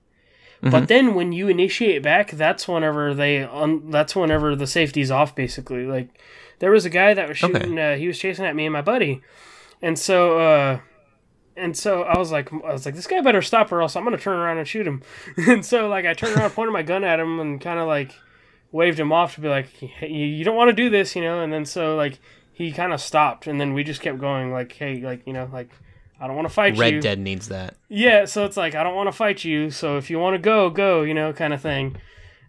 Mm-hmm. 0.62 0.69
But 0.71 0.88
then 0.88 1.13
when 1.15 1.32
you 1.32 1.47
initiate 1.47 2.04
back, 2.04 2.32
that's 2.32 2.67
whenever 2.67 3.13
they 3.13 3.43
un- 3.43 3.89
that's 3.91 4.15
whenever 4.15 4.56
the 4.56 4.67
safety's 4.67 5.10
off 5.10 5.34
basically. 5.34 5.86
Like 5.86 6.10
there 6.60 6.71
was 6.71 6.84
a 6.86 6.89
guy 6.89 7.13
that 7.13 7.30
was 7.30 7.41
Okay. 7.41 7.54
shooting 7.54 7.80
uh, 7.80 7.95
he 7.95 8.08
was 8.08 8.19
chasing 8.19 8.45
at 8.45 8.56
me 8.56 8.65
and 8.65 8.73
my 8.73 8.82
buddy. 8.82 9.21
And 9.82 9.97
so 9.97 10.38
uh 10.39 10.80
and 11.60 11.78
so 11.78 12.04
I 12.04 12.17
was 12.17 12.32
like, 12.32 12.52
I 12.54 12.72
was 12.72 12.86
like, 12.86 12.95
this 12.95 13.08
guy 13.08 13.22
better 13.22 13.41
stop, 13.41 13.72
or 13.72 13.82
else 13.82 13.95
I'm 13.95 14.04
gonna 14.04 14.17
turn 14.17 14.38
around 14.38 14.58
and 14.58 14.67
shoot 14.67 14.88
him. 14.88 15.02
and 15.38 15.65
so 15.65 15.88
like 15.88 16.06
I 16.06 16.13
turned 16.13 16.36
around, 16.36 16.52
pointed 16.52 16.72
my 16.72 16.84
gun 16.84 17.04
at 17.04 17.19
him, 17.19 17.39
and 17.39 17.60
kind 17.62 17.80
of 17.80 17.88
like 17.88 18.13
waved 18.72 19.00
him 19.00 19.12
off 19.12 19.36
to 19.36 19.41
be 19.41 19.48
like, 19.48 19.67
hey, 19.67 20.08
you 20.10 20.43
don't 20.43 20.56
want 20.56 20.69
to 20.69 20.76
do 20.76 20.89
this, 20.89 21.15
you 21.15 21.22
know. 21.22 21.41
And 21.41 21.52
then 21.52 21.65
so 21.65 21.95
like 21.95 22.19
he 22.54 22.72
kind 22.72 22.93
of 22.93 23.02
stopped, 23.02 23.48
and 23.48 23.60
then 23.60 23.74
we 23.74 23.84
just 23.84 24.02
kept 24.02 24.19
going, 24.19 24.52
like, 24.52 24.72
hey, 24.72 25.02
like 25.02 25.26
you 25.26 25.34
know, 25.34 25.50
like 25.52 25.69
I 26.19 26.28
don't 26.28 26.36
want 26.36 26.48
to 26.48 26.54
fight 26.54 26.78
Red 26.78 26.89
you. 26.89 26.98
Red 26.98 27.04
Dead 27.04 27.19
needs 27.19 27.48
that. 27.50 27.76
Yeah, 27.88 28.26
so 28.26 28.45
it's 28.45 28.58
like 28.58 28.76
I 28.76 28.84
don't 28.84 28.95
want 28.95 29.08
to 29.08 29.13
fight 29.15 29.43
you, 29.43 29.72
so 29.72 29.98
if 29.98 30.10
you 30.10 30.19
want 30.19 30.36
to 30.36 30.39
go, 30.39 30.69
go, 30.69 31.04
you 31.04 31.13
know, 31.13 31.34
kind 31.34 31.54
of 31.54 31.62
thing. 31.62 31.98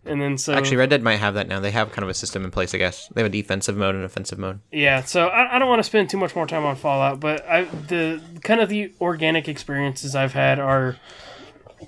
And 0.04 0.20
then 0.20 0.38
so 0.38 0.54
Actually, 0.54 0.78
Red 0.78 0.90
Dead 0.90 1.02
might 1.02 1.16
have 1.16 1.34
that 1.34 1.46
now. 1.46 1.60
They 1.60 1.70
have 1.72 1.92
kind 1.92 2.02
of 2.02 2.08
a 2.08 2.14
system 2.14 2.44
in 2.44 2.50
place, 2.50 2.74
I 2.74 2.78
guess. 2.78 3.08
They 3.08 3.20
have 3.20 3.30
a 3.30 3.32
defensive 3.32 3.76
mode 3.76 3.94
and 3.94 4.02
offensive 4.04 4.38
mode. 4.38 4.60
Yeah, 4.72 5.02
so 5.02 5.26
I, 5.26 5.56
I 5.56 5.58
don't 5.58 5.68
want 5.68 5.80
to 5.80 5.84
spend 5.84 6.08
too 6.08 6.16
much 6.16 6.34
more 6.34 6.46
time 6.46 6.64
on 6.64 6.76
Fallout, 6.76 7.20
but 7.20 7.46
I 7.46 7.64
the 7.64 8.22
kind 8.42 8.60
of 8.60 8.70
the 8.70 8.92
organic 9.00 9.46
experiences 9.46 10.14
I've 10.14 10.32
had 10.32 10.58
are 10.58 10.96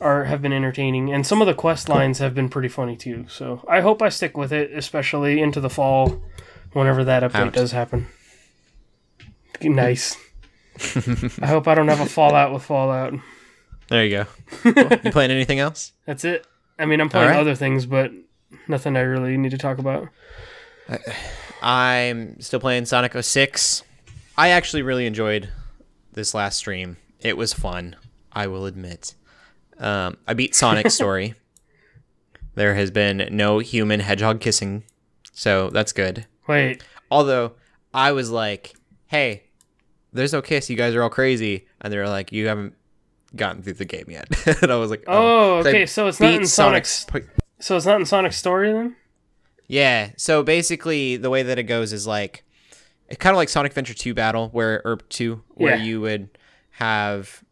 are 0.00 0.24
have 0.24 0.42
been 0.42 0.52
entertaining, 0.52 1.12
and 1.12 1.26
some 1.26 1.40
of 1.40 1.46
the 1.46 1.54
quest 1.54 1.88
lines 1.88 2.18
have 2.18 2.34
been 2.34 2.50
pretty 2.50 2.68
funny 2.68 2.96
too. 2.96 3.24
So 3.28 3.64
I 3.66 3.80
hope 3.80 4.02
I 4.02 4.10
stick 4.10 4.36
with 4.36 4.52
it, 4.52 4.72
especially 4.72 5.40
into 5.40 5.60
the 5.60 5.70
fall, 5.70 6.22
whenever 6.72 7.04
that 7.04 7.22
update 7.22 7.46
Ouch. 7.46 7.54
does 7.54 7.72
happen. 7.72 8.08
Nice. 9.62 10.16
I 11.40 11.46
hope 11.46 11.68
I 11.68 11.74
don't 11.74 11.88
have 11.88 12.00
a 12.00 12.06
Fallout 12.06 12.52
with 12.52 12.62
Fallout. 12.62 13.14
There 13.88 14.04
you 14.04 14.10
go. 14.10 14.26
Cool. 14.62 14.98
you 15.04 15.12
playing 15.12 15.30
anything 15.30 15.60
else? 15.60 15.92
That's 16.06 16.24
it. 16.24 16.46
I 16.78 16.86
mean, 16.86 17.00
I'm 17.00 17.08
playing 17.08 17.28
Alright. 17.28 17.40
other 17.40 17.54
things, 17.54 17.86
but 17.86 18.10
nothing 18.68 18.96
I 18.96 19.00
really 19.00 19.36
need 19.36 19.50
to 19.50 19.58
talk 19.58 19.78
about. 19.78 20.08
I'm 21.62 22.40
still 22.40 22.60
playing 22.60 22.86
Sonic 22.86 23.12
06. 23.20 23.82
I 24.36 24.48
actually 24.48 24.82
really 24.82 25.06
enjoyed 25.06 25.50
this 26.12 26.34
last 26.34 26.56
stream. 26.58 26.96
It 27.20 27.36
was 27.36 27.52
fun, 27.52 27.96
I 28.32 28.46
will 28.46 28.66
admit. 28.66 29.14
Um, 29.78 30.16
I 30.26 30.34
beat 30.34 30.54
Sonic 30.54 30.90
story. 30.90 31.34
There 32.54 32.74
has 32.74 32.90
been 32.90 33.28
no 33.30 33.60
human 33.60 34.00
hedgehog 34.00 34.40
kissing, 34.40 34.84
so 35.32 35.70
that's 35.70 35.92
good. 35.92 36.26
Wait, 36.46 36.82
Although 37.10 37.52
I 37.94 38.12
was 38.12 38.30
like, 38.30 38.74
"Hey, 39.06 39.44
there's 40.12 40.32
no 40.32 40.42
kiss. 40.42 40.68
You 40.68 40.76
guys 40.76 40.94
are 40.94 41.02
all 41.02 41.08
crazy," 41.10 41.66
and 41.80 41.92
they're 41.92 42.08
like, 42.08 42.32
"You 42.32 42.48
haven't 42.48 42.74
gotten 43.36 43.62
through 43.62 43.74
the 43.74 43.84
game 43.84 44.06
yet." 44.08 44.26
and 44.62 44.70
I 44.72 44.76
was 44.76 44.90
like, 44.90 45.04
oh, 45.06 45.12
oh 45.14 45.56
I 45.58 45.60
okay, 45.60 45.86
so 45.86 46.06
it's 46.08 46.20
not 46.20 46.34
in 46.34 46.46
Sonic's- 46.46 47.04
po- 47.04 47.20
so 47.60 47.76
it's 47.76 47.86
not 47.86 48.00
in 48.00 48.06
Sonic's 48.06 48.36
story 48.36 48.72
then? 48.72 48.96
Yeah. 49.68 50.10
So 50.16 50.42
basically, 50.42 51.16
the 51.16 51.30
way 51.30 51.42
that 51.44 51.58
it 51.58 51.62
goes 51.64 51.92
is 51.92 52.06
like, 52.06 52.44
it's 53.08 53.18
kind 53.18 53.32
of 53.34 53.38
like 53.38 53.48
Sonic 53.48 53.72
Adventure 53.72 53.94
2 53.94 54.14
Battle, 54.14 54.48
where 54.50 54.82
or 54.84 54.96
two, 55.08 55.42
where 55.54 55.76
Yeah. 55.76 55.82
you 55.82 56.00
would 56.00 56.28
have 56.72 57.42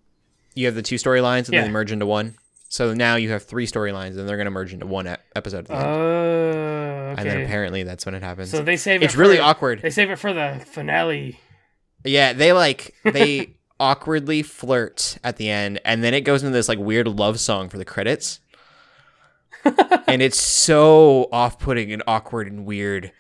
you 0.55 0.67
have 0.67 0.75
the 0.75 0.83
two 0.83 0.97
storylines 0.97 1.47
and 1.47 1.55
Yeah. 1.55 1.63
they 1.65 1.71
merge 1.71 1.93
into 1.93 2.07
one. 2.07 2.35
So 2.69 2.93
now 2.95 3.17
you 3.17 3.31
have 3.31 3.45
three 3.45 3.67
storylines, 3.67 4.17
and 4.19 4.29
they're 4.29 4.37
gonna 4.37 4.51
merge 4.51 4.73
into 4.73 4.87
one 4.87 5.07
episode. 5.35 5.59
At 5.61 5.67
the 5.69 5.75
end. 5.77 5.85
Oh, 5.87 7.15
And 7.19 7.29
then 7.29 7.41
apparently 7.43 7.83
that's 7.83 8.05
when 8.07 8.15
it 8.15 8.23
happens. 8.23 8.51
So 8.51 8.63
they 8.63 8.77
save 8.77 9.03
it. 9.03 9.07
it's 9.07 9.17
really 9.17 9.39
awkward. 9.39 9.81
They 9.83 9.91
save 9.91 10.11
it 10.11 10.17
for 10.17 10.33
the 10.33 10.63
finale. 10.67 11.39
Yeah, 12.05 12.33
they 12.33 12.53
like 12.53 12.95
they 13.05 13.55
awkwardly 13.81 14.43
flirt 14.43 15.19
at 15.25 15.37
the 15.39 15.51
end, 15.51 15.81
and 15.85 16.05
then 16.05 16.15
it 16.15 16.21
goes 16.21 16.43
into 16.43 16.53
this 16.53 16.69
like 16.69 16.79
weird 16.79 17.09
love 17.09 17.41
song 17.41 17.69
for 17.69 17.79
the 17.79 17.85
credits. 17.85 18.39
and 20.07 20.23
it's 20.23 20.41
so 20.41 21.29
off-putting 21.33 21.93
and 21.93 22.03
awkward 22.07 22.47
and 22.47 22.65
weird. 22.65 23.13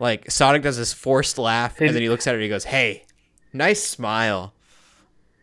Like 0.00 0.30
Sonic 0.30 0.62
does 0.62 0.78
this 0.78 0.92
forced 0.92 1.38
laugh, 1.38 1.80
and 1.80 1.94
then 1.94 2.02
he 2.02 2.08
looks 2.08 2.26
at 2.26 2.30
her 2.30 2.36
and 2.36 2.42
he 2.42 2.48
goes, 2.48 2.64
"Hey, 2.64 3.04
nice 3.52 3.82
smile," 3.84 4.54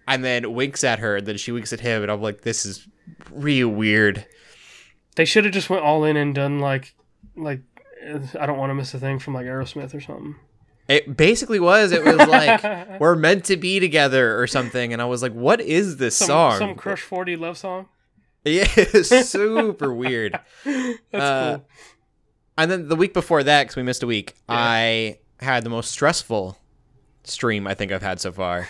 and 0.08 0.24
then 0.24 0.54
winks 0.54 0.84
at 0.84 1.00
her, 1.00 1.18
and 1.18 1.28
then 1.28 1.38
she 1.38 1.52
winks 1.52 1.74
at 1.74 1.82
him, 1.82 2.02
and 2.02 2.12
I'm 2.12 2.22
like, 2.22 2.42
"This 2.42 2.66
is 2.66 2.88
real 3.32 3.70
weird." 3.70 4.26
They 5.16 5.26
should 5.26 5.46
have 5.46 5.54
just 5.54 5.70
went 5.70 5.84
all 5.84 6.04
in 6.04 6.18
and 6.18 6.34
done 6.34 6.60
like, 6.60 6.94
like, 7.38 7.62
I 8.38 8.46
don't 8.46 8.58
want 8.58 8.70
to 8.70 8.76
miss 8.76 8.94
a 8.94 9.00
thing 9.00 9.20
from 9.20 9.34
like 9.34 9.46
Aerosmith 9.46 9.94
or 9.94 10.02
something. 10.02 10.36
It 10.88 11.18
basically 11.18 11.60
was. 11.60 11.92
It 11.92 12.04
was 12.06 12.18
like 12.28 12.64
we're 13.00 13.16
meant 13.16 13.46
to 13.46 13.58
be 13.58 13.80
together 13.80 14.40
or 14.40 14.46
something, 14.48 14.94
and 14.94 15.02
I 15.02 15.06
was 15.06 15.22
like, 15.24 15.34
"What 15.34 15.60
is 15.62 15.98
this 15.98 16.16
Some, 16.16 16.28
song?" 16.28 16.58
some 16.60 16.76
Crush 16.76 17.02
Forty 17.02 17.36
love 17.36 17.58
song. 17.58 17.88
Yeah, 18.44 18.68
it's 18.78 19.10
super 19.30 19.94
weird. 19.94 20.40
That's 20.64 21.00
Uh, 21.14 21.58
cool. 21.58 21.66
And 22.58 22.72
then 22.72 22.88
the 22.88 22.96
week 22.96 23.14
before 23.14 23.44
that, 23.44 23.64
because 23.64 23.76
we 23.76 23.84
missed 23.84 24.04
a 24.04 24.08
week, 24.08 24.36
I 24.48 25.18
had 25.40 25.64
the 25.64 25.70
most 25.70 25.92
stressful 25.92 26.58
stream 27.24 27.66
I 27.68 27.74
think 27.74 27.92
I've 27.92 28.04
had 28.04 28.22
so 28.22 28.32
far. 28.32 28.68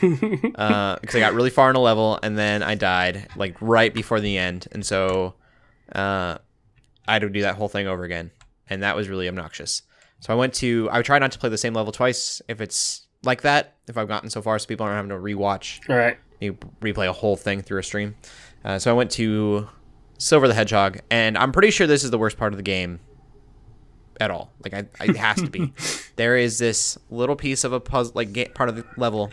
uh, 0.56 0.95
because 1.01 1.15
I 1.15 1.19
got 1.19 1.34
really 1.34 1.49
far 1.49 1.69
in 1.69 1.75
a 1.75 1.80
level 1.82 2.17
and 2.23 2.38
then 2.38 2.63
I 2.63 2.75
died 2.75 3.28
like 3.36 3.56
right 3.62 3.93
before 3.93 4.21
the 4.21 4.38
end, 4.38 4.67
and 4.71 4.86
so 4.86 5.34
uh, 5.93 6.38
I 7.08 7.13
had 7.13 7.21
to 7.23 7.30
do 7.30 7.41
that 7.41 7.56
whole 7.56 7.67
thing 7.67 7.86
over 7.88 8.04
again, 8.06 8.32
and 8.69 8.82
that 8.82 8.95
was 8.95 9.10
really 9.10 9.28
obnoxious. 9.28 9.82
So 10.19 10.34
I 10.34 10.36
went 10.36 10.54
to. 10.56 10.89
I 10.91 11.01
try 11.01 11.19
not 11.19 11.32
to 11.34 11.39
play 11.39 11.49
the 11.49 11.58
same 11.58 11.73
level 11.73 11.91
twice 11.91 12.41
if 12.47 12.62
it's 12.62 13.06
like 13.23 13.41
that. 13.41 13.75
If 13.88 13.97
I've 13.97 14.08
gotten 14.08 14.30
so 14.30 14.41
far, 14.41 14.58
so 14.60 14.67
people 14.67 14.86
aren't 14.86 14.95
having 14.95 15.10
to 15.10 15.15
rewatch 15.15 15.88
All 15.89 15.95
right. 15.95 16.17
you 16.39 16.54
replay 16.82 17.08
a 17.08 17.13
whole 17.13 17.36
thing 17.36 17.62
through 17.62 17.80
a 17.80 17.84
stream. 17.84 18.15
Uh, 18.63 18.80
so 18.80 18.89
I 18.89 18.93
went 18.93 19.12
to 19.12 19.67
Silver 20.17 20.47
the 20.47 20.54
Hedgehog, 20.54 20.99
and 21.12 21.38
I'm 21.38 21.51
pretty 21.51 21.69
sure 21.69 21.86
this 21.86 22.04
is 22.04 22.12
the 22.12 22.17
worst 22.17 22.38
part 22.38 22.54
of 22.54 22.58
the 22.58 22.63
game 22.63 22.99
at 24.19 24.32
all. 24.32 24.51
Like, 24.63 24.73
I, 24.73 25.04
it 25.04 25.17
has 25.17 25.38
to 25.41 25.49
be. 25.49 25.73
there 26.15 26.38
is 26.38 26.58
this 26.58 26.97
little 27.10 27.36
piece 27.36 27.63
of 27.63 27.73
a 27.73 27.80
puzzle, 27.80 28.13
like 28.15 28.56
part 28.56 28.69
of 28.69 28.75
the 28.75 28.86
level, 28.97 29.32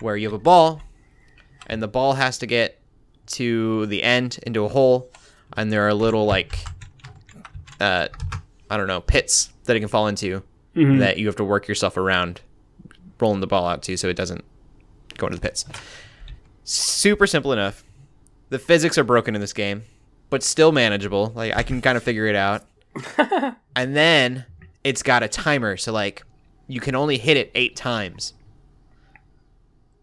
where 0.00 0.16
you 0.16 0.26
have 0.26 0.34
a 0.34 0.42
ball, 0.42 0.82
and 1.68 1.82
the 1.82 1.88
ball 1.88 2.14
has 2.14 2.38
to 2.38 2.46
get 2.46 2.80
to 3.26 3.86
the 3.86 4.02
end 4.02 4.40
into 4.44 4.64
a 4.64 4.68
hole, 4.68 5.10
and 5.56 5.70
there 5.72 5.86
are 5.86 5.94
little 5.94 6.24
like, 6.24 6.58
uh, 7.80 8.08
I 8.68 8.76
don't 8.76 8.88
know, 8.88 9.00
pits 9.00 9.51
that 9.64 9.76
it 9.76 9.80
can 9.80 9.88
fall 9.88 10.06
into 10.06 10.42
that 10.74 11.18
you 11.18 11.26
have 11.26 11.36
to 11.36 11.44
work 11.44 11.68
yourself 11.68 11.96
around, 11.96 12.40
rolling 13.20 13.40
the 13.40 13.46
ball 13.46 13.66
out 13.66 13.82
to, 13.82 13.96
so 13.96 14.08
it 14.08 14.16
doesn't 14.16 14.44
go 15.18 15.26
into 15.26 15.36
the 15.36 15.42
pits 15.42 15.66
super 16.64 17.26
simple 17.26 17.52
enough. 17.52 17.84
The 18.50 18.58
physics 18.58 18.98
are 18.98 19.04
broken 19.04 19.34
in 19.34 19.40
this 19.40 19.52
game, 19.52 19.84
but 20.30 20.42
still 20.42 20.72
manageable. 20.72 21.32
Like 21.34 21.56
I 21.56 21.62
can 21.62 21.80
kind 21.80 21.96
of 21.96 22.02
figure 22.02 22.26
it 22.26 22.36
out. 22.36 22.64
and 23.76 23.96
then 23.96 24.44
it's 24.84 25.02
got 25.02 25.22
a 25.22 25.28
timer, 25.28 25.76
so 25.76 25.92
like 25.92 26.24
you 26.66 26.80
can 26.80 26.94
only 26.94 27.18
hit 27.18 27.36
it 27.36 27.50
8 27.54 27.76
times. 27.76 28.34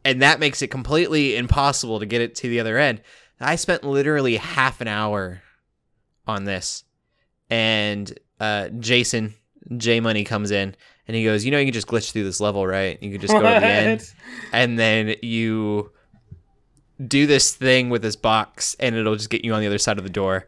And 0.05 0.21
that 0.21 0.39
makes 0.39 0.61
it 0.61 0.67
completely 0.67 1.35
impossible 1.35 1.99
to 1.99 2.05
get 2.05 2.21
it 2.21 2.35
to 2.35 2.49
the 2.49 2.59
other 2.59 2.77
end. 2.77 3.01
I 3.39 3.55
spent 3.55 3.83
literally 3.83 4.37
half 4.37 4.81
an 4.81 4.87
hour 4.87 5.41
on 6.25 6.45
this. 6.45 6.83
And 7.49 8.17
uh, 8.39 8.69
Jason 8.69 9.35
J 9.77 9.99
Money 9.99 10.23
comes 10.23 10.51
in 10.51 10.75
and 11.07 11.15
he 11.15 11.23
goes, 11.23 11.45
"You 11.45 11.51
know 11.51 11.59
you 11.59 11.65
can 11.65 11.73
just 11.73 11.87
glitch 11.87 12.11
through 12.11 12.23
this 12.23 12.39
level, 12.39 12.65
right? 12.65 13.01
You 13.01 13.11
can 13.11 13.21
just 13.21 13.33
go 13.33 13.39
to 13.41 13.45
the 13.47 13.65
end." 13.65 14.13
And 14.53 14.79
then 14.79 15.15
you 15.21 15.91
do 17.05 17.25
this 17.27 17.55
thing 17.55 17.89
with 17.89 18.01
this 18.01 18.15
box 18.15 18.75
and 18.79 18.95
it'll 18.95 19.15
just 19.15 19.29
get 19.29 19.45
you 19.45 19.53
on 19.53 19.61
the 19.61 19.67
other 19.67 19.77
side 19.77 19.97
of 19.97 20.03
the 20.03 20.09
door 20.09 20.47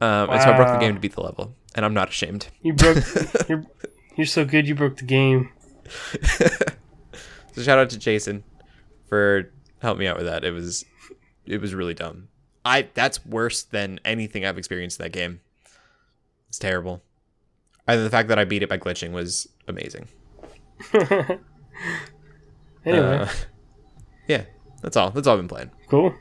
um, 0.00 0.30
and 0.30 0.40
so 0.40 0.50
i 0.50 0.56
broke 0.56 0.68
the 0.68 0.78
game 0.78 0.94
to 0.94 1.00
beat 1.00 1.12
the 1.14 1.20
level 1.20 1.54
and 1.74 1.84
i'm 1.84 1.92
not 1.92 2.08
ashamed 2.08 2.48
You 2.62 2.72
broke. 2.72 2.96
you're, 3.48 3.64
you're 4.16 4.26
so 4.26 4.46
good. 4.46 4.66
You 4.66 4.74
broke 4.74 4.96
the 4.96 5.04
game. 5.04 5.50
so 6.32 7.62
shout 7.62 7.78
out 7.78 7.90
to 7.90 7.98
jason 7.98 8.42
for 9.06 9.52
helping 9.80 10.00
me 10.00 10.06
out 10.06 10.16
with 10.16 10.24
that 10.24 10.44
it 10.44 10.50
was 10.50 10.86
it 11.44 11.60
was 11.60 11.74
really 11.74 11.92
dumb 11.94 12.28
i 12.64 12.88
that's 12.94 13.24
worse 13.26 13.64
than 13.64 14.00
anything 14.02 14.46
i've 14.46 14.56
experienced 14.56 14.98
in 14.98 15.04
that 15.04 15.12
game 15.12 15.40
it's 16.48 16.58
terrible 16.58 17.02
and 17.86 18.04
the 18.04 18.10
fact 18.10 18.28
that 18.28 18.38
i 18.38 18.44
beat 18.44 18.62
it 18.62 18.68
by 18.68 18.78
glitching 18.78 19.12
was 19.12 19.48
amazing 19.68 20.06
Anyway, 22.86 23.16
Uh, 23.18 23.28
yeah, 24.28 24.44
that's 24.82 24.96
all. 24.96 25.10
That's 25.10 25.26
all 25.26 25.34
I've 25.34 25.40
been 25.40 25.48
playing. 25.48 25.70
cool. 25.88 26.14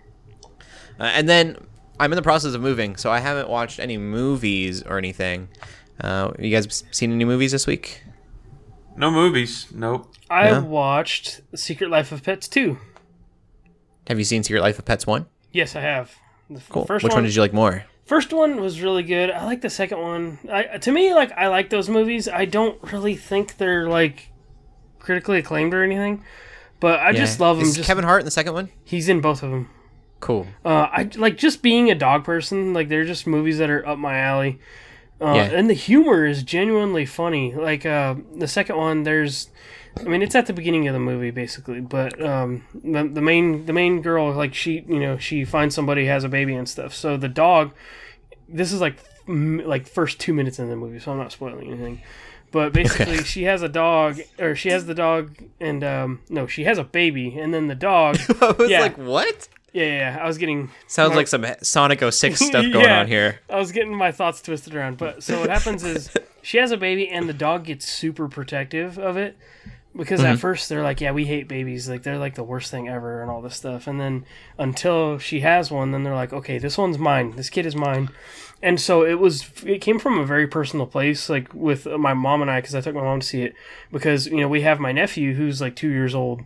Uh, 0.99 1.03
and 1.03 1.27
then 1.27 1.57
I'm 1.99 2.11
in 2.13 2.15
the 2.15 2.21
process 2.21 2.53
of 2.53 2.61
moving, 2.61 2.95
so 2.95 3.11
I 3.11 3.19
haven't 3.19 3.49
watched 3.49 3.79
any 3.79 3.97
movies 3.97 4.81
or 4.83 4.97
anything. 4.97 5.49
Uh, 5.99 6.31
you 6.39 6.49
guys 6.51 6.83
seen 6.91 7.11
any 7.11 7.25
movies 7.25 7.51
this 7.51 7.67
week? 7.67 8.03
No 8.95 9.11
movies. 9.11 9.67
Nope. 9.73 10.13
I 10.29 10.49
Yeah. 10.51 10.59
watched 10.59 11.41
Secret 11.55 11.89
Life 11.89 12.11
of 12.13 12.23
Pets 12.23 12.47
2. 12.47 12.77
Have 14.07 14.17
you 14.19 14.25
seen 14.25 14.43
Secret 14.43 14.61
Life 14.61 14.79
of 14.79 14.85
Pets 14.85 15.05
one? 15.07 15.25
Yes, 15.51 15.75
I 15.75 15.81
have. 15.81 16.15
The 16.49 16.57
f- 16.59 16.69
Cool. 16.69 16.85
first 16.85 17.03
Which 17.03 17.13
one 17.13 17.23
did 17.23 17.35
you 17.35 17.41
like 17.41 17.53
more? 17.53 17.83
First 18.05 18.33
one 18.33 18.59
was 18.59 18.81
really 18.81 19.03
good. 19.03 19.31
I 19.31 19.45
like 19.45 19.61
the 19.61 19.69
second 19.69 19.99
one. 19.99 20.39
I 20.51 20.77
to 20.79 20.91
me 20.91 21.13
like 21.13 21.31
I 21.33 21.47
like 21.47 21.69
those 21.69 21.89
movies. 21.89 22.27
I 22.27 22.45
don't 22.45 22.77
really 22.91 23.15
think 23.15 23.57
they're 23.57 23.87
like 23.87 24.29
critically 24.99 25.39
acclaimed 25.39 25.73
or 25.73 25.83
anything, 25.83 26.23
but 26.79 26.99
I 26.99 27.13
just 27.13 27.39
love 27.39 27.57
them. 27.57 27.67
Is 27.67 27.75
Just 27.75 27.87
Kevin 27.87 28.03
Hart 28.03 28.19
in 28.21 28.25
the 28.25 28.31
second 28.31 28.53
one? 28.53 28.69
he's 28.83 29.07
in 29.09 29.21
both 29.21 29.41
of 29.43 29.51
them. 29.51 29.69
Cool. 30.19 30.47
Uh, 30.63 30.87
I 30.91 31.09
like 31.15 31.37
just 31.37 31.61
being 31.61 31.89
a 31.91 31.95
dog 31.95 32.23
person. 32.23 32.73
Like 32.73 32.89
they're 32.89 33.05
just 33.05 33.25
movies 33.27 33.57
that 33.57 33.69
are 33.69 33.85
up 33.87 33.97
my 33.97 34.17
alley. 34.17 34.59
Uh, 35.21 35.33
Yeah. 35.35 35.43
And 35.51 35.69
the 35.69 35.73
humor 35.73 36.25
is 36.25 36.43
genuinely 36.43 37.05
funny. 37.05 37.53
Like 37.53 37.85
uh, 37.85 38.15
the 38.35 38.47
second 38.47 38.75
one, 38.77 39.03
there's, 39.03 39.49
I 39.99 40.03
mean, 40.03 40.21
it's 40.21 40.35
at 40.35 40.47
the 40.47 40.53
beginning 40.53 40.87
of 40.87 40.93
the 40.93 40.99
movie 40.99 41.31
basically, 41.31 41.79
but 41.81 42.19
um, 42.21 42.63
the, 42.73 43.03
the 43.07 43.21
main 43.21 43.65
the 43.65 43.73
main 43.73 44.01
girl, 44.01 44.31
like 44.33 44.53
she, 44.53 44.83
you 44.87 44.99
know, 44.99 45.17
she 45.17 45.45
finds 45.45 45.75
somebody 45.75 46.05
has 46.07 46.23
a 46.23 46.29
baby 46.29 46.55
and 46.55 46.67
stuff. 46.67 46.93
So 46.93 47.15
the 47.15 47.29
dog, 47.29 47.73
this 48.49 48.71
is 48.73 48.81
like 48.81 48.97
m- 49.27 49.61
like 49.65 49.87
first 49.87 50.19
two 50.19 50.33
minutes 50.33 50.59
in 50.59 50.69
the 50.69 50.75
movie, 50.75 50.99
so 50.99 51.11
I'm 51.11 51.17
not 51.17 51.31
spoiling 51.31 51.67
anything. 51.67 52.01
But 52.51 52.71
basically, 52.73 53.23
she 53.23 53.43
has 53.43 53.61
a 53.63 53.69
dog, 53.69 54.19
or 54.39 54.55
she 54.55 54.69
has 54.69 54.85
the 54.85 54.93
dog, 54.93 55.35
and 55.59 55.83
um, 55.83 56.21
no, 56.29 56.45
she 56.47 56.63
has 56.65 56.77
a 56.77 56.83
baby, 56.83 57.37
and 57.39 57.53
then 57.53 57.67
the 57.67 57.75
dog. 57.75 58.17
I 58.41 58.51
was 58.51 58.69
Yeah. 58.69 58.81
like, 58.81 58.97
what? 58.97 59.47
yeah, 59.73 59.83
yeah, 59.85 59.97
yeah, 60.15 60.17
I 60.23 60.27
was 60.27 60.37
getting 60.37 60.69
Sounds 60.87 61.15
like 61.15 61.27
some 61.27 61.45
Sonic 61.63 61.99
06 62.13 62.39
stuff 62.45 62.61
going 62.71 62.85
Yeah. 62.85 62.99
on 62.99 63.07
here. 63.07 63.39
I 63.49 63.57
was 63.57 63.71
getting 63.71 63.95
my 63.95 64.11
thoughts 64.11 64.39
twisted 64.41 64.75
around. 64.75 64.99
But 64.99 65.23
so 65.23 65.39
what 65.39 65.49
happens 65.49 65.83
is 65.83 66.11
she 66.43 66.57
has 66.59 66.69
a 66.71 66.77
baby 66.77 67.09
and 67.09 67.27
the 67.27 67.33
dog 67.33 67.65
gets 67.65 67.87
super 67.87 68.27
protective 68.27 68.99
of 68.99 69.17
it 69.17 69.35
because 69.95 70.21
Mm-hmm. 70.21 70.33
at 70.33 70.39
first 70.39 70.69
they're 70.69 70.83
like, 70.83 71.01
yeah, 71.01 71.11
we 71.11 71.25
hate 71.25 71.47
babies, 71.47 71.87
like 71.87 72.03
they're 72.03 72.17
like 72.17 72.35
the 72.35 72.43
worst 72.43 72.71
thing 72.71 72.89
ever 72.89 73.21
and 73.21 73.29
all 73.29 73.41
this 73.41 73.55
stuff. 73.55 73.87
And 73.87 73.99
then 73.99 74.25
until 74.57 75.17
she 75.19 75.41
has 75.41 75.69
one, 75.71 75.91
then 75.91 76.03
they're 76.03 76.15
like, 76.15 76.33
okay, 76.33 76.57
this 76.57 76.77
one's 76.77 76.97
mine. 76.97 77.35
This 77.35 77.49
kid 77.49 77.65
is 77.65 77.75
mine. 77.75 78.09
And 78.61 78.79
so 78.79 79.03
it 79.05 79.15
was. 79.19 79.49
It 79.65 79.81
came 79.81 79.99
from 79.99 80.17
a 80.17 80.25
very 80.25 80.47
personal 80.47 80.85
place, 80.85 81.29
like 81.29 81.53
with 81.53 81.85
my 81.85 82.13
mom 82.13 82.41
and 82.41 82.49
I, 82.49 82.61
because 82.61 82.75
I 82.75 82.79
took 82.79 82.95
my 82.95 83.01
mom 83.01 83.19
to 83.19 83.27
see 83.27 83.43
it. 83.43 83.55
Because 83.91 84.27
you 84.27 84.37
know 84.37 84.47
we 84.47 84.61
have 84.61 84.79
my 84.79 84.93
nephew 84.93 85.33
who's 85.33 85.59
like 85.59 85.75
two 85.75 85.89
years 85.89 86.15
old, 86.15 86.43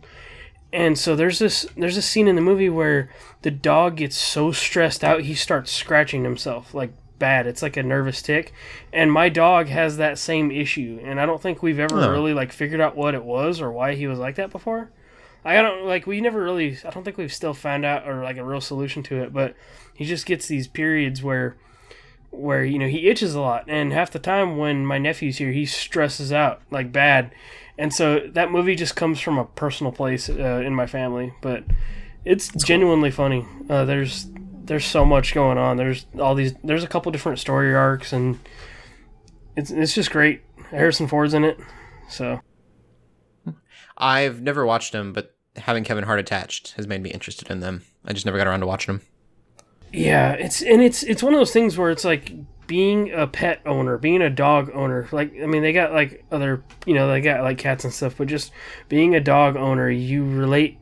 and 0.72 0.98
so 0.98 1.14
there's 1.14 1.38
this 1.38 1.64
there's 1.76 1.96
a 1.96 2.02
scene 2.02 2.26
in 2.26 2.34
the 2.34 2.42
movie 2.42 2.68
where 2.68 3.08
the 3.42 3.52
dog 3.52 3.98
gets 3.98 4.16
so 4.16 4.50
stressed 4.50 5.04
out 5.04 5.22
he 5.22 5.34
starts 5.34 5.70
scratching 5.70 6.24
himself 6.24 6.74
like 6.74 6.92
bad. 7.18 7.46
It's 7.46 7.62
like 7.62 7.76
a 7.76 7.82
nervous 7.82 8.22
tick. 8.22 8.52
And 8.92 9.12
my 9.12 9.28
dog 9.28 9.68
has 9.68 9.96
that 9.96 10.18
same 10.18 10.50
issue. 10.50 11.00
And 11.02 11.20
I 11.20 11.26
don't 11.26 11.40
think 11.40 11.62
we've 11.62 11.78
ever 11.78 11.96
really 12.10 12.34
like 12.34 12.52
figured 12.52 12.80
out 12.80 12.96
what 12.96 13.14
it 13.14 13.24
was 13.24 13.60
or 13.60 13.70
why 13.70 13.94
he 13.94 14.06
was 14.06 14.18
like 14.18 14.36
that 14.36 14.50
before. 14.50 14.90
I 15.44 15.62
don't 15.62 15.86
like 15.86 16.06
we 16.06 16.20
never 16.20 16.42
really 16.42 16.76
I 16.84 16.90
don't 16.90 17.04
think 17.04 17.16
we've 17.16 17.32
still 17.32 17.54
found 17.54 17.84
out 17.84 18.06
or 18.06 18.22
like 18.22 18.36
a 18.36 18.44
real 18.44 18.60
solution 18.60 19.02
to 19.04 19.22
it, 19.22 19.32
but 19.32 19.54
he 19.94 20.04
just 20.04 20.26
gets 20.26 20.46
these 20.46 20.68
periods 20.68 21.22
where 21.22 21.56
where 22.30 22.64
you 22.64 22.78
know 22.78 22.88
he 22.88 23.08
itches 23.08 23.34
a 23.34 23.40
lot. 23.40 23.64
And 23.68 23.92
half 23.92 24.10
the 24.10 24.18
time 24.18 24.58
when 24.58 24.84
my 24.84 24.98
nephew's 24.98 25.38
here 25.38 25.52
he 25.52 25.64
stresses 25.64 26.32
out 26.32 26.60
like 26.70 26.92
bad. 26.92 27.32
And 27.78 27.94
so 27.94 28.20
that 28.32 28.50
movie 28.50 28.74
just 28.74 28.96
comes 28.96 29.20
from 29.20 29.38
a 29.38 29.44
personal 29.44 29.92
place 29.92 30.28
uh, 30.28 30.62
in 30.64 30.74
my 30.74 30.86
family. 30.86 31.32
But 31.40 31.64
it's 32.24 32.48
genuinely 32.48 33.10
funny. 33.10 33.46
Uh, 33.70 33.84
there's 33.84 34.26
there's 34.68 34.86
so 34.86 35.04
much 35.04 35.34
going 35.34 35.58
on 35.58 35.76
there's 35.76 36.06
all 36.20 36.34
these 36.34 36.54
there's 36.62 36.84
a 36.84 36.88
couple 36.88 37.10
different 37.10 37.38
story 37.38 37.74
arcs 37.74 38.12
and 38.12 38.38
it's 39.56 39.70
it's 39.70 39.94
just 39.94 40.10
great 40.10 40.42
harrison 40.70 41.08
ford's 41.08 41.34
in 41.34 41.44
it 41.44 41.58
so 42.08 42.40
I've 43.98 44.40
never 44.40 44.64
watched 44.64 44.92
them, 44.92 45.12
but 45.12 45.34
having 45.56 45.82
Kevin 45.82 46.04
Hart 46.04 46.20
attached 46.20 46.72
has 46.76 46.86
made 46.86 47.02
me 47.02 47.10
interested 47.10 47.50
in 47.50 47.60
them. 47.60 47.82
I 48.04 48.12
just 48.12 48.24
never 48.24 48.38
got 48.38 48.46
around 48.46 48.60
to 48.60 48.66
watching 48.66 48.94
them. 48.94 49.06
Yeah, 49.92 50.32
it's 50.32 50.62
and 50.62 50.80
it's 50.80 51.02
it's 51.02 51.22
one 51.22 51.34
of 51.34 51.40
those 51.40 51.52
things 51.52 51.76
where 51.76 51.90
it's 51.90 52.04
like 52.04 52.32
being 52.66 53.12
a 53.12 53.26
pet 53.26 53.60
owner, 53.66 53.98
being 53.98 54.22
a 54.22 54.30
dog 54.30 54.70
owner. 54.72 55.08
Like 55.10 55.34
I 55.42 55.46
mean, 55.46 55.62
they 55.62 55.72
got 55.72 55.92
like 55.92 56.24
other, 56.30 56.62
you 56.86 56.94
know, 56.94 57.08
they 57.08 57.20
got 57.20 57.42
like 57.42 57.58
cats 57.58 57.84
and 57.84 57.92
stuff, 57.92 58.16
but 58.16 58.28
just 58.28 58.52
being 58.88 59.14
a 59.16 59.20
dog 59.20 59.56
owner, 59.56 59.90
you 59.90 60.24
relate 60.24 60.78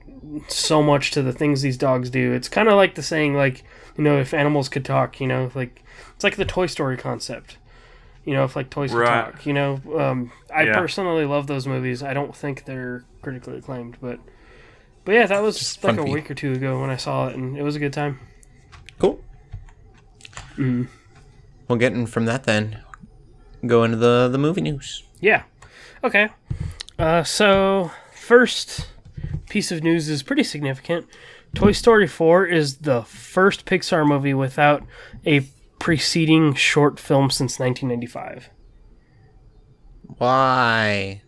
so 0.48 0.82
much 0.82 1.12
to 1.12 1.22
the 1.22 1.32
things 1.32 1.62
these 1.62 1.78
dogs 1.78 2.10
do. 2.10 2.32
It's 2.32 2.48
kind 2.48 2.68
of 2.68 2.74
like 2.74 2.96
the 2.96 3.02
saying 3.02 3.34
like, 3.34 3.64
you 3.96 4.04
know, 4.04 4.18
if 4.18 4.32
animals 4.34 4.68
could 4.68 4.84
talk, 4.84 5.20
you 5.20 5.26
know, 5.26 5.50
like 5.54 5.82
it's 6.14 6.24
like 6.24 6.36
the 6.36 6.44
Toy 6.44 6.66
Story 6.66 6.96
concept. 6.96 7.58
You 8.24 8.34
know, 8.34 8.42
if 8.42 8.56
like 8.56 8.70
toys 8.70 8.90
could 8.90 8.98
Right. 8.98 9.32
talk, 9.32 9.46
you 9.46 9.52
know, 9.52 9.80
um, 9.96 10.32
I 10.52 10.64
Yeah. 10.64 10.74
personally 10.74 11.24
love 11.24 11.46
those 11.46 11.64
movies. 11.68 12.02
I 12.02 12.12
don't 12.12 12.34
think 12.34 12.64
they're 12.64 13.04
critically 13.22 13.58
acclaimed, 13.58 13.98
but 14.00 14.18
but 15.04 15.14
yeah, 15.14 15.26
that 15.26 15.40
was 15.42 15.56
Just 15.58 15.84
like 15.84 15.94
fun 15.94 16.04
a 16.04 16.10
week 16.10 16.28
or 16.28 16.34
two 16.34 16.52
ago 16.52 16.80
when 16.80 16.90
I 16.90 16.96
saw 16.96 17.28
it, 17.28 17.36
and 17.36 17.56
it 17.56 17.62
was 17.62 17.76
a 17.76 17.78
good 17.78 17.92
time. 17.92 18.18
Cool. 18.98 19.20
Well, 21.68 21.78
getting 21.78 22.06
from 22.06 22.24
that 22.26 22.44
then, 22.44 22.80
go 23.64 23.84
into 23.84 23.96
the 23.96 24.28
the 24.28 24.38
movie 24.38 24.60
news. 24.60 25.04
Yeah. 25.20 25.42
Okay. 26.02 26.28
Uh, 26.98 27.22
so 27.22 27.90
first 28.12 28.88
piece 29.48 29.70
of 29.70 29.82
news 29.84 30.08
is 30.08 30.22
pretty 30.22 30.42
significant. 30.42 31.06
Toy 31.56 31.72
Story 31.72 32.06
4 32.06 32.46
is 32.46 32.76
the 32.78 33.02
first 33.02 33.64
Pixar 33.64 34.06
movie 34.06 34.34
without 34.34 34.84
a 35.24 35.40
preceding 35.78 36.54
short 36.54 37.00
film 37.00 37.30
since 37.30 37.58
1995. 37.58 38.50
Why? 40.18 41.22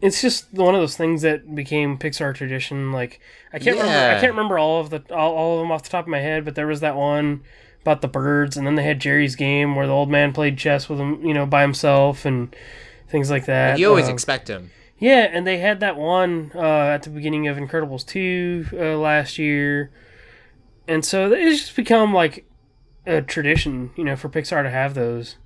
It's 0.00 0.20
just 0.20 0.52
one 0.52 0.74
of 0.74 0.80
those 0.80 0.96
things 0.96 1.22
that 1.22 1.54
became 1.54 1.98
Pixar 1.98 2.34
tradition. 2.34 2.92
Like 2.92 3.20
I 3.52 3.58
can't 3.58 3.76
remember, 3.76 4.16
I 4.16 4.20
can't 4.20 4.32
remember 4.32 4.58
all 4.58 4.80
of 4.80 4.90
the 4.90 5.02
all, 5.14 5.34
all 5.34 5.54
of 5.56 5.60
them 5.62 5.70
off 5.70 5.82
the 5.82 5.90
top 5.90 6.06
of 6.06 6.08
my 6.10 6.20
head, 6.20 6.44
but 6.44 6.54
there 6.54 6.66
was 6.66 6.80
that 6.80 6.96
one 6.96 7.42
about 7.82 8.00
the 8.00 8.08
birds, 8.08 8.56
and 8.56 8.66
then 8.66 8.74
they 8.76 8.82
had 8.82 8.98
Geri's 9.00 9.36
game 9.36 9.76
where 9.76 9.86
the 9.86 9.92
old 9.92 10.10
man 10.10 10.32
played 10.32 10.56
chess 10.56 10.88
with 10.88 10.98
him, 10.98 11.22
you 11.24 11.34
know, 11.34 11.44
by 11.46 11.60
himself, 11.62 12.24
and 12.24 12.54
things 13.08 13.30
like 13.30 13.44
that. 13.46 13.78
You 13.78 13.88
always 13.88 14.06
Um, 14.06 14.12
expect 14.14 14.48
him. 14.48 14.70
Yeah, 14.98 15.28
and 15.30 15.46
they 15.46 15.58
had 15.58 15.80
that 15.80 15.96
one 15.96 16.52
uh, 16.54 16.60
at 16.60 17.02
the 17.02 17.10
beginning 17.10 17.48
of 17.48 17.56
Incredibles 17.56 18.06
2 18.06 18.66
uh, 18.72 18.76
last 18.98 19.38
year. 19.38 19.90
And 20.86 21.04
so 21.04 21.32
it's 21.32 21.60
just 21.62 21.76
become 21.76 22.12
like 22.14 22.46
a 23.06 23.20
tradition, 23.20 23.90
you 23.96 24.04
know, 24.04 24.16
for 24.16 24.28
Pixar 24.28 24.62
to 24.62 24.70
have 24.70 24.94
those. 24.94 25.36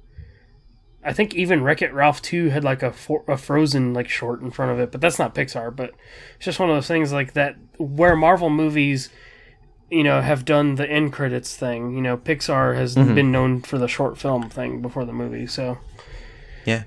I 1.03 1.13
think 1.13 1.35
even 1.35 1.63
Wreck 1.63 1.81
It 1.81 1.93
Ralph 1.95 2.21
2 2.21 2.51
had 2.51 2.65
like 2.65 2.83
a, 2.83 2.93
for- 2.93 3.25
a 3.27 3.37
Frozen 3.39 3.95
like 3.95 4.09
short 4.09 4.43
in 4.43 4.51
front 4.51 4.73
of 4.73 4.81
it, 4.81 4.93
but 4.93 5.01
that's 5.01 5.19
not 5.19 5.35
Pixar. 5.35 5.75
But 5.75 5.93
it's 6.37 6.45
just 6.45 6.61
one 6.61 6.69
of 6.69 6.77
those 6.77 6.89
things 6.89 7.13
like 7.13 7.33
that 7.33 7.57
where 7.79 8.17
Marvel 8.17 8.51
movies, 8.51 9.09
you 9.91 10.03
know, 10.03 10.21
have 10.21 10.45
done 10.45 10.75
the 10.75 10.89
end 10.89 11.13
credits 11.13 11.57
thing. 11.57 11.95
You 11.95 12.03
know, 12.03 12.17
Pixar 12.19 12.75
has 12.77 12.95
been 12.97 13.33
known 13.33 13.63
for 13.63 13.79
the 13.79 13.89
short 13.89 14.19
film 14.19 14.51
thing 14.51 14.83
before 14.83 15.05
the 15.05 15.13
movie. 15.13 15.47
So 15.47 15.79
Yeah. 16.67 16.83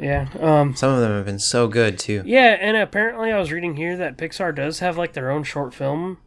Yeah, 0.00 0.28
um, 0.40 0.74
Some 0.74 0.94
of 0.94 1.00
them 1.00 1.12
have 1.12 1.26
been 1.26 1.38
so 1.38 1.68
good 1.68 1.98
too. 1.98 2.22
yeah, 2.24 2.56
and 2.60 2.76
apparently 2.76 3.30
I 3.30 3.38
was 3.38 3.52
reading 3.52 3.76
here 3.76 3.96
that 3.98 4.16
Pixar 4.16 4.54
does 4.54 4.78
have 4.78 4.96
like 4.96 5.12
their 5.12 5.30
own 5.30 5.44
short 5.44 5.74
film 5.74 6.18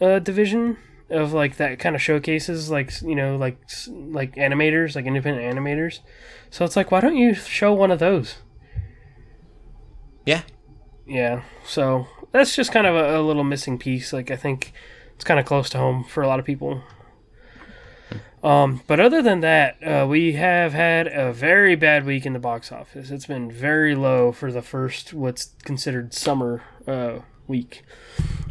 uh, 0.00 0.18
division 0.18 0.78
of 1.10 1.32
like 1.34 1.56
that 1.58 1.78
kind 1.78 1.94
of 1.94 2.00
showcases 2.00 2.70
like 2.70 2.90
you 3.02 3.14
know 3.14 3.36
like 3.36 3.58
like 3.86 4.34
animators 4.36 4.96
like 4.96 5.04
independent 5.04 5.44
animators. 5.54 5.98
So 6.50 6.64
it's 6.64 6.74
like 6.76 6.90
why 6.90 7.00
don't 7.00 7.16
you 7.16 7.34
show 7.34 7.72
one 7.74 7.90
of 7.90 7.98
those? 7.98 8.36
Yeah. 10.24 10.42
Yeah. 11.06 11.42
So 11.66 12.06
that's 12.32 12.54
just 12.56 12.72
kind 12.72 12.86
of 12.86 12.94
a, 12.94 13.20
a 13.20 13.22
little 13.22 13.44
missing 13.44 13.78
piece. 13.78 14.12
Like 14.12 14.30
I 14.30 14.36
think 14.36 14.72
it's 15.14 15.24
kind 15.24 15.38
of 15.38 15.46
close 15.46 15.68
to 15.70 15.78
home 15.78 16.04
for 16.04 16.22
a 16.22 16.26
lot 16.28 16.38
of 16.38 16.46
people. 16.46 16.82
Um, 18.42 18.82
but 18.88 18.98
other 18.98 19.22
than 19.22 19.40
that, 19.40 19.76
uh, 19.82 20.06
we 20.08 20.32
have 20.32 20.72
had 20.72 21.06
a 21.06 21.32
very 21.32 21.76
bad 21.76 22.04
week 22.04 22.26
in 22.26 22.32
the 22.32 22.40
box 22.40 22.72
office. 22.72 23.10
It's 23.10 23.26
been 23.26 23.50
very 23.50 23.94
low 23.94 24.32
for 24.32 24.50
the 24.50 24.62
first 24.62 25.14
what's 25.14 25.54
considered 25.62 26.12
summer 26.12 26.62
uh, 26.86 27.20
week, 27.46 27.84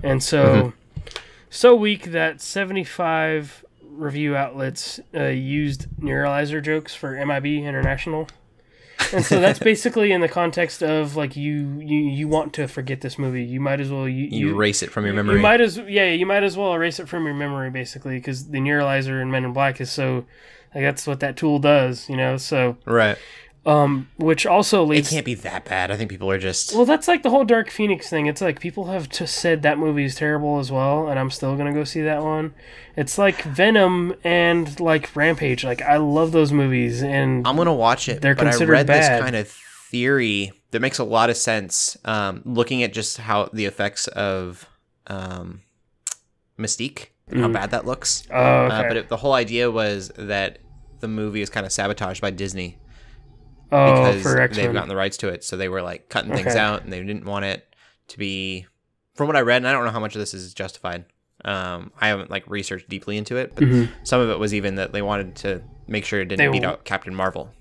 and 0.02 0.24
so 0.24 0.72
so 1.50 1.76
weak 1.76 2.12
that 2.12 2.40
seventy 2.40 2.86
five 2.86 3.66
review 3.84 4.36
outlets 4.36 5.02
uh, 5.14 5.26
used 5.26 5.88
neuralizer 6.00 6.64
jokes 6.64 6.96
for 6.96 7.14
MIB 7.26 7.46
International. 7.46 8.28
And 9.14 9.26
so 9.26 9.40
that's 9.40 9.60
basically 9.60 10.12
in 10.12 10.22
the 10.22 10.28
context 10.30 10.82
of 10.84 11.16
like 11.16 11.36
you 11.36 11.80
you, 11.80 11.98
you 12.00 12.28
want 12.28 12.54
to 12.54 12.68
forget 12.68 13.02
this 13.02 13.18
movie. 13.20 13.44
You 13.44 13.60
might 13.60 13.80
as 13.80 13.92
well 13.92 14.08
you, 14.08 14.26
You, 14.26 14.48
you 14.48 14.54
erase 14.56 14.82
it 14.84 14.92
from 14.92 15.06
your 15.06 15.14
memory. 15.14 15.36
you 15.36 15.42
might 15.42 15.62
as 15.62 15.78
yeah, 15.78 16.06
you 16.12 16.26
might 16.26 16.44
as 16.44 16.56
well 16.58 16.74
erase 16.74 17.00
it 17.00 17.08
from 17.10 17.26
your 17.26 17.34
memory 17.36 17.70
basically 17.70 18.18
because 18.18 18.50
the 18.50 18.60
neuralizer 18.60 19.22
in 19.22 19.32
Men 19.32 19.46
in 19.46 19.54
Black 19.54 19.82
is 19.82 19.92
so 19.92 20.26
like 20.74 20.84
that's 20.84 21.06
what 21.08 21.20
that 21.20 21.36
tool 21.38 21.60
does, 21.60 22.08
you 22.10 22.16
know. 22.16 22.38
So 22.38 22.78
right. 22.86 23.18
Um, 23.64 24.10
which 24.18 24.48
also 24.48 24.84
leads. 24.84 25.12
It 25.12 25.14
can't 25.14 25.26
be 25.26 25.36
that 25.36 25.66
bad. 25.66 25.92
I 25.92 25.98
think 25.98 26.10
people 26.10 26.32
are 26.32 26.40
just. 26.40 26.74
Well, 26.74 26.86
that's 26.86 27.08
like 27.08 27.22
the 27.22 27.30
whole 27.30 27.46
Dark 27.46 27.70
Phoenix 27.70 28.10
thing. 28.10 28.26
It's 28.26 28.42
like 28.42 28.60
people 28.60 28.86
have 28.86 29.08
just 29.08 29.36
said 29.36 29.62
that 29.62 29.78
movie 29.78 30.04
is 30.04 30.16
terrible 30.16 30.58
as 30.58 30.72
well, 30.72 31.08
and 31.08 31.20
I'm 31.20 31.30
still 31.30 31.56
gonna 31.56 31.74
go 31.74 31.84
see 31.84 32.02
that 32.02 32.24
one. 32.24 32.56
It's 32.96 33.20
like 33.20 33.44
Venom 33.44 34.16
and 34.24 34.80
like 34.80 35.16
Rampage. 35.16 35.64
Like 35.64 35.84
I 35.84 35.98
love 35.98 36.32
those 36.32 36.52
movies, 36.52 37.04
and 37.04 37.48
I'm 37.48 37.56
gonna 37.56 37.72
watch 37.72 38.10
it. 38.10 38.22
They're 38.22 38.34
but 38.34 38.48
I 38.48 38.50
considered 38.50 38.72
read 38.72 38.88
bad. 38.88 39.14
this 39.14 39.22
kind 39.22 39.36
of 39.36 39.48
theory 39.48 40.52
that 40.72 40.80
makes 40.80 40.98
a 40.98 41.04
lot 41.04 41.30
of 41.30 41.38
sense. 41.38 41.96
Um, 42.04 42.42
looking 42.46 42.82
at 42.82 42.94
just 42.94 43.18
how 43.18 43.50
the 43.54 43.66
effects 43.66 44.08
of 44.08 44.68
um, 45.06 45.62
Mystique 46.58 47.10
and 47.28 47.42
how 47.42 47.48
bad 47.48 47.72
that 47.72 47.86
looks. 47.86 48.24
oh, 48.32 48.36
okay. 48.36 48.76
Uh, 48.76 48.84
but 48.88 48.98
it, 48.98 49.10
the 49.10 49.18
whole 49.18 49.34
idea 49.34 49.70
was 49.70 50.10
that 50.18 50.58
the 51.00 51.08
movie 51.08 51.42
is 51.42 51.50
kind 51.52 51.66
of 51.66 51.72
sabotaged 51.72 52.22
by 52.22 52.32
Disney 52.32 52.78
oh, 53.72 53.94
because 54.12 54.22
for 54.22 54.40
X 54.40 54.56
they've 54.58 54.72
gotten 54.74 54.90
the 54.90 54.96
rights 54.96 55.18
to 55.18 55.30
it. 55.30 55.44
So 55.44 55.58
they 55.58 55.70
were 55.70 55.82
like 55.82 56.10
cutting 56.10 56.32
things 56.34 56.48
Okay. 56.48 56.60
out, 56.60 56.84
and 56.84 56.92
they 56.92 57.02
didn't 57.04 57.26
want 57.26 57.46
it 57.46 57.66
to 58.10 58.18
be. 58.18 58.66
From 59.16 59.28
what 59.28 59.36
I 59.36 59.42
read, 59.42 59.58
and 59.58 59.68
I 59.68 59.72
don't 59.74 59.84
know 59.84 59.92
how 59.92 60.00
much 60.00 60.16
of 60.16 60.20
this 60.20 60.34
is 60.34 60.54
justified. 60.54 61.06
Um, 61.44 61.92
I 62.00 62.08
haven't 62.08 62.30
like 62.32 62.48
researched 62.48 62.88
deeply 62.88 63.18
into 63.18 63.36
it, 63.38 63.54
but 63.56 63.66
some 64.04 64.22
of 64.22 64.30
it 64.30 64.40
was 64.40 64.54
even 64.54 64.76
that 64.76 64.94
they 64.94 65.02
wanted 65.02 65.36
to 65.38 65.62
make 65.88 66.06
sure 66.06 66.22
it 66.22 66.26
didn't 66.26 66.40
Mm-hmm. 66.46 66.52
They 66.54 66.60
beat 66.60 66.66
out 66.66 66.86
Captain 66.86 67.14
Marvel. 67.14 67.52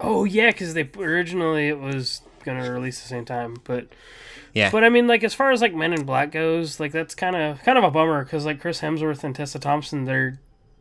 Oh 0.00 0.24
yeah, 0.24 0.50
because 0.50 0.74
they 0.74 0.88
originally 0.98 1.68
it 1.68 1.78
was 1.80 2.22
gonna 2.44 2.70
release 2.70 3.00
the 3.02 3.08
same 3.08 3.24
time, 3.24 3.56
but 3.64 3.88
Yeah, 4.54 4.70
but 4.70 4.84
I 4.84 4.88
mean 4.88 5.06
like 5.06 5.24
as 5.24 5.34
far 5.34 5.50
as 5.50 5.60
like 5.60 5.74
Men 5.74 5.92
in 5.92 6.04
Black 6.04 6.32
goes, 6.32 6.78
like 6.80 6.92
that's 6.92 7.14
kind 7.14 7.34
of 7.36 7.62
kind 7.62 7.76
of 7.78 7.84
a 7.84 7.90
bummer 7.90 8.24
because 8.24 8.44
like 8.44 8.60
Chris 8.60 8.80
Hemsworth 8.80 9.24
and 9.24 9.34
Tessa 9.34 9.58
Thompson, 9.58 10.04
they're 10.04 10.38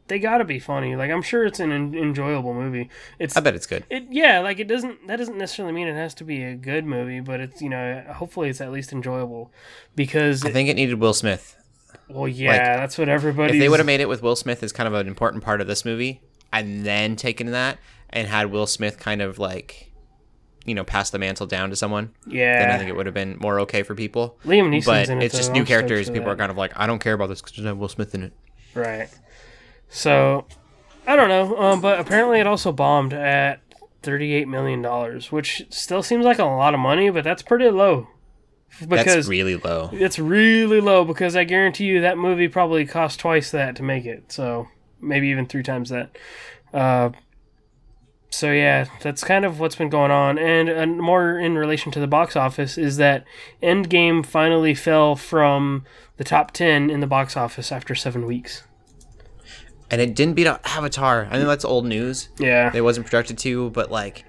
they 0.07 0.19
gotta 0.19 0.43
be 0.45 0.59
funny. 0.59 0.95
Like 0.95 1.09
I'm 1.11 1.21
sure 1.21 1.45
it's 1.45 1.59
an 1.59 1.71
en- 1.71 1.95
enjoyable 1.95 2.53
movie. 2.53 2.89
It's 3.19 3.35
I 3.35 3.39
bet 3.39 3.55
it's 3.55 3.65
good. 3.65 3.85
it 3.89 4.05
yeah 4.11 4.39
like 4.39 4.59
it 4.59 4.67
doesn't 4.67 5.07
that 5.07 5.15
doesn't 5.17 5.37
necessarily 5.37 5.73
mean 5.73 5.87
it 5.87 5.95
has 5.95 6.13
to 6.15 6.23
be 6.23 6.43
a 6.43 6.55
good 6.55 6.85
movie, 6.85 7.19
but 7.19 7.39
it's 7.39 7.61
you 7.61 7.69
know 7.69 8.03
hopefully 8.13 8.49
it's 8.49 8.61
at 8.61 8.71
least 8.71 8.91
enjoyable 8.91 9.51
because 9.95 10.45
I 10.45 10.51
think 10.51 10.69
it 10.69 10.75
needed 10.75 10.99
Will 10.99 11.13
Smith. 11.13 11.55
well 12.09 12.27
yeah 12.27 12.77
that's 12.77 12.97
what 12.97 13.09
everybody 13.09 13.53
If 13.53 13.59
they 13.59 13.69
would 13.69 13.79
have 13.79 13.87
made 13.87 14.01
it 14.01 14.09
with 14.09 14.21
Will 14.21 14.35
Smith 14.35 14.61
as 14.63 14.71
kind 14.71 14.87
of 14.87 14.93
an 14.93 15.07
important 15.07 15.43
part 15.43 15.61
of 15.61 15.67
this 15.67 15.83
movie, 15.85 16.21
and 16.53 16.85
then 16.85 17.15
taken 17.15 17.51
that 17.51 17.79
and 18.11 18.27
had 18.27 18.51
Will 18.51 18.67
Smith 18.67 18.99
kind 18.99 19.21
of 19.21 19.39
like, 19.39 19.91
you 20.65 20.73
know, 20.75 20.83
pass 20.83 21.09
the 21.09 21.17
mantle 21.19 21.47
down 21.47 21.69
to 21.71 21.75
someone, 21.75 22.11
yeah 22.27 22.59
then 22.59 22.71
I 22.71 22.77
think 22.77 22.89
it 22.89 22.95
would 22.95 23.07
have 23.07 23.15
been 23.15 23.37
more 23.39 23.59
okay 23.61 23.81
for 23.83 23.95
people. 23.95 24.37
Liam 24.45 24.69
Neeson's 24.69 24.85
But 24.85 25.09
in 25.09 25.21
it, 25.21 25.25
it's 25.25 25.35
just 25.35 25.51
new 25.51 25.61
I'm 25.61 25.65
characters. 25.65 26.07
People 26.09 26.25
that. 26.25 26.31
are 26.31 26.35
kind 26.37 26.51
of 26.51 26.57
like, 26.57 26.71
I 26.75 26.85
don't 26.87 26.99
care 26.99 27.13
about 27.13 27.29
this 27.29 27.41
because 27.41 27.55
there's 27.57 27.65
no 27.65 27.75
Will 27.75 27.89
Smith 27.89 28.13
in 28.13 28.23
it. 28.23 28.33
Right. 28.75 29.09
So, 29.95 30.45
I 31.07 31.15
don't 31.15 31.29
know, 31.29 31.57
um, 31.57 31.79
but 31.79 32.01
apparently 32.01 32.41
it 32.41 32.47
also 32.47 32.73
bombed 32.73 33.13
at 33.13 33.61
$38 34.03 34.45
million, 34.45 34.83
which 35.29 35.65
still 35.69 36.03
seems 36.03 36.25
like 36.25 36.37
a 36.37 36.43
lot 36.43 36.73
of 36.73 36.81
money, 36.81 37.09
but 37.09 37.23
that's 37.23 37.41
pretty 37.41 37.69
low. 37.69 38.09
Because 38.81 39.05
That's 39.05 39.27
really 39.29 39.55
low. 39.55 39.89
it's 39.93 40.19
really 40.19 40.81
low 40.81 41.05
because 41.05 41.37
I 41.37 41.45
guarantee 41.45 41.85
you 41.85 42.01
that 42.01 42.17
movie 42.17 42.49
probably 42.49 42.85
cost 42.85 43.21
twice 43.21 43.51
that 43.51 43.77
to 43.77 43.83
make 43.83 44.03
it. 44.05 44.33
So, 44.33 44.67
maybe 44.99 45.29
even 45.29 45.45
three 45.45 45.63
times 45.63 45.91
that. 45.91 46.17
Uh, 46.73 47.11
so 48.29 48.51
yeah, 48.51 48.87
that's 49.01 49.23
kind 49.23 49.45
of 49.45 49.61
what's 49.61 49.77
been 49.77 49.87
going 49.89 50.11
on, 50.11 50.37
and 50.37 50.69
uh, 50.69 50.85
more 50.87 51.39
in 51.39 51.57
relation 51.57 51.93
to 51.93 52.01
the 52.01 52.07
box 52.07 52.35
office 52.35 52.77
is 52.77 52.97
that 52.97 53.23
Endgame 53.63 54.25
finally 54.25 54.75
fell 54.75 55.15
from 55.15 55.85
the 56.17 56.25
top 56.25 56.51
ten 56.51 56.89
in 56.89 56.99
the 56.99 57.07
box 57.07 57.37
office 57.37 57.71
after 57.71 57.95
seven 57.95 58.25
weeks. 58.25 58.63
And 59.91 60.01
it 60.01 60.15
didn't 60.15 60.33
beat 60.33 60.47
out 60.47 60.61
Avatar. 60.65 61.27
I 61.29 61.37
know 61.37 61.47
that's 61.47 61.65
old 61.65 61.85
news. 61.85 62.29
Yeah, 62.39 62.71
It 62.73 62.81
wasn't 62.81 63.05
projected 63.05 63.37
to, 63.39 63.69
but 63.69 63.91
like, 63.91 64.25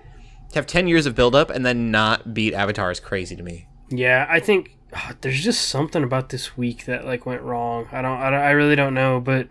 to 0.51 0.55
have 0.57 0.67
10 0.67 0.87
years 0.87 1.07
of 1.07 1.15
buildup 1.15 1.51
and 1.51 1.65
then 1.65 1.91
not 1.91 2.35
beat 2.35 2.55
Avatar 2.55 2.91
is 2.91 3.01
crazy 3.01 3.35
to 3.37 3.43
me. 3.43 3.67
Yeah, 3.89 4.27
I 4.29 4.41
think 4.41 4.77
ah, 4.93 5.15
there's 5.21 5.43
just 5.43 5.69
something 5.69 6.03
about 6.03 6.29
this 6.29 6.57
week 6.57 6.85
that 6.87 7.05
like 7.05 7.25
went 7.25 7.43
wrong. 7.43 7.89
I 7.93 8.03
don't, 8.03 8.19
I 8.19 8.31
don't, 8.31 8.41
I 8.41 8.51
really 8.51 8.77
don't 8.77 8.95
know, 8.95 9.21
but 9.21 9.49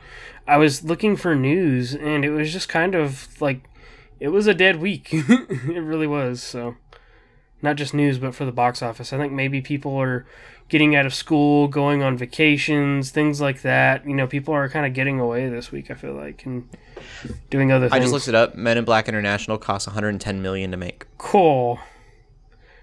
I 0.48 0.58
was 0.58 0.84
looking 0.84 1.16
for 1.16 1.36
news 1.36 1.96
and 1.96 2.24
it 2.24 2.32
was 2.32 2.54
just 2.54 2.70
kind 2.70 2.96
of 2.96 3.42
like 3.42 3.68
it 4.20 4.30
was 4.30 4.48
a 4.48 4.54
dead 4.54 4.78
week. 4.78 5.10
it 5.12 5.84
really 5.84 6.08
was. 6.08 6.42
So, 6.42 6.76
not 7.62 7.76
just 7.76 7.94
news, 7.94 8.18
but 8.18 8.36
for 8.36 8.46
the 8.46 8.52
box 8.52 8.82
office. 8.82 9.12
I 9.12 9.18
think 9.18 9.34
maybe 9.34 9.62
people 9.62 9.96
are 9.98 10.26
getting 10.70 10.96
out 10.96 11.06
of 11.06 11.14
school, 11.14 11.68
going 11.68 12.02
on 12.02 12.18
vacations, 12.18 13.12
things 13.12 13.40
like 13.40 13.62
that. 13.62 14.06
You 14.08 14.16
know, 14.16 14.28
people 14.28 14.54
are 14.54 14.68
kind 14.70 14.86
of 14.86 14.94
getting 14.94 15.20
away 15.20 15.50
this 15.50 15.72
week. 15.72 15.92
I 15.92 15.94
feel 15.94 16.14
like 16.14 16.46
and 16.46 16.68
doing 17.50 17.72
other 17.72 17.90
things. 17.90 17.94
I 17.98 18.00
just 18.00 18.14
looked 18.14 18.28
it 18.28 18.36
up. 18.36 18.56
Men 18.56 18.78
in 18.78 18.86
Black 18.86 19.08
International 19.08 19.58
costs 19.58 19.88
110 19.88 20.42
million 20.42 20.72
to 20.72 20.78
make. 20.78 21.06
cool. 21.18 21.80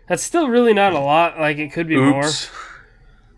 That's 0.08 0.22
still 0.22 0.48
really 0.48 0.74
not 0.74 0.92
a 0.92 0.98
lot. 0.98 1.38
Like 1.38 1.58
it 1.58 1.72
could 1.72 1.86
be 1.86 1.96
more. 1.96 2.26
Oops. 2.26 2.50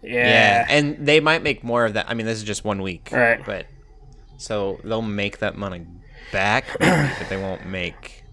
Yeah. 0.03 0.66
and 0.68 1.07
they 1.07 1.20
might 1.20 1.42
make 1.42 1.62
more 1.62 1.84
of 1.84 1.95
that. 1.95 2.09
I 2.09 2.14
mean, 2.14 2.26
this 2.26 2.38
is 2.38 2.45
just 2.45 2.64
one 2.64 2.82
week, 2.82 3.11
Right. 3.12 3.45
But 3.45 3.66
so 4.36 4.80
they'll 4.84 5.03
make 5.03 5.38
that 5.38 5.57
money 5.57 5.86
back, 6.32 6.64
maybe, 6.80 7.12
but 7.18 7.28
they 7.28 7.36
won't 7.36 7.66
make. 7.66 8.24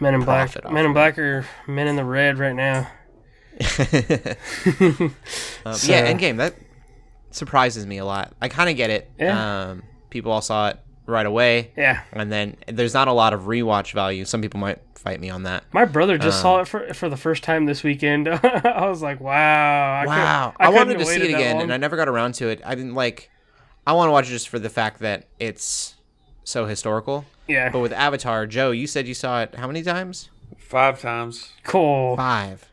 Men 0.00 0.14
in 0.14 0.24
Black. 0.24 0.54
Men 0.70 0.86
in 0.86 0.92
Black 0.92 1.18
are 1.18 1.44
men 1.66 1.88
in 1.88 1.96
the 1.96 2.04
red 2.04 2.38
right 2.38 2.54
now. 2.54 2.88
Um, 5.64 5.74
So- 5.74 5.92
Yeah, 5.92 6.12
Endgame 6.12 6.36
that 6.38 6.54
surprises 7.30 7.86
me 7.86 7.98
a 7.98 8.04
lot. 8.04 8.32
I 8.40 8.48
kind 8.48 8.68
of 8.70 8.76
get 8.76 8.90
it. 8.90 9.10
Yeah. 9.18 9.70
Um, 9.70 9.82
people 10.10 10.32
all 10.32 10.42
saw 10.42 10.68
it 10.70 10.78
right 11.06 11.26
away, 11.26 11.72
Yeah. 11.76 12.00
and 12.12 12.30
then 12.30 12.56
there's 12.68 12.94
not 12.94 13.08
a 13.08 13.12
lot 13.12 13.32
of 13.32 13.42
rewatch 13.42 13.92
value. 13.92 14.24
Some 14.24 14.40
people 14.42 14.60
might 14.60 14.78
fight 14.96 15.20
me 15.20 15.30
on 15.30 15.42
that. 15.44 15.64
My 15.72 15.84
brother 15.84 16.16
just 16.18 16.38
Um, 16.38 16.42
saw 16.42 16.60
it 16.60 16.68
for 16.68 16.94
for 16.94 17.08
the 17.08 17.16
first 17.16 17.42
time 17.42 17.66
this 17.66 17.82
weekend. 17.82 18.28
I 18.28 18.86
was 18.88 19.02
like, 19.02 19.20
wow. 19.20 20.00
I 20.02 20.06
Wow, 20.06 20.52
couldn't- 20.56 20.66
I, 20.66 20.68
wanted 20.76 20.98
to 20.98 21.06
see 21.06 21.16
it 21.16 21.34
again, 21.34 21.54
long. 21.56 21.62
and 21.64 21.72
I 21.72 21.76
never 21.76 21.96
got 21.96 22.08
around 22.08 22.34
to 22.36 22.48
it. 22.48 22.60
I 22.64 22.74
didn't 22.74 22.94
like. 22.94 23.30
I 23.86 23.94
want 23.94 24.08
to 24.08 24.12
watch 24.12 24.26
it 24.26 24.30
just 24.30 24.48
for 24.48 24.60
the 24.60 24.70
fact 24.70 25.00
that 25.00 25.26
it's 25.40 25.96
so 26.44 26.66
historical. 26.66 27.24
yeah. 27.48 27.70
But 27.70 27.80
with 27.80 27.92
Avatar, 27.92 28.46
Joe, 28.46 28.70
you 28.70 28.86
said 28.86 29.08
you 29.08 29.14
saw 29.14 29.42
it 29.42 29.54
how 29.56 29.66
many 29.66 29.82
times? 29.82 30.28
Five 30.58 31.00
times. 31.00 31.50
Cool. 31.64 32.16
Five. 32.16 32.68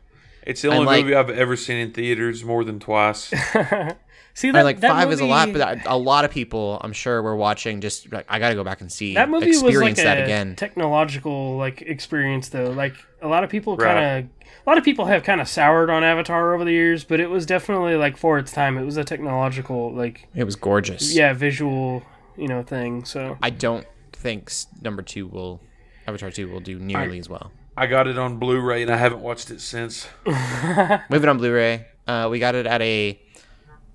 It's 0.50 0.62
the 0.62 0.68
only 0.68 0.86
like- 0.86 1.04
movie 1.04 1.14
I've 1.14 1.30
ever 1.30 1.56
seen 1.56 1.78
in 1.78 1.92
theaters 1.92 2.44
more 2.44 2.64
than 2.64 2.80
twice. 2.80 3.32
See 4.34 4.50
that 4.52 4.64
like 4.64 4.80
that 4.80 4.90
five 4.90 5.12
is 5.12 5.20
a 5.20 5.24
lot, 5.26 5.52
but 5.52 5.86
a 5.86 5.98
lot 5.98 6.24
of 6.24 6.30
people, 6.30 6.80
I'm 6.82 6.92
sure, 6.92 7.20
were 7.20 7.36
watching. 7.36 7.80
Just 7.80 8.12
like 8.12 8.26
I 8.28 8.38
got 8.38 8.50
to 8.50 8.54
go 8.54 8.62
back 8.62 8.80
and 8.80 8.90
see 8.90 9.14
that 9.14 9.28
movie 9.28 9.48
was 9.48 9.62
like 9.62 9.72
experience 9.72 9.98
a 9.98 10.22
again. 10.22 10.54
technological 10.56 11.56
like 11.56 11.82
experience 11.82 12.48
though. 12.48 12.70
Like 12.70 12.94
a 13.20 13.28
lot 13.28 13.42
of 13.44 13.50
people 13.50 13.76
kind 13.76 14.26
of 14.26 14.30
a 14.64 14.70
lot 14.70 14.78
of 14.78 14.84
people 14.84 15.06
have 15.06 15.24
kind 15.24 15.40
of 15.40 15.48
soured 15.48 15.90
on 15.90 16.04
Avatar 16.04 16.54
over 16.54 16.64
the 16.64 16.70
years, 16.72 17.02
but 17.04 17.18
it 17.20 17.28
was 17.28 17.44
definitely 17.44 17.96
like 17.96 18.16
for 18.16 18.38
its 18.38 18.52
time. 18.52 18.78
It 18.78 18.84
was 18.84 18.96
a 18.96 19.04
technological 19.04 19.92
like 19.92 20.28
it 20.34 20.44
was 20.44 20.56
gorgeous. 20.56 21.14
yeah 21.14 21.32
visual 21.32 22.02
you 22.36 22.46
know 22.48 22.62
thing. 22.62 23.04
So 23.04 23.36
I 23.42 23.50
don't 23.50 23.86
think 24.12 24.50
number 24.80 25.02
two 25.02 25.26
will, 25.26 25.60
Avatar 26.06 26.30
two 26.30 26.48
will 26.50 26.60
do 26.60 26.78
nearly 26.78 27.18
as 27.18 27.28
well. 27.28 27.50
I 27.80 27.86
got 27.86 28.06
it 28.06 28.18
on 28.18 28.36
Blu-ray 28.36 28.82
and 28.82 28.90
I 28.90 28.98
haven't 28.98 29.20
watched 29.22 29.50
it 29.50 29.60
since. 29.62 30.06
We 30.26 30.32
have 30.34 31.10
it 31.10 31.28
on 31.28 31.38
Blu-ray. 31.38 31.86
Uh, 32.06 32.28
we 32.30 32.38
got 32.38 32.54
it 32.54 32.66
at 32.66 32.82
a, 32.82 33.18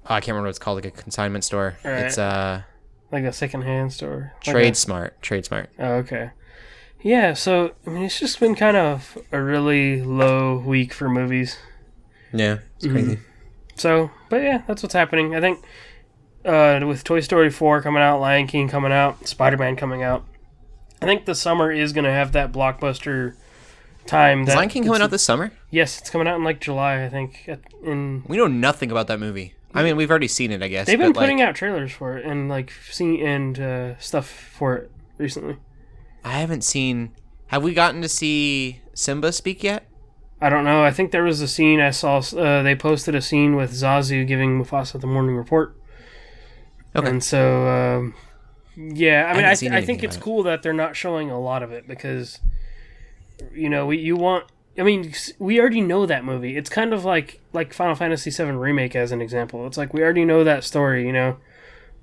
oh, 0.09 0.13
I 0.15 0.21
can't 0.21 0.29
remember 0.29 0.47
what 0.47 0.49
it's 0.49 0.57
called, 0.57 0.77
like 0.77 0.85
a 0.85 0.91
consignment 0.91 1.43
store. 1.43 1.77
Right. 1.83 2.05
It's 2.05 2.17
uh, 2.17 2.63
like 3.11 3.25
a 3.25 3.31
secondhand 3.31 3.93
store. 3.93 4.33
Like 4.37 4.53
Trade 4.55 4.71
a- 4.73 4.75
Smart. 4.75 5.21
Trade 5.21 5.45
Smart. 5.45 5.69
Oh, 5.77 5.93
okay. 5.97 6.31
Yeah, 7.03 7.33
so 7.33 7.73
I 7.85 7.91
mean, 7.91 8.05
it's 8.05 8.19
just 8.19 8.39
been 8.39 8.55
kind 8.55 8.75
of 8.75 9.19
a 9.31 9.39
really 9.39 10.01
low 10.01 10.57
week 10.57 10.91
for 10.91 11.07
movies. 11.07 11.59
Yeah, 12.33 12.57
it's 12.77 12.87
crazy. 12.87 13.19
So, 13.75 14.09
but 14.29 14.41
yeah, 14.41 14.63
that's 14.65 14.81
what's 14.81 14.95
happening. 14.95 15.35
I 15.35 15.41
think 15.41 15.63
uh, 16.43 16.79
with 16.87 17.03
Toy 17.03 17.19
Story 17.19 17.51
4 17.51 17.83
coming 17.83 18.01
out, 18.01 18.19
Lion 18.19 18.47
King 18.47 18.67
coming 18.67 18.91
out, 18.91 19.27
Spider 19.27 19.57
Man 19.57 19.75
coming 19.75 20.01
out, 20.01 20.25
I 21.03 21.05
think 21.05 21.25
the 21.25 21.35
summer 21.35 21.71
is 21.71 21.93
going 21.93 22.05
to 22.05 22.11
have 22.11 22.31
that 22.31 22.51
blockbuster 22.51 23.35
time. 24.07 24.41
Is 24.41 24.47
that 24.47 24.57
Lion 24.57 24.69
King 24.69 24.83
coming 24.85 25.01
out 25.01 25.11
this 25.11 25.23
summer? 25.23 25.51
Yes, 25.71 25.99
it's 25.99 26.09
coming 26.09 26.27
out 26.27 26.35
in 26.37 26.43
like 26.43 26.59
July, 26.59 27.03
I 27.03 27.09
think. 27.09 27.43
At, 27.47 27.61
in 27.83 28.23
We 28.27 28.37
know 28.37 28.47
nothing 28.47 28.91
about 28.91 29.07
that 29.07 29.19
movie. 29.19 29.53
I 29.73 29.83
mean, 29.83 29.97
we've 29.97 30.09
already 30.09 30.29
seen 30.29 30.51
it, 30.51 30.63
I 30.63 30.69
guess. 30.69 30.87
they've 30.87 30.97
been 30.97 31.11
but, 31.11 31.19
putting 31.19 31.39
like, 31.39 31.49
out 31.49 31.55
trailers 31.55 31.91
for 31.91 32.17
it 32.17 32.25
and 32.25 32.47
like 32.47 32.71
seen 32.89 33.25
and 33.25 33.59
uh, 33.59 33.97
stuff 33.99 34.27
for 34.27 34.75
it 34.75 34.91
recently. 35.17 35.57
I 36.23 36.39
haven't 36.39 36.63
seen. 36.63 37.11
Have 37.47 37.61
we 37.61 37.73
gotten 37.73 38.01
to 38.01 38.09
see 38.09 38.81
Simba 38.93 39.31
speak 39.31 39.63
yet? 39.63 39.85
I 40.41 40.49
don't 40.49 40.63
know. 40.63 40.83
I 40.83 40.91
think 40.91 41.11
there 41.11 41.23
was 41.23 41.41
a 41.41 41.47
scene 41.47 41.79
I 41.79 41.91
saw. 41.91 42.17
Uh, 42.17 42.63
they 42.63 42.75
posted 42.75 43.15
a 43.15 43.21
scene 43.21 43.55
with 43.55 43.71
Zazu 43.71 44.27
giving 44.27 44.61
Mufasa 44.61 44.99
the 44.99 45.07
morning 45.07 45.35
report. 45.35 45.75
Okay. 46.95 47.09
And 47.09 47.23
so, 47.23 47.67
um, 47.67 48.13
yeah, 48.75 49.25
I 49.25 49.33
mean, 49.33 49.43
haven't 49.43 49.45
I, 49.45 49.55
th- 49.55 49.71
I 49.71 49.81
think 49.81 50.03
it's 50.03 50.15
it. 50.15 50.21
cool 50.21 50.43
that 50.43 50.63
they're 50.63 50.73
not 50.73 50.95
showing 50.95 51.29
a 51.29 51.39
lot 51.39 51.61
of 51.63 51.71
it 51.71 51.87
because, 51.87 52.39
you 53.53 53.69
know, 53.69 53.85
we 53.87 53.97
you 53.99 54.15
want. 54.15 54.45
I 54.77 54.83
mean, 54.83 55.13
we 55.39 55.59
already 55.59 55.79
know 55.81 56.05
that 56.05 56.25
movie. 56.25 56.57
It's 56.57 56.69
kind 56.69 56.93
of 56.93 57.05
like 57.05 57.39
like 57.53 57.73
Final 57.73 57.95
Fantasy 57.95 58.29
VII 58.29 58.51
remake 58.51 58.95
as 58.95 59.11
an 59.11 59.21
example. 59.21 59.65
It's 59.67 59.77
like 59.77 59.93
we 59.93 60.01
already 60.03 60.25
know 60.25 60.43
that 60.43 60.63
story, 60.63 61.05
you 61.05 61.13
know. 61.13 61.37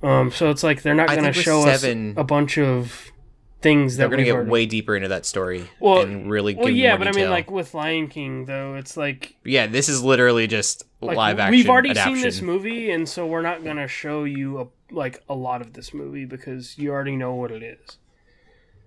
Um, 0.02 0.30
so 0.32 0.50
it's 0.50 0.62
like 0.62 0.82
they're 0.82 0.94
not 0.94 1.08
going 1.08 1.24
to 1.24 1.32
show 1.32 1.64
Seven- 1.64 2.12
us 2.12 2.14
a 2.20 2.24
bunch 2.24 2.58
of 2.58 3.12
things 3.60 3.96
that 3.96 4.00
They're 4.02 4.08
gonna 4.10 4.24
get 4.24 4.34
already- 4.34 4.50
way 4.50 4.66
deeper 4.66 4.96
into 4.96 5.06
that 5.06 5.24
story 5.24 5.70
well, 5.78 6.00
and 6.00 6.28
really 6.28 6.56
well, 6.56 6.66
give 6.66 6.74
yeah, 6.74 6.96
but 6.96 7.06
I 7.06 7.12
mean, 7.12 7.30
like 7.30 7.48
with 7.48 7.74
Lion 7.74 8.08
King, 8.08 8.46
though, 8.46 8.74
it's 8.74 8.96
like 8.96 9.36
yeah, 9.44 9.68
this 9.68 9.88
is 9.88 10.02
literally 10.02 10.48
just 10.48 10.82
like 11.00 11.16
live 11.16 11.38
action. 11.38 11.52
we've 11.52 11.68
already 11.68 11.90
adaptation. 11.90 12.16
seen 12.16 12.24
this 12.24 12.42
movie, 12.42 12.90
and 12.90 13.08
so 13.08 13.24
we're 13.24 13.42
not 13.42 13.62
gonna 13.62 13.86
show 13.86 14.24
you 14.24 14.60
a, 14.60 14.66
like 14.92 15.22
a 15.28 15.34
lot 15.36 15.60
of 15.60 15.74
this 15.74 15.94
movie 15.94 16.24
because 16.24 16.76
you 16.76 16.90
already 16.90 17.14
know 17.14 17.34
what 17.34 17.52
it 17.52 17.62
is. 17.62 17.98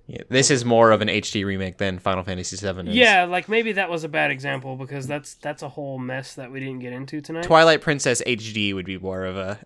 Yeah, 0.07 0.21
this 0.29 0.51
is 0.51 0.63
more 0.63 0.91
of 0.91 1.01
an 1.01 1.07
HD 1.07 1.43
remake 1.45 1.77
than 1.77 1.97
Final 1.97 2.23
Fantasy 2.23 2.55
VII. 2.57 2.89
Is. 2.89 2.95
Yeah, 2.95 3.25
like 3.25 3.49
maybe 3.49 3.71
that 3.71 3.89
was 3.89 4.03
a 4.03 4.09
bad 4.09 4.29
example 4.29 4.75
because 4.75 5.07
that's 5.07 5.33
that's 5.35 5.63
a 5.63 5.69
whole 5.69 5.97
mess 5.97 6.35
that 6.35 6.51
we 6.51 6.59
didn't 6.59 6.79
get 6.79 6.93
into 6.93 7.21
tonight. 7.21 7.43
Twilight 7.43 7.81
Princess 7.81 8.21
HD 8.25 8.73
would 8.75 8.85
be 8.85 8.99
more 8.99 9.25
of 9.25 9.35
a 9.37 9.59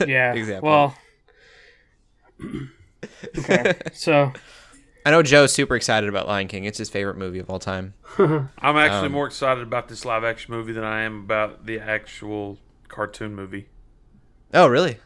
yeah. 0.06 0.32
example. 0.32 0.68
Well. 0.68 0.94
okay. 3.38 3.74
So 3.92 4.32
I 5.04 5.10
know 5.10 5.22
Joe's 5.22 5.52
super 5.52 5.76
excited 5.76 6.08
about 6.08 6.26
Lion 6.28 6.48
King. 6.48 6.64
It's 6.64 6.78
his 6.78 6.88
favorite 6.90 7.16
movie 7.16 7.38
of 7.38 7.50
all 7.50 7.58
time. 7.58 7.94
I'm 8.18 8.48
actually 8.76 9.06
Um, 9.06 9.12
more 9.12 9.26
excited 9.26 9.62
about 9.62 9.88
this 9.88 10.04
live 10.04 10.24
action 10.24 10.54
movie 10.54 10.72
than 10.72 10.84
I 10.84 11.02
am 11.02 11.20
about 11.24 11.66
the 11.66 11.78
actual 11.80 12.58
cartoon 12.88 13.34
movie. 13.34 13.68
Oh, 14.52 14.66
really? 14.68 14.98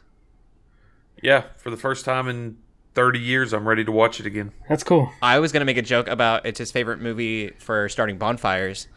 Yeah, 1.22 1.44
for 1.56 1.70
the 1.70 1.76
first 1.76 2.04
time 2.04 2.28
in 2.28 2.58
30 2.94 3.18
years, 3.18 3.52
I'm 3.52 3.66
ready 3.68 3.84
to 3.84 3.92
watch 3.92 4.20
it 4.20 4.26
again. 4.26 4.52
that's 4.68 4.82
cool. 4.84 5.10
I 5.22 5.38
was 5.38 5.52
gonna 5.52 5.64
make 5.64 5.76
a 5.76 5.82
joke 5.82 6.08
about 6.08 6.46
it's 6.46 6.58
his 6.58 6.72
favorite 6.72 7.00
movie 7.00 7.50
for 7.58 7.88
starting 7.88 8.18
bonfires. 8.18 8.88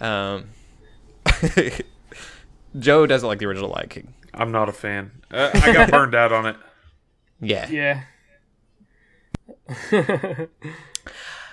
Um, 0.00 0.50
Joe 2.78 3.06
doesn't 3.06 3.26
like 3.26 3.38
the 3.38 3.46
original 3.46 3.70
Lion 3.70 3.88
King. 3.88 4.14
I'm 4.32 4.52
not 4.52 4.68
a 4.68 4.72
fan. 4.72 5.10
Uh, 5.30 5.50
I 5.54 5.72
got 5.72 5.90
burned 5.92 6.14
out 6.14 6.32
on 6.32 6.46
it. 6.46 6.56
Yeah. 7.40 7.68
Yeah. 7.68 8.02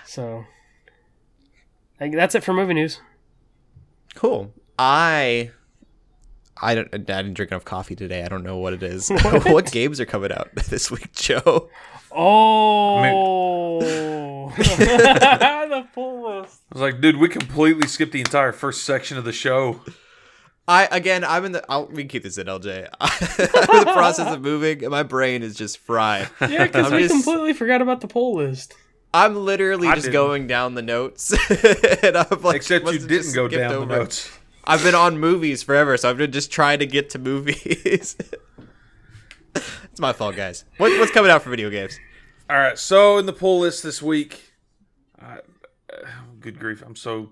so. 0.06 0.44
Like, 2.00 2.12
that's 2.12 2.34
it 2.36 2.44
for 2.44 2.52
movie 2.52 2.74
news. 2.74 3.00
Cool. 4.14 4.52
I 4.78 5.50
I 6.60 6.74
don't 6.74 6.88
I 6.92 6.98
didn't 6.98 7.34
drink 7.34 7.52
enough 7.52 7.64
coffee 7.64 7.94
today. 7.96 8.22
I 8.24 8.28
don't 8.28 8.42
know 8.42 8.56
what 8.58 8.72
it 8.72 8.82
is. 8.82 9.08
what 9.22 9.70
games 9.70 10.00
are 10.00 10.06
coming 10.06 10.32
out 10.32 10.48
this 10.68 10.90
week, 10.90 11.12
Joe? 11.12 11.68
Oh, 12.10 13.00
the 14.50 15.86
pull 15.94 16.40
list. 16.40 16.60
I 16.72 16.74
was 16.74 16.82
like, 16.82 17.00
dude, 17.00 17.16
we 17.16 17.28
completely 17.28 17.86
skipped 17.86 18.12
the 18.12 18.20
entire 18.20 18.52
first 18.52 18.84
section 18.84 19.18
of 19.18 19.24
the 19.24 19.32
show. 19.32 19.80
I 20.66 20.86
again, 20.90 21.24
I'm 21.24 21.44
in 21.46 21.52
the. 21.52 21.64
I'll, 21.70 21.86
we 21.86 22.02
can 22.02 22.08
keep 22.08 22.22
this 22.22 22.36
in, 22.38 22.46
LJ. 22.46 22.88
I'm 23.00 23.10
in 23.78 23.84
the 23.84 23.92
process 23.92 24.34
of 24.34 24.42
moving, 24.42 24.82
and 24.82 24.90
my 24.90 25.02
brain 25.02 25.42
is 25.42 25.54
just 25.54 25.78
fried. 25.78 26.28
Yeah, 26.42 26.64
because 26.66 26.90
we 26.92 27.00
just- 27.00 27.12
completely 27.24 27.54
forgot 27.54 27.80
about 27.80 28.00
the 28.02 28.08
poll 28.08 28.36
list. 28.36 28.74
I'm 29.14 29.34
literally 29.36 29.88
I 29.88 29.94
just 29.94 30.04
didn't. 30.06 30.12
going 30.14 30.46
down 30.46 30.74
the 30.74 30.82
notes, 30.82 31.32
and 32.02 32.16
I'm 32.18 32.42
like, 32.42 32.56
Except 32.56 32.84
you 32.84 32.98
didn't 32.98 33.32
go 33.32 33.48
skipped 33.48 33.52
down 33.54 33.70
the 33.70 33.76
over. 33.78 33.86
notes. 33.86 34.37
I've 34.68 34.82
been 34.84 34.94
on 34.94 35.18
movies 35.18 35.62
forever, 35.62 35.96
so 35.96 36.10
I've 36.10 36.18
been 36.18 36.30
just 36.30 36.52
trying 36.52 36.78
to 36.80 36.86
get 36.86 37.08
to 37.10 37.18
movies. 37.18 38.16
it's 39.54 39.98
my 39.98 40.12
fault, 40.12 40.36
guys. 40.36 40.64
What, 40.76 40.96
what's 41.00 41.10
coming 41.10 41.30
out 41.30 41.42
for 41.42 41.50
video 41.50 41.70
games? 41.70 41.98
All 42.50 42.56
right, 42.56 42.78
so 42.78 43.18
in 43.18 43.26
the 43.26 43.32
pull 43.32 43.60
list 43.60 43.82
this 43.82 44.02
week, 44.02 44.52
uh, 45.20 45.38
good 46.38 46.58
grief, 46.58 46.82
I'm 46.86 46.96
so 46.96 47.30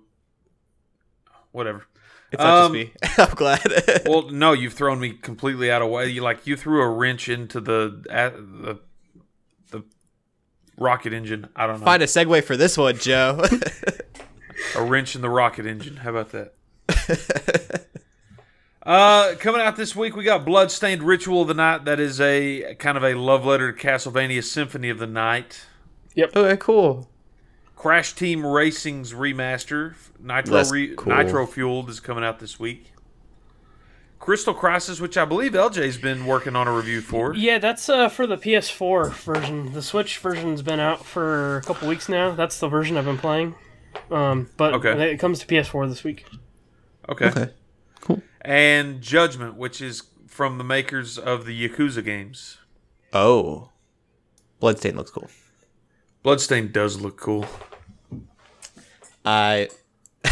whatever. 1.53 1.85
It's 2.33 2.43
not 2.43 2.65
Um, 2.67 2.75
just 2.75 2.93
me. 3.19 3.19
I'm 3.25 3.35
glad. 3.35 4.03
Well, 4.07 4.31
no, 4.31 4.53
you've 4.53 4.73
thrown 4.73 4.99
me 4.99 5.13
completely 5.13 5.71
out 5.71 5.81
of 5.83 5.89
way. 5.91 6.09
You 6.09 6.23
like 6.23 6.47
you 6.47 6.57
threw 6.57 6.83
a 6.83 6.89
wrench 6.89 7.29
into 7.29 7.61
the 7.61 8.03
the 8.09 8.81
the 9.71 9.85
rocket 10.77 11.13
engine. 11.13 11.49
I 11.55 11.67
don't 11.67 11.79
know. 11.81 11.85
Find 11.85 12.03
a 12.03 12.07
segue 12.07 12.43
for 12.45 12.57
this 12.57 12.77
one, 12.77 12.97
Joe. 12.99 13.43
a 14.77 14.83
wrench 14.83 15.15
in 15.15 15.23
the 15.23 15.31
rocket 15.31 15.67
engine. 15.67 15.99
How 15.99 16.11
about 16.11 16.33
that? 16.33 16.55
uh, 18.83 19.35
coming 19.39 19.61
out 19.61 19.77
this 19.77 19.95
week, 19.97 20.17
we 20.17 20.25
got 20.25 20.45
Bloodstained 20.45 21.03
Ritual 21.03 21.43
of 21.43 21.49
the 21.49 21.55
Night. 21.55 21.85
That 21.85 22.01
is 22.01 22.21
a 22.21 22.75
kind 22.79 22.97
of 22.97 23.05
a 23.05 23.15
love 23.15 23.45
letter 23.45 23.73
to 23.73 23.79
Castlevania 23.87 24.43
Symphony 24.45 24.89
of 24.91 24.99
the 24.99 25.07
Night. 25.07 25.67
Yep. 26.15 26.37
Okay, 26.37 26.57
cool. 26.59 27.09
Crash 27.75 28.15
Team 28.15 28.45
Racing's 28.45 29.13
remaster, 29.13 29.95
Nitro 30.19 30.65
re- 30.71 30.95
cool. 30.97 31.15
Nitro 31.15 31.47
Fueled, 31.47 31.91
is 31.91 32.01
coming 32.01 32.25
out 32.25 32.39
this 32.39 32.59
week. 32.59 32.93
Crystal 34.19 34.55
Crisis, 34.55 34.99
which 34.99 35.17
I 35.19 35.27
believe 35.27 35.53
LJ's 35.53 35.99
been 35.99 36.25
working 36.27 36.57
on 36.57 36.67
a 36.67 36.73
review 36.73 37.03
for. 37.03 37.35
Yeah, 37.35 37.59
that's 37.59 37.89
uh, 37.89 38.09
for 38.09 38.27
the 38.27 38.39
PS4 38.39 39.13
version. 39.13 39.73
The 39.75 39.83
Switch 39.83 40.19
version's 40.19 40.63
been 40.63 40.81
out 40.81 41.05
for 41.05 41.59
a 41.59 41.63
couple 41.63 41.87
weeks 41.87 42.09
now. 42.09 42.31
That's 42.35 42.59
the 42.59 42.67
version 42.67 42.97
I've 42.97 43.05
been 43.05 43.19
playing. 43.19 43.55
Um, 44.11 44.49
but 44.57 44.73
Okay. 44.75 45.13
it 45.13 45.19
comes 45.19 45.39
to 45.41 45.47
PS4 45.47 45.89
this 45.89 46.03
week. 46.03 46.25
Okay. 47.09 47.27
Okay. 47.27 47.51
Cool. 48.01 48.23
And 48.41 49.01
Judgment, 49.01 49.57
which 49.57 49.81
is 49.81 50.03
from 50.27 50.59
the 50.59 50.65
makers 50.65 51.19
of 51.19 51.47
the 51.47 51.69
Yakuza 51.69 52.05
games. 52.05 52.59
Oh, 53.13 53.71
Bloodstain 54.61 54.97
looks 54.97 55.11
cool. 55.11 55.31
Bloodstain 56.23 56.73
does 56.73 57.01
look 57.01 57.19
cool. 57.19 57.47
I 59.25 59.69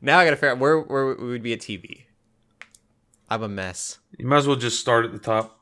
now 0.00 0.18
I 0.18 0.24
gotta 0.24 0.36
figure 0.36 0.50
out 0.50 0.58
where 0.58 0.80
where 0.80 1.14
we 1.14 1.28
would 1.28 1.42
be 1.42 1.52
at 1.52 1.60
TV. 1.60 2.04
I'm 3.28 3.42
a 3.42 3.48
mess. 3.48 3.98
You 4.18 4.26
might 4.26 4.38
as 4.38 4.46
well 4.46 4.56
just 4.56 4.80
start 4.80 5.04
at 5.04 5.12
the 5.12 5.18
top. 5.18 5.55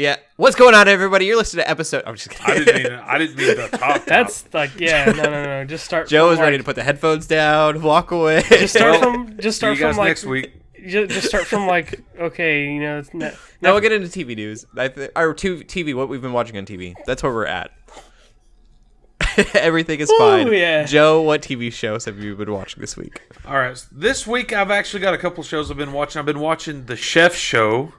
Yeah, 0.00 0.16
what's 0.36 0.56
going 0.56 0.74
on, 0.74 0.88
everybody? 0.88 1.26
You're 1.26 1.36
listening 1.36 1.64
to 1.64 1.70
episode. 1.70 2.04
I'm 2.06 2.16
just 2.16 2.30
I 2.48 2.54
didn't 2.58 2.74
mean 2.84 2.92
I 3.04 3.18
didn't 3.18 3.36
mean 3.36 3.54
the 3.54 3.68
top. 3.78 4.06
That's 4.06 4.46
like 4.54 4.80
yeah, 4.80 5.04
no, 5.04 5.24
no, 5.24 5.44
no. 5.44 5.64
Just 5.66 5.84
start. 5.84 6.08
Joe 6.08 6.28
from, 6.28 6.34
is 6.34 6.40
ready 6.40 6.56
to 6.56 6.64
put 6.64 6.74
the 6.76 6.82
headphones 6.82 7.26
down, 7.26 7.82
walk 7.82 8.10
away. 8.10 8.42
Just 8.48 8.74
start 8.76 8.92
Well, 8.92 9.02
from. 9.12 9.38
Just 9.38 9.58
start 9.58 9.76
you 9.76 9.82
guys 9.82 9.96
from 9.96 9.98
like. 9.98 10.08
next 10.08 10.24
week. 10.24 10.52
Just, 10.86 11.10
just 11.12 11.26
start 11.28 11.44
from 11.44 11.66
like 11.66 12.00
okay, 12.18 12.72
you 12.72 12.80
know. 12.80 12.98
It's 12.98 13.12
not, 13.12 13.34
now 13.60 13.72
we'll 13.72 13.82
get 13.82 13.92
into 13.92 14.06
TV 14.08 14.34
news. 14.34 14.64
I 14.74 14.88
th- 14.88 15.10
or 15.14 15.34
tu- 15.34 15.64
TV, 15.64 15.94
what 15.94 16.08
we've 16.08 16.22
been 16.22 16.32
watching 16.32 16.56
on 16.56 16.64
TV. 16.64 16.94
That's 17.04 17.22
where 17.22 17.34
we're 17.34 17.44
at. 17.44 17.70
Everything 19.54 20.00
is 20.00 20.10
fine. 20.18 20.50
yeah. 20.50 20.84
Joe, 20.84 21.20
what 21.20 21.42
TV 21.42 21.70
shows 21.70 22.06
have 22.06 22.18
you 22.18 22.34
been 22.36 22.50
watching 22.52 22.80
this 22.80 22.96
week? 22.96 23.20
All 23.46 23.54
right. 23.58 23.76
This 23.92 24.26
week 24.26 24.54
I've 24.54 24.70
actually 24.70 25.00
got 25.00 25.12
a 25.12 25.18
couple 25.18 25.42
shows 25.44 25.70
I've 25.70 25.76
been 25.76 25.92
watching. 25.92 26.18
I've 26.20 26.26
been 26.26 26.40
watching 26.40 26.86
The 26.86 26.96
Chef 26.96 27.34
Show. 27.34 27.92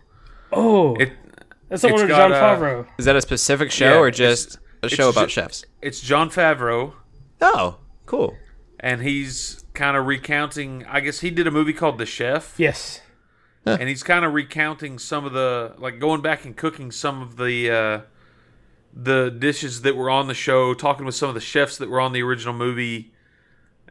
oh, 0.51 0.95
It 0.95 1.11
that's 1.71 1.81
the 1.81 1.87
one 1.87 2.01
with 2.01 2.07
got, 2.09 2.29
Jon 2.29 2.33
uh, 2.33 2.35
Favreau. 2.41 2.87
Is 2.99 3.05
that 3.05 3.15
a 3.15 3.21
specific 3.21 3.71
show 3.71 3.85
Yeah, 3.93 3.97
or 3.99 4.07
it's- 4.09 4.17
just 4.45 4.59
a 4.83 4.89
show 4.89 5.09
about 5.09 5.29
ju- 5.29 5.33
chefs? 5.41 5.65
it's 5.81 5.99
Jon 6.01 6.29
Favreau, 6.29 6.93
Oh, 7.41 7.77
cool. 8.05 8.35
and 8.79 9.01
he's 9.01 9.63
kind 9.73 9.97
of 9.97 10.05
recounting. 10.05 10.85
I 10.87 10.99
guess 10.99 11.21
he 11.21 11.29
did 11.31 11.47
a 11.47 11.51
movie 11.51 11.73
called 11.73 11.97
The 11.97 12.05
Chef. 12.05 12.53
Yes. 12.59 13.01
and 13.65 13.87
he's 13.89 14.01
kind 14.03 14.25
of 14.25 14.33
recounting 14.33 14.97
some 14.99 15.23
of 15.25 15.33
the 15.33 15.73
like 15.77 15.99
going 15.99 16.21
back 16.21 16.45
and 16.45 16.57
cooking 16.57 16.91
some 16.91 17.21
of 17.21 17.37
the 17.37 17.69
uh 17.71 18.01
the 18.91 19.29
dishes 19.29 19.83
that 19.83 19.95
were 19.95 20.09
on 20.09 20.27
the 20.27 20.33
show 20.33 20.73
talking 20.73 21.05
with 21.05 21.13
some 21.13 21.29
of 21.29 21.35
the 21.35 21.39
chefs 21.41 21.77
that 21.77 21.87
were 21.87 22.01
on 22.01 22.11
the 22.11 22.23
original 22.23 22.55
movie 22.55 23.13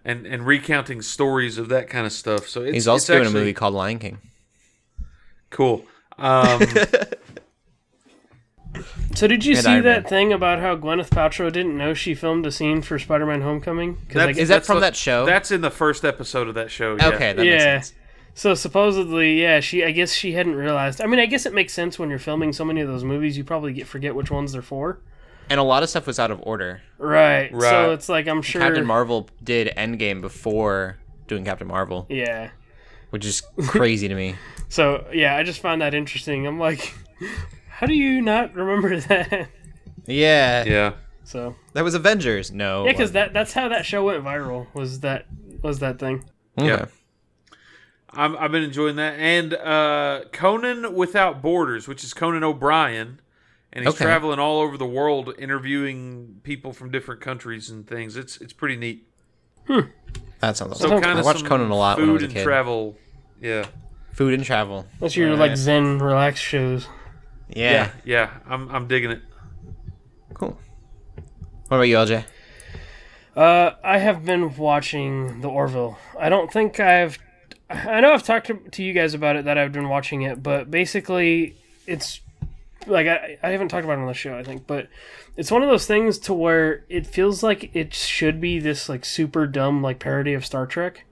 and 0.05 0.27
and 0.27 0.45
recounting 0.45 1.01
stories 1.01 1.57
of 1.57 1.69
that 1.69 1.89
kind 1.89 2.05
of 2.05 2.13
stuff 2.13 2.49
so 2.49 2.63
it's, 2.65 2.75
He's 2.75 2.89
also 2.89 2.97
it's 2.97 3.07
doing 3.07 3.21
a 3.21 3.25
actually 3.27 3.41
movie 3.43 3.53
called 3.55 3.75
Lion 3.75 4.01
King. 4.01 4.19
cool 5.51 5.85
um 6.19 6.61
So 9.15 9.27
did 9.27 9.45
you 9.45 9.55
And 9.55 9.65
see 9.65 9.71
Iron 9.71 9.85
that 9.85 10.03
Man. 10.05 10.09
thing 10.11 10.33
about 10.33 10.61
how 10.61 10.77
Gwyneth 10.77 11.11
Paltrow 11.11 11.53
didn't 11.53 11.77
know 11.77 11.95
she 11.95 12.15
filmed 12.15 12.47
a 12.47 12.53
scene 12.53 12.81
for 12.83 12.99
Spider-Man: 12.99 13.43
Homecoming? 13.43 13.99
that- 14.13 14.27
like, 14.27 14.37
Is 14.37 14.49
that 14.49 14.65
from 14.65 14.77
the- 14.77 14.81
that 14.83 14.97
show? 14.97 15.27
that's 15.27 15.51
in 15.51 15.61
the 15.63 15.71
first 15.71 16.05
episode 16.05 16.49
of 16.49 16.55
that 16.55 16.71
show 16.71 16.97
yeah. 16.97 17.09
Okay, 17.09 17.33
that 17.33 17.37
makes 17.39 17.47
Yeah. 17.65 17.81
sense. 17.81 17.95
So 18.35 18.55
supposedly, 18.55 19.43
yeah, 19.43 19.59
she. 19.61 19.85
I 19.85 19.91
guess 19.91 20.13
she 20.13 20.33
hadn't 20.33 20.55
realized. 20.55 21.01
I 21.01 21.07
mean, 21.07 21.19
I 21.19 21.27
guess 21.27 21.45
it 21.45 21.53
makes 21.53 21.73
sense 21.73 21.99
when 21.99 22.09
you're 22.09 22.19
filming 22.21 22.53
so 22.53 22.65
many 22.65 22.81
of 22.81 22.89
those 22.89 23.03
movies. 23.05 23.37
You 23.37 23.43
probably 23.45 23.73
get 23.73 23.87
forget 23.89 24.15
which 24.15 24.31
ones 24.31 24.53
they're 24.53 24.63
for. 24.63 25.01
And 25.51 25.59
a 25.59 25.65
lot 25.65 25.83
of 25.83 25.91
stuff 25.91 26.07
was 26.07 26.21
out 26.21 26.31
of 26.31 26.39
order. 26.45 26.81
Right. 26.97 27.53
Right. 27.53 27.69
So 27.71 27.91
it's 27.91 28.09
like 28.09 28.29
I'm 28.29 28.41
sure. 28.41 28.61
Captain 28.63 28.87
Marvel 28.87 29.29
did 29.43 29.73
Endgame 29.77 30.21
before 30.21 30.97
doing 31.27 31.45
Captain 31.45 31.67
Marvel, 31.67 32.07
Yeah. 32.09 32.51
which 33.11 33.27
is 33.27 33.43
crazy 33.67 34.07
to 34.09 34.15
me. 34.15 34.37
So 34.69 35.05
yeah, 35.13 35.35
I 35.35 35.43
just 35.43 35.61
found 35.61 35.83
that 35.83 35.95
interesting. 35.95 36.47
I'm 36.47 36.61
like, 36.61 36.95
how 37.81 37.87
do 37.87 37.95
you 37.95 38.21
not 38.23 38.55
remember 38.55 39.01
that? 39.09 39.49
Yeah, 40.07 40.65
yeah 40.65 40.93
So 41.25 41.57
that 41.73 41.83
was 41.83 41.95
Avengers. 41.95 42.53
No, 42.53 42.85
yeah, 42.85 42.93
because 42.93 43.13
that 43.13 43.33
that's 43.33 43.53
how 43.55 43.69
that 43.69 43.85
show 43.87 44.05
went 44.05 44.23
viral. 44.23 44.67
Was 44.75 45.01
that 45.01 45.27
was 45.63 45.79
that 45.81 45.99
thing? 45.99 46.25
Okay. 46.59 46.69
Yeah. 46.69 46.87
I'm, 48.13 48.37
I've 48.39 48.51
been 48.51 48.65
enjoying 48.65 48.97
that 48.97 49.15
and 49.21 49.55
uh 49.55 50.23
conan 50.33 50.95
without 50.97 51.41
borders 51.43 51.87
which 51.87 52.03
is 52.03 52.13
conan 52.13 52.43
o'brien 52.43 53.21
and 53.73 53.85
he's 53.85 53.95
Okay. 53.95 54.05
traveling 54.05 54.41
all 54.41 54.61
over 54.61 54.77
the 54.77 54.85
world 54.87 55.33
interviewing 55.39 56.41
people 56.43 56.73
from 56.73 56.91
different 56.91 57.21
countries 57.21 57.71
and 57.71 57.87
things 57.87 58.17
it's 58.17 58.37
it's 58.39 58.53
pretty 58.53 58.75
neat 58.75 59.07
that 60.41 60.57
sounds 60.57 60.79
So 60.81 60.87
awesome. 60.89 61.01
kind 61.03 61.17
I 61.17 61.19
of 61.21 61.25
watched 61.25 61.45
Conan 61.45 61.71
a 61.71 61.77
lot 61.77 61.99
food 61.99 62.03
when 62.03 62.11
I 62.11 62.13
was 62.15 62.23
a 62.23 62.25
and 62.27 62.35
kid. 62.35 62.43
travel. 62.43 62.97
Yeah. 63.41 63.67
Food 64.13 64.35
and 64.35 64.43
travel. 64.43 64.87
That's 64.99 65.15
your 65.17 65.31
Alright. 65.31 65.51
like 65.51 65.57
Zen 65.57 65.99
relax 66.01 66.41
shows. 66.41 66.89
Yeah. 67.55 67.73
yeah, 67.73 67.91
yeah. 68.05 68.31
I'm 68.49 68.69
I'm 68.69 68.87
digging 68.87 69.11
it. 69.11 69.23
cool. 70.35 70.59
What 71.69 71.77
about 71.77 71.89
you, 71.89 71.97
LJ? 71.97 72.25
Uh, 73.37 73.73
I 73.85 73.99
have 73.99 74.25
been 74.25 74.57
watching 74.57 75.41
The 75.41 75.49
Orville. 75.49 75.99
I 76.19 76.29
don't 76.29 76.53
think 76.53 76.81
I've. 76.81 77.19
I 77.69 78.01
know 78.01 78.13
I've 78.13 78.25
talked 78.25 78.49
to, 78.49 78.55
to 78.55 78.83
you 78.83 78.93
guys 78.93 79.15
about 79.15 79.37
it 79.37 79.45
that 79.45 79.57
I've 79.57 79.73
been 79.73 79.89
watching 79.89 80.23
it, 80.23 80.43
but 80.43 80.71
basically, 80.71 81.55
it's 81.87 82.21
like 82.87 83.07
I, 83.07 83.39
I 83.43 83.51
haven't 83.51 83.69
talked 83.69 83.85
about 83.85 83.99
it 83.99 84.03
on 84.03 84.07
the 84.07 84.15
show, 84.15 84.37
I 84.37 84.43
think, 84.43 84.67
but 84.67 84.89
it's 85.37 85.51
one 85.51 85.63
of 85.63 85.69
those 85.69 85.87
things 85.87 86.19
to 86.21 86.35
where 86.35 86.85
it 86.89 87.07
feels 87.07 87.43
like 87.43 87.71
it 87.75 87.95
should 87.95 88.41
be 88.41 88.59
this 88.59 88.89
like 88.89 89.05
super 89.05 89.47
dumb 89.47 89.83
like 89.83 89.99
parody 90.01 90.35
of 90.35 90.45
Star 90.45 90.67
Trek. 90.67 91.05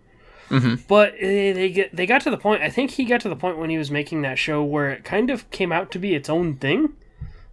Mm-hmm. 0.48 0.82
But 0.88 1.14
eh, 1.18 1.52
they 1.52 1.70
get 1.70 1.94
they 1.94 2.06
got 2.06 2.22
to 2.22 2.30
the 2.30 2.38
point. 2.38 2.62
I 2.62 2.70
think 2.70 2.92
he 2.92 3.04
got 3.04 3.20
to 3.22 3.28
the 3.28 3.36
point 3.36 3.58
when 3.58 3.70
he 3.70 3.78
was 3.78 3.90
making 3.90 4.22
that 4.22 4.38
show 4.38 4.62
where 4.64 4.90
it 4.90 5.04
kind 5.04 5.30
of 5.30 5.50
came 5.50 5.72
out 5.72 5.90
to 5.92 5.98
be 5.98 6.14
its 6.14 6.28
own 6.30 6.56
thing, 6.56 6.94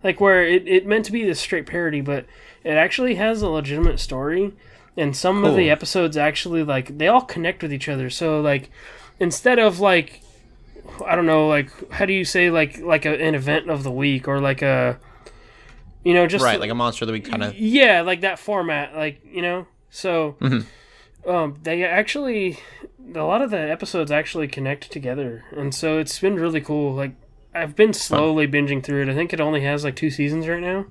like 0.04 0.20
where 0.22 0.44
it, 0.46 0.68
it 0.68 0.86
meant 0.86 1.06
to 1.06 1.12
be 1.12 1.24
this 1.24 1.40
straight 1.40 1.66
parody, 1.66 2.02
but 2.02 2.26
it 2.64 2.72
actually 2.74 3.16
has 3.16 3.42
a 3.42 3.50
legitimate 3.50 4.00
story, 4.00 4.54
and 4.96 5.16
some 5.16 5.44
of 5.44 5.56
the 5.58 5.70
episodes 5.70 6.16
actually 6.16 6.64
like 6.64 6.98
they 6.98 7.08
all 7.08 7.22
connect 7.22 7.62
with 7.62 7.74
each 7.74 7.90
other. 7.90 8.10
So 8.10 8.40
like 8.42 8.70
instead 9.20 9.60
of 9.60 9.80
like 9.80 10.22
I 11.06 11.16
don't 11.16 11.26
know, 11.26 11.48
like 11.48 11.92
how 11.92 12.06
do 12.06 12.14
you 12.14 12.24
say 12.24 12.50
like 12.50 12.80
like 12.80 13.06
a, 13.06 13.22
an 13.22 13.36
event 13.36 13.70
of 13.70 13.84
the 13.84 13.92
week 13.92 14.28
or 14.28 14.40
like 14.40 14.62
a 14.62 14.98
you 16.04 16.14
know 16.14 16.28
just 16.28 16.46
Right, 16.46 16.60
like 16.60 16.70
a 16.72 16.76
monster 16.76 17.04
of 17.04 17.08
the 17.08 17.14
week 17.14 17.30
kind 17.30 17.44
of. 17.44 17.56
yeah, 17.56 18.02
like 18.02 18.22
that 18.22 18.40
format, 18.40 18.96
like 18.96 19.22
you 19.30 19.42
know. 19.42 19.68
So, 19.90 20.36
Mhm. 20.40 20.66
Um, 21.28 21.58
they 21.64 21.84
actually 21.84 22.60
a 23.14 23.20
lot 23.24 23.42
of 23.42 23.52
the 23.52 23.60
episodes 23.60 24.12
actually 24.12 24.48
connect 24.48 24.92
together, 24.92 25.44
and 25.56 25.74
so 25.74 25.98
it's 26.00 26.20
been 26.20 26.36
really 26.36 26.62
cool. 26.62 26.94
Like 26.94 27.14
I've 27.54 27.76
been 27.76 27.94
slowly 27.94 28.48
binging 28.48 28.84
through 28.84 29.04
it. 29.04 29.10
I 29.10 29.14
think 29.16 29.32
it 29.34 29.40
only 29.40 29.62
has 29.62 29.84
like 29.84 29.96
two 29.96 30.10
seasons 30.10 30.48
right 30.48 30.62
now. 30.62 30.86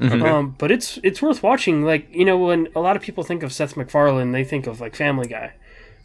Mhm. 0.00 0.22
Um, 0.26 0.54
but 0.58 0.70
it's 0.70 0.98
it's 1.02 1.22
worth 1.22 1.42
watching. 1.42 1.82
Like 1.84 2.06
you 2.14 2.24
know, 2.24 2.36
when 2.38 2.68
a 2.76 2.80
lot 2.80 2.96
of 2.96 3.02
people 3.02 3.24
think 3.24 3.42
of 3.42 3.52
Seth 3.52 3.76
MacFarlane, 3.76 4.32
they 4.32 4.44
think 4.44 4.66
of 4.66 4.80
like 4.80 4.94
Family 4.94 5.26
Guy, 5.26 5.52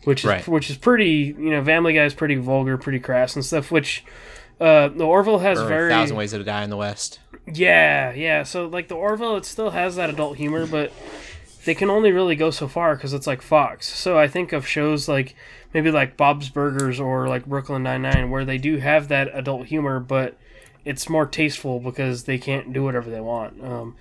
which 0.06 0.24
is 0.24 0.30
Right. 0.30 0.48
which 0.48 0.70
is 0.70 0.78
pretty. 0.78 1.36
You 1.38 1.52
know, 1.52 1.64
Family 1.64 1.94
Guy 1.94 2.06
is 2.06 2.14
pretty 2.14 2.36
vulgar, 2.36 2.78
pretty 2.78 3.00
crass 3.00 3.36
and 3.36 3.44
stuff. 3.44 3.70
Which 3.70 4.04
uh, 4.62 4.88
the 4.90 5.04
Orville 5.06 5.40
has 5.40 5.60
Or 5.60 5.68
very 5.68 5.88
a 5.92 5.94
thousand 5.96 6.16
ways 6.18 6.32
to 6.32 6.44
die 6.44 6.64
in 6.64 6.70
the 6.70 6.78
West. 6.78 7.20
yeah, 7.52 8.14
yeah. 8.14 8.44
So 8.44 8.68
like 8.68 8.88
the 8.88 8.96
Orville, 8.96 9.36
it 9.36 9.44
still 9.46 9.72
has 9.72 9.98
that 9.98 10.10
adult 10.10 10.38
humor, 10.38 10.66
but 10.66 10.94
they 11.66 11.76
can 11.76 11.90
only 11.90 12.12
really 12.12 12.36
go 12.36 12.52
so 12.52 12.68
far 12.68 12.96
because 12.96 13.14
it's 13.14 13.28
like 13.28 13.42
Fox. 13.42 13.88
So 13.88 14.18
I 14.18 14.28
think 14.28 14.52
of 14.54 14.68
shows 14.68 15.08
like 15.08 15.36
maybe 15.74 15.92
like 15.92 16.18
Bob's 16.18 16.50
Burgers 16.50 17.00
or 17.00 17.28
like 17.28 17.46
Brooklyn 17.46 17.84
Nine 17.84 18.02
Nine, 18.02 18.30
where 18.30 18.46
they 18.46 18.58
do 18.58 18.78
have 18.78 19.08
that 19.10 19.30
adult 19.34 19.68
humor, 19.68 20.00
but 20.00 20.38
it's 20.84 21.10
more 21.10 21.26
tasteful 21.26 21.80
because 21.80 22.24
they 22.24 22.38
can't 22.38 22.74
do 22.74 22.84
whatever 22.84 23.10
they 23.10 23.22
want. 23.22 23.64
Um, 23.64 23.96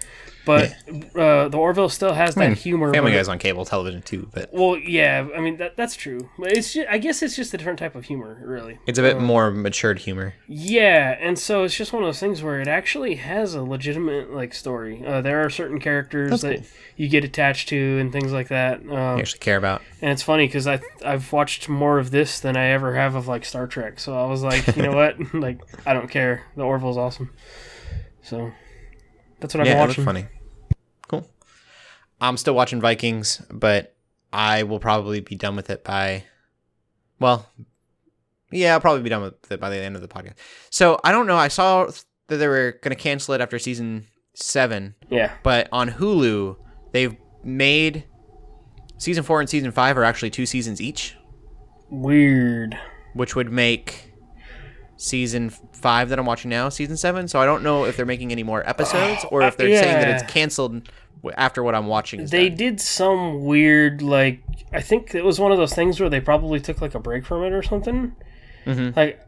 but 0.46 0.72
uh, 1.16 1.48
the 1.48 1.56
Orville 1.58 1.88
still 1.88 2.12
has 2.14 2.34
that 2.34 2.56
humor. 2.58 2.92
Family 2.94 3.12
Guy's 3.12 3.28
on 3.28 3.38
cable 3.38 3.64
television 3.64 4.02
too, 4.02 4.28
but 4.32 4.50
Well, 4.52 4.76
yeah. 4.76 5.28
I 5.36 5.40
mean 5.40 5.56
that 5.58 5.76
that's 5.76 5.94
true. 5.96 6.28
It's 6.38 6.72
just, 6.74 6.88
I 6.88 6.98
guess 6.98 7.22
it's 7.22 7.36
just 7.36 7.52
a 7.54 7.56
different 7.58 7.78
type 7.78 7.94
of 7.94 8.04
humor, 8.04 8.40
really. 8.44 8.78
it's 8.86 8.98
a 8.98 9.02
bit 9.02 9.20
more 9.20 9.50
matured 9.50 9.98
humor. 10.00 10.34
Yeah, 10.48 11.16
and 11.20 11.38
so 11.38 11.64
it's 11.64 11.76
just 11.76 11.92
one 11.92 12.02
of 12.02 12.06
those 12.08 12.20
things 12.20 12.42
where 12.42 12.60
it 12.60 12.68
actually 12.68 13.16
has 13.16 13.54
a 13.54 13.62
legitimate 13.62 14.32
like 14.32 14.54
story. 14.54 15.04
Uh, 15.06 15.20
there 15.20 15.44
are 15.44 15.50
certain 15.50 15.78
characters 15.80 16.30
That's 16.30 16.42
that 16.42 16.56
cool. 16.56 16.66
you 16.96 17.08
get 17.08 17.24
attached 17.24 17.68
to 17.70 17.98
and 17.98 18.12
things 18.12 18.32
like 18.32 18.48
that. 18.48 18.82
You 18.84 18.92
Um, 18.96 19.18
actually 19.20 19.40
care 19.40 19.56
about. 19.58 19.82
and 20.00 20.10
it's 20.10 20.22
funny 20.22 20.46
because 20.46 20.66
I 20.66 20.80
I've 21.04 21.32
watched 21.32 21.68
more 21.68 21.98
of 21.98 22.10
this 22.10 22.40
than 22.40 22.56
I 22.56 22.66
ever 22.70 22.94
have 22.94 23.14
of 23.14 23.28
like 23.28 23.44
Star 23.44 23.66
Trek. 23.66 24.00
So 24.00 24.18
I 24.18 24.26
was 24.26 24.42
like, 24.42 24.76
you 24.76 24.82
know 24.82 24.92
what? 24.96 25.34
like 25.34 25.60
I 25.86 25.92
don't 25.92 26.08
care. 26.10 26.42
The 26.56 26.62
Orville's 26.62 26.96
awesome. 26.98 27.30
So 28.22 28.52
that's 29.40 29.54
what 29.54 29.60
I've 29.62 29.66
yeah, 29.66 29.74
been 29.74 29.88
watching. 29.88 30.04
funny. 30.04 30.26
Cool. 31.08 31.26
I'm 32.20 32.36
still 32.36 32.54
watching 32.54 32.80
Vikings, 32.80 33.42
but 33.50 33.96
I 34.32 34.62
will 34.64 34.78
probably 34.80 35.20
be 35.20 35.34
done 35.36 35.56
with 35.56 35.70
it 35.70 35.82
by. 35.84 36.24
Well, 37.18 37.46
yeah, 38.52 38.74
I'll 38.74 38.80
probably 38.80 39.02
be 39.02 39.10
done 39.10 39.22
with 39.22 39.50
it 39.52 39.60
by 39.60 39.70
the 39.70 39.76
end 39.76 39.96
of 39.96 40.02
the 40.02 40.08
podcast. 40.08 40.34
So 40.70 40.98
I 41.04 41.12
don't 41.12 41.26
know. 41.26 41.36
I 41.36 41.48
saw 41.48 41.86
that 42.28 42.36
they 42.36 42.48
were 42.48 42.78
going 42.82 42.94
to 42.96 43.00
cancel 43.02 43.34
it 43.34 43.40
after 43.40 43.58
season 43.58 44.06
seven, 44.34 44.94
Yeah. 45.10 45.32
but 45.42 45.68
on 45.72 45.90
Hulu 45.90 46.56
they've 46.92 47.16
made 47.44 48.04
season 48.98 49.22
four 49.24 49.40
and 49.40 49.48
season 49.50 49.70
five 49.72 49.96
are 49.98 50.04
actually 50.04 50.30
two 50.30 50.46
seasons 50.46 50.80
each, 50.80 51.16
Weird. 51.90 52.78
which 53.14 53.34
would 53.34 53.50
make 53.50 54.09
season 55.02 55.48
five 55.72 56.10
that 56.10 56.18
I'm 56.18 56.26
watching 56.26 56.50
now 56.50 56.68
season 56.68 56.96
seven. 56.98 57.26
So 57.26 57.40
I 57.40 57.46
don't 57.46 57.62
know 57.62 57.84
if 57.86 57.96
they're 57.96 58.04
making 58.04 58.32
any 58.32 58.42
more 58.42 58.68
episodes 58.68 59.24
or 59.30 59.40
if 59.42 59.56
they're 59.56 59.74
saying 59.82 60.00
that 60.00 60.08
it's 60.08 60.30
canceled 60.30 60.90
after 61.36 61.62
what 61.62 61.74
I'm 61.74 61.86
watching. 61.86 62.20
Is 62.20 62.30
They 62.30 62.48
done. 62.50 62.58
did 62.58 62.80
some 62.80 63.44
weird 63.44 64.02
like 64.02 64.42
I 64.72 64.80
think 64.82 65.14
it 65.14 65.24
was 65.24 65.40
one 65.40 65.52
of 65.52 65.58
those 65.58 65.72
things 65.74 65.98
where 66.00 66.10
they 66.10 66.20
probably 66.20 66.60
took 66.60 66.80
like 66.82 66.94
a 66.94 67.00
break 67.00 67.24
from 67.24 67.42
it 67.44 67.52
or 67.52 67.62
something. 67.62 68.14
Mhm. 68.66 68.94
Like 68.94 69.20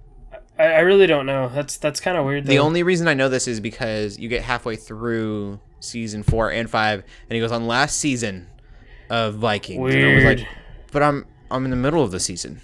I, 0.58 0.64
I 0.64 0.78
really 0.80 1.06
don't 1.06 1.24
know. 1.24 1.48
That's 1.48 1.78
that's 1.78 2.00
kind 2.00 2.18
of 2.18 2.26
weird. 2.26 2.44
The 2.44 2.58
only 2.58 2.82
reason 2.82 3.08
I 3.08 3.14
know 3.14 3.30
this 3.30 3.48
is 3.48 3.58
because 3.58 4.18
you 4.18 4.28
get 4.28 4.42
halfway 4.42 4.76
through 4.76 5.58
season 5.80 6.22
four 6.22 6.52
and 6.52 6.68
five, 6.68 7.02
and 7.30 7.34
he 7.34 7.40
goes 7.40 7.50
on 7.50 7.66
last 7.66 7.98
season 7.98 8.46
of 9.08 9.36
Vikings. 9.36 9.94
And 9.94 10.04
I 10.04 10.14
was 10.14 10.24
weird. 10.24 10.38
like, 10.40 10.48
but 10.92 11.02
I'm 11.02 11.24
I'm 11.50 11.64
in 11.64 11.70
the 11.70 11.76
middle 11.78 12.02
of 12.02 12.10
the 12.10 12.20
season. 12.20 12.60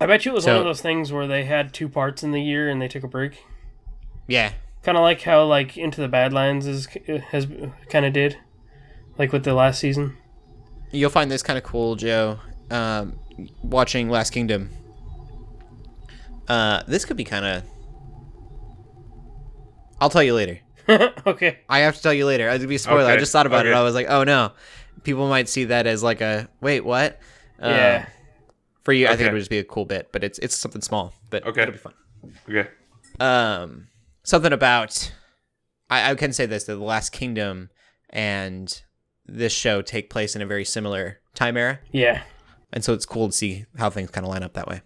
I 0.00 0.06
bet 0.06 0.24
you 0.24 0.32
it 0.32 0.34
was 0.34 0.46
one 0.46 0.56
of 0.56 0.64
those 0.64 0.80
things 0.80 1.12
where 1.12 1.26
they 1.26 1.44
had 1.44 1.74
two 1.74 1.88
parts 1.88 2.22
in 2.22 2.30
the 2.32 2.40
year 2.40 2.68
and 2.68 2.80
they 2.80 2.88
took 2.88 3.02
a 3.04 3.08
break. 3.08 3.44
Yeah, 4.26 4.52
Kind 4.82 4.96
of 4.96 5.02
like 5.02 5.20
how 5.22 5.44
like 5.44 5.76
Into 5.76 6.00
the 6.00 6.08
Badlands 6.08 6.66
is 6.66 6.86
has 7.32 7.46
kind 7.90 8.06
of 8.06 8.14
did, 8.14 8.38
like 9.18 9.30
with 9.30 9.44
the 9.44 9.52
last 9.52 9.78
season. 9.78 10.16
you'll 10.90 11.10
find 11.10 11.30
this 11.30 11.42
kind 11.42 11.58
of 11.58 11.64
cool, 11.64 11.96
Joe. 11.96 12.38
Um, 12.70 13.18
watching 13.62 14.08
Last 14.08 14.30
Kingdom. 14.30 14.70
Uh, 16.48 16.82
this 16.88 17.04
could 17.04 17.18
be 17.18 17.24
kind 17.24 17.44
of. 17.44 17.64
I'll 20.00 20.10
tell 20.10 20.22
you 20.22 20.34
later. 20.34 20.60
okay. 21.26 21.58
I 21.68 21.80
have 21.80 21.96
to 21.96 22.02
tell 22.02 22.14
you 22.14 22.24
later. 22.24 22.48
It'd 22.48 22.66
be 22.66 22.76
a 22.76 22.78
spoiler. 22.78 23.10
I 23.10 23.18
just 23.18 23.32
thought 23.32 23.46
about 23.46 23.66
it. 23.66 23.74
I 23.74 23.82
was 23.82 23.94
like, 23.94 24.06
oh 24.08 24.24
no, 24.24 24.52
people 25.02 25.28
might 25.28 25.48
see 25.48 25.64
that 25.64 25.86
as 25.86 26.02
like 26.02 26.22
a 26.22 26.48
wait, 26.62 26.80
what? 26.86 27.20
Uh, 27.62 27.68
yeah. 27.68 28.06
For 28.82 28.92
you, 28.92 29.06
I 29.08 29.16
think 29.16 29.28
it 29.28 29.32
would 29.32 29.38
just 29.38 29.50
be 29.50 29.58
a 29.58 29.64
cool 29.64 29.84
bit, 29.84 30.10
but 30.12 30.24
it's 30.24 30.38
it's 30.38 30.56
something 30.56 30.80
small, 30.82 31.12
but 31.30 31.44
Okay. 31.46 31.62
it'll 31.62 31.72
be 31.72 31.78
fun. 31.78 31.94
Okay. 32.48 32.68
Um, 33.18 33.88
something 34.22 34.52
about 34.52 35.12
I, 35.90 36.10
I 36.10 36.14
can 36.14 36.32
say 36.32 36.46
this: 36.46 36.64
that 36.64 36.76
the 36.76 36.84
Last 36.84 37.10
Kingdom 37.10 37.70
and 38.10 38.82
this 39.26 39.52
show 39.52 39.82
take 39.82 40.08
place 40.10 40.34
in 40.34 40.42
a 40.42 40.46
very 40.46 40.64
similar 40.64 41.20
time 41.34 41.56
era, 41.56 41.78
Yeah. 41.92 42.22
and 42.72 42.82
so 42.82 42.92
it's 42.94 43.06
cool 43.06 43.28
to 43.28 43.32
see 43.32 43.66
how 43.78 43.90
things 43.90 44.10
kind 44.10 44.24
of 44.26 44.30
line 44.32 44.42
up 44.42 44.54
that 44.54 44.66
way. 44.66 44.80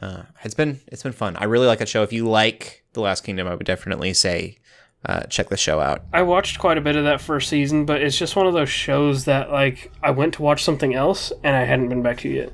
Uh, 0.00 0.22
it's 0.44 0.54
been 0.54 0.80
it's 0.86 1.02
been 1.02 1.12
fun. 1.12 1.36
I 1.36 1.44
really 1.44 1.66
like 1.66 1.78
that 1.80 1.88
show. 1.88 2.02
If 2.02 2.12
you 2.12 2.28
like 2.28 2.84
the 2.94 3.00
Last 3.00 3.24
Kingdom, 3.24 3.46
I 3.46 3.54
would 3.54 3.66
definitely 3.66 4.14
say 4.14 4.58
uh, 5.06 5.22
check 5.24 5.48
the 5.48 5.56
show 5.56 5.80
out. 5.80 6.04
I 6.12 6.22
watched 6.22 6.58
quite 6.58 6.78
a 6.78 6.82
bit 6.82 6.96
of 6.96 7.04
that 7.04 7.20
first 7.20 7.48
season, 7.48 7.84
but 7.84 8.02
it's 8.02 8.16
just 8.16 8.36
one 8.36 8.46
of 8.46 8.54
those 8.54 8.68
shows 8.70 9.24
that 9.24 9.50
like 9.50 9.92
I 10.02 10.10
went 10.10 10.34
to 10.34 10.42
watch 10.42 10.62
something 10.62 10.94
else 10.94 11.32
and 11.42 11.56
I 11.56 11.64
hadn't 11.64 11.88
been 11.88 12.02
back 12.02 12.18
to 12.18 12.28
yet. 12.28 12.52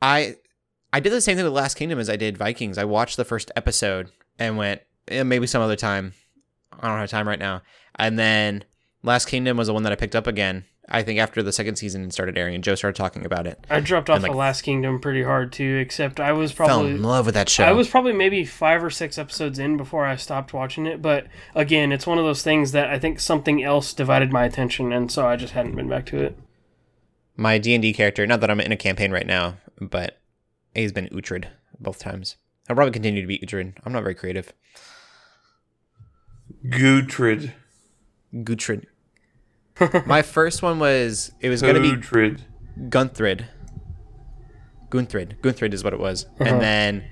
I 0.00 0.36
I 0.92 1.00
did 1.00 1.12
the 1.12 1.20
same 1.20 1.36
thing 1.36 1.44
with 1.44 1.54
Last 1.54 1.74
Kingdom 1.74 1.98
as 1.98 2.10
I 2.10 2.16
did 2.16 2.38
Vikings. 2.38 2.78
I 2.78 2.84
watched 2.84 3.16
the 3.16 3.24
first 3.24 3.50
episode 3.56 4.10
and 4.38 4.56
went 4.56 4.80
eh, 5.08 5.22
maybe 5.22 5.46
some 5.46 5.62
other 5.62 5.76
time. 5.76 6.14
I 6.80 6.88
don't 6.88 6.98
have 6.98 7.10
time 7.10 7.28
right 7.28 7.38
now. 7.38 7.62
And 7.96 8.18
then 8.18 8.64
Last 9.02 9.26
Kingdom 9.26 9.56
was 9.56 9.66
the 9.68 9.74
one 9.74 9.82
that 9.82 9.92
I 9.92 9.96
picked 9.96 10.16
up 10.16 10.26
again. 10.26 10.64
I 10.88 11.02
think 11.02 11.20
after 11.20 11.42
the 11.42 11.52
second 11.52 11.76
season 11.76 12.10
started 12.10 12.36
airing 12.36 12.56
and 12.56 12.64
Joe 12.64 12.74
started 12.74 12.96
talking 12.96 13.24
about 13.24 13.46
it. 13.46 13.64
I 13.70 13.80
dropped 13.80 14.10
off 14.10 14.20
like, 14.22 14.32
the 14.32 14.36
Last 14.36 14.62
Kingdom 14.62 15.00
pretty 15.00 15.22
hard 15.22 15.52
too, 15.52 15.76
except 15.76 16.18
I 16.18 16.32
was 16.32 16.52
probably 16.52 16.68
Fell 16.70 16.78
probably 16.80 16.94
in 16.96 17.02
love 17.02 17.26
with 17.26 17.34
that 17.36 17.48
show. 17.48 17.64
I 17.64 17.72
was 17.72 17.88
probably 17.88 18.12
maybe 18.12 18.44
five 18.44 18.82
or 18.82 18.90
six 18.90 19.16
episodes 19.16 19.58
in 19.58 19.76
before 19.76 20.04
I 20.04 20.16
stopped 20.16 20.52
watching 20.52 20.86
it. 20.86 21.00
But 21.00 21.28
again, 21.54 21.92
it's 21.92 22.06
one 22.06 22.18
of 22.18 22.24
those 22.24 22.42
things 22.42 22.72
that 22.72 22.88
I 22.88 22.98
think 22.98 23.20
something 23.20 23.62
else 23.62 23.94
divided 23.94 24.32
my 24.32 24.44
attention, 24.44 24.92
and 24.92 25.10
so 25.10 25.26
I 25.26 25.36
just 25.36 25.52
hadn't 25.52 25.76
been 25.76 25.88
back 25.88 26.04
to 26.06 26.20
it. 26.20 26.38
My 27.36 27.58
D 27.58 27.74
and 27.74 27.82
D 27.82 27.92
character. 27.92 28.26
Not 28.26 28.40
that 28.40 28.50
I'm 28.50 28.60
in 28.60 28.72
a 28.72 28.76
campaign 28.76 29.12
right 29.12 29.26
now, 29.26 29.58
but 29.80 30.18
he's 30.74 30.92
been 30.92 31.08
Uhtred 31.08 31.46
both 31.78 32.00
times. 32.00 32.36
I'll 32.68 32.76
probably 32.76 32.92
continue 32.92 33.20
to 33.20 33.26
be 33.26 33.38
Uhtred. 33.38 33.74
I'm 33.84 33.92
not 33.92 34.02
very 34.02 34.14
creative. 34.14 34.52
Gutrid. 36.68 37.54
Gutrid. 38.44 38.86
My 40.06 40.22
first 40.22 40.62
one 40.62 40.78
was 40.78 41.32
it 41.40 41.48
was 41.48 41.62
gonna 41.62 41.80
be 41.80 41.90
Gutrid. 41.92 42.42
Gunthrid. 42.88 43.44
Gunthrid. 44.90 45.38
Gunthrid 45.40 45.72
is 45.74 45.82
what 45.84 45.92
it 45.92 46.00
was. 46.00 46.24
Uh-huh. 46.24 46.44
And 46.44 46.60
then 46.60 47.04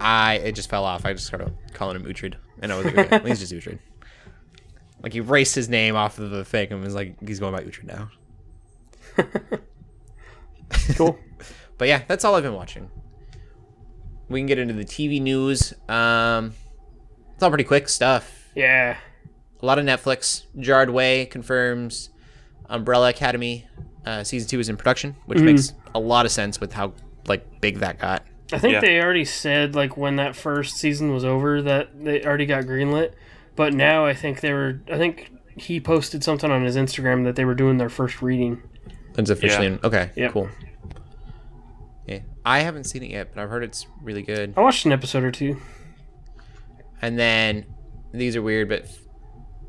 I 0.00 0.34
it 0.36 0.52
just 0.52 0.70
fell 0.70 0.84
off. 0.84 1.04
I 1.04 1.12
just 1.12 1.26
started 1.26 1.52
calling 1.74 1.96
him 1.96 2.04
Uhtred. 2.04 2.34
And 2.60 2.72
I 2.72 2.76
was 2.76 2.86
like, 2.86 2.98
okay, 3.12 3.28
he's 3.28 3.40
just 3.40 3.52
Uhtred. 3.52 3.78
Like 5.02 5.12
he 5.12 5.18
erased 5.20 5.54
his 5.54 5.68
name 5.68 5.94
off 5.96 6.18
of 6.18 6.30
the 6.30 6.44
thing 6.44 6.72
and 6.72 6.82
was 6.82 6.94
like, 6.94 7.16
he's 7.26 7.38
going 7.40 7.54
by 7.54 7.62
Uhtred 7.62 7.84
now. 7.84 8.10
Cool. 10.96 11.18
But 11.78 11.86
yeah, 11.86 12.02
that's 12.08 12.24
all 12.24 12.34
I've 12.34 12.42
been 12.42 12.54
watching. 12.54 12.90
We 14.28 14.40
can 14.40 14.46
get 14.46 14.58
into 14.58 14.74
the 14.74 14.84
TV 14.84 15.22
news. 15.22 15.72
Um, 15.88 16.52
it's 17.34 17.42
all 17.44 17.50
pretty 17.50 17.62
quick 17.62 17.88
stuff. 17.88 18.48
yeah. 18.56 18.96
A 19.60 19.66
lot 19.66 19.78
of 19.78 19.84
Netflix. 19.84 20.44
Gerard 20.58 20.90
Way 20.90 21.26
confirms 21.26 22.10
Umbrella 22.66 23.10
Academy 23.10 23.66
uh, 24.06 24.24
season 24.24 24.48
two 24.48 24.60
is 24.60 24.68
in 24.68 24.76
production, 24.76 25.16
which 25.26 25.40
makes 25.40 25.72
a 25.94 26.00
lot 26.00 26.24
of 26.26 26.32
sense 26.32 26.60
with 26.60 26.72
how 26.72 26.92
like 27.26 27.60
big 27.60 27.78
that 27.80 27.98
got. 27.98 28.24
I 28.52 28.58
think 28.58 28.72
Yeah. 28.74 28.80
they 28.80 29.00
already 29.00 29.24
said 29.26 29.74
like 29.74 29.96
when 29.96 30.16
that 30.16 30.34
first 30.36 30.76
season 30.76 31.12
was 31.12 31.24
over 31.24 31.60
that 31.62 32.02
they 32.02 32.22
already 32.24 32.46
got 32.46 32.64
greenlit, 32.64 33.12
but 33.56 33.74
now 33.74 34.06
I 34.06 34.14
think 34.14 34.40
they 34.40 34.52
were. 34.52 34.80
I 34.90 34.96
think 34.96 35.30
he 35.56 35.80
posted 35.80 36.22
something 36.24 36.50
on 36.50 36.64
his 36.64 36.76
Instagram 36.76 37.24
that 37.24 37.36
they 37.36 37.44
were 37.44 37.54
doing 37.54 37.76
their 37.78 37.88
first 37.90 38.22
reading. 38.22 38.62
It's 39.18 39.28
officially 39.30 39.66
Yeah. 39.66 39.72
in. 39.74 39.80
Okay, 39.84 40.10
Yep. 40.14 40.32
cool. 40.32 40.48
Yeah, 42.06 42.20
I 42.44 42.60
haven't 42.60 42.84
seen 42.84 43.02
it 43.02 43.10
yet, 43.10 43.34
but 43.34 43.42
I've 43.42 43.50
heard 43.50 43.64
it's 43.64 43.86
really 44.02 44.22
good. 44.22 44.54
I 44.56 44.60
watched 44.62 44.86
an 44.86 44.92
episode 44.92 45.24
or 45.24 45.30
two. 45.32 45.58
And 47.02 47.18
then 47.18 47.66
these 48.12 48.34
are 48.36 48.42
weird, 48.42 48.68
but 48.68 48.86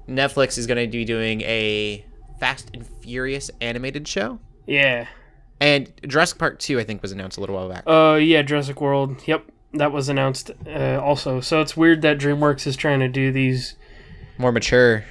Netflix 0.09 0.57
is 0.57 0.67
going 0.67 0.77
to 0.77 0.91
be 0.91 1.05
doing 1.05 1.41
a 1.41 2.05
Fast 2.39 2.71
and 2.73 2.85
Furious 2.85 3.51
animated 3.61 4.07
show. 4.07 4.39
Yeah. 4.65 5.07
And 5.59 5.91
Jurassic 6.07 6.37
Park 6.37 6.59
2, 6.59 6.79
I 6.79 6.83
think, 6.83 7.01
was 7.01 7.11
announced 7.11 7.37
a 7.37 7.41
little 7.41 7.55
while 7.55 7.69
back. 7.69 7.83
Uh, 7.85 8.15
yeah, 8.15 8.41
Jurassic 8.41 8.79
World. 8.79 9.21
Yep, 9.25 9.45
that 9.73 9.91
was 9.91 10.09
announced 10.09 10.51
uh, 10.67 11.01
also. 11.03 11.41
So 11.41 11.61
it's 11.61 11.75
weird 11.75 12.01
that 12.03 12.17
DreamWorks 12.17 12.65
is 12.65 12.75
trying 12.75 12.99
to 13.01 13.09
do 13.09 13.31
these. 13.31 13.75
More 14.37 14.51
mature. 14.51 15.03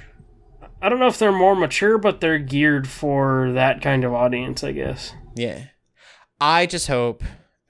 I 0.81 0.89
don't 0.89 0.99
know 0.99 1.07
if 1.07 1.19
they're 1.19 1.31
more 1.31 1.55
mature, 1.55 1.97
but 1.97 2.21
they're 2.21 2.39
geared 2.39 2.87
for 2.87 3.51
that 3.51 3.81
kind 3.81 4.03
of 4.03 4.13
audience, 4.13 4.63
I 4.63 4.71
guess. 4.71 5.13
Yeah. 5.35 5.65
I 6.41 6.65
just 6.65 6.87
hope 6.87 7.23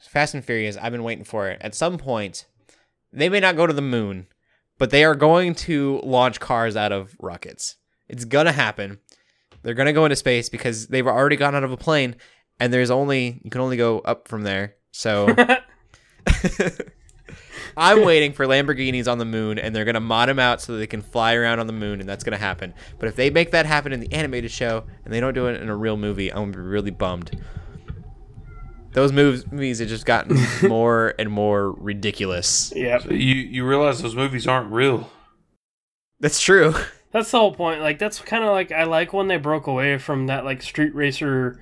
Fast 0.10 0.34
and 0.34 0.44
Furious, 0.44 0.78
I've 0.78 0.92
been 0.92 1.04
waiting 1.04 1.24
for 1.24 1.50
it. 1.50 1.60
At 1.62 1.76
some 1.76 1.98
point, 1.98 2.46
they 3.14 3.30
may 3.30 3.40
not 3.40 3.56
go 3.56 3.68
to 3.68 3.74
the 3.74 3.82
moon, 3.82 4.28
but 4.80 4.90
they 4.90 5.04
are 5.04 5.14
going 5.14 5.54
to 5.54 6.02
launch 6.04 6.40
cars 6.40 6.76
out 6.76 6.92
of 6.92 7.16
rockets. 7.20 7.76
It's 8.08 8.26
going 8.26 8.48
to 8.48 8.52
happen. 8.52 8.98
They're 9.62 9.76
going 9.76 9.86
to 9.86 9.94
go 9.94 10.06
into 10.06 10.16
space 10.16 10.50
because 10.50 10.88
they've 10.88 11.06
already 11.06 11.36
gone 11.36 11.54
out 11.54 11.64
of 11.64 11.72
a 11.72 11.78
plane 11.78 12.16
and 12.60 12.74
there's 12.74 12.90
only 12.90 13.40
you 13.44 13.52
can 13.52 13.62
only 13.62 13.78
go 13.78 14.00
up 14.00 14.28
from 14.28 14.42
there. 14.44 14.76
So 14.92 15.36
I'm 17.78 18.04
waiting 18.04 18.34
for 18.34 18.46
Lamborghinis 18.46 19.10
on 19.10 19.18
the 19.18 19.26
moon 19.26 19.60
and 19.60 19.76
they're 19.76 19.86
going 19.86 19.96
to 19.96 20.00
mod 20.00 20.30
them 20.30 20.40
out 20.40 20.62
so 20.62 20.78
they 20.78 20.88
can 20.88 21.02
fly 21.02 21.36
around 21.36 21.60
on 21.60 21.68
the 21.68 21.74
moon 21.74 22.00
and 22.00 22.10
that's 22.10 22.24
going 22.24 22.38
to 22.38 22.44
happen. 22.44 22.74
But 22.98 23.10
if 23.10 23.16
they 23.16 23.30
make 23.30 23.52
that 23.52 23.66
happen 23.66 23.94
in 23.94 24.00
the 24.00 24.12
animated 24.14 24.52
show 24.52 24.86
and 25.04 25.14
they 25.14 25.20
don't 25.20 25.34
do 25.34 25.48
it 25.48 25.62
in 25.62 25.70
a 25.70 25.76
real 25.76 25.98
movie, 25.98 26.32
I'm 26.32 26.38
going 26.38 26.52
to 26.54 26.58
be 26.58 26.64
really 26.64 26.92
bummed. 26.92 27.38
Those 28.94 29.12
movies 29.12 29.46
movies 29.52 29.80
have 29.80 29.88
just 29.90 30.06
gotten 30.06 30.38
more 30.68 31.14
and 31.20 31.30
more 31.30 31.72
ridiculous. 31.74 32.74
Yep. 32.76 33.06
You 33.12 33.18
you 33.36 33.66
realize 33.68 34.02
those 34.02 34.16
movies 34.16 34.48
aren't 34.48 34.72
real. 34.72 35.10
That's 36.20 36.42
true. 36.42 36.74
That's 37.12 37.32
the 37.32 37.40
whole 37.40 37.54
point. 37.54 37.82
Like 37.82 38.00
that's 38.00 38.20
kind 38.20 38.44
of 38.44 38.52
like 38.52 38.72
I 38.72 38.84
like 38.84 39.14
when 39.14 39.28
they 39.28 39.38
broke 39.38 39.68
away 39.68 39.98
from 39.98 40.28
that 40.28 40.46
like 40.46 40.62
street 40.62 40.94
racer 40.96 41.60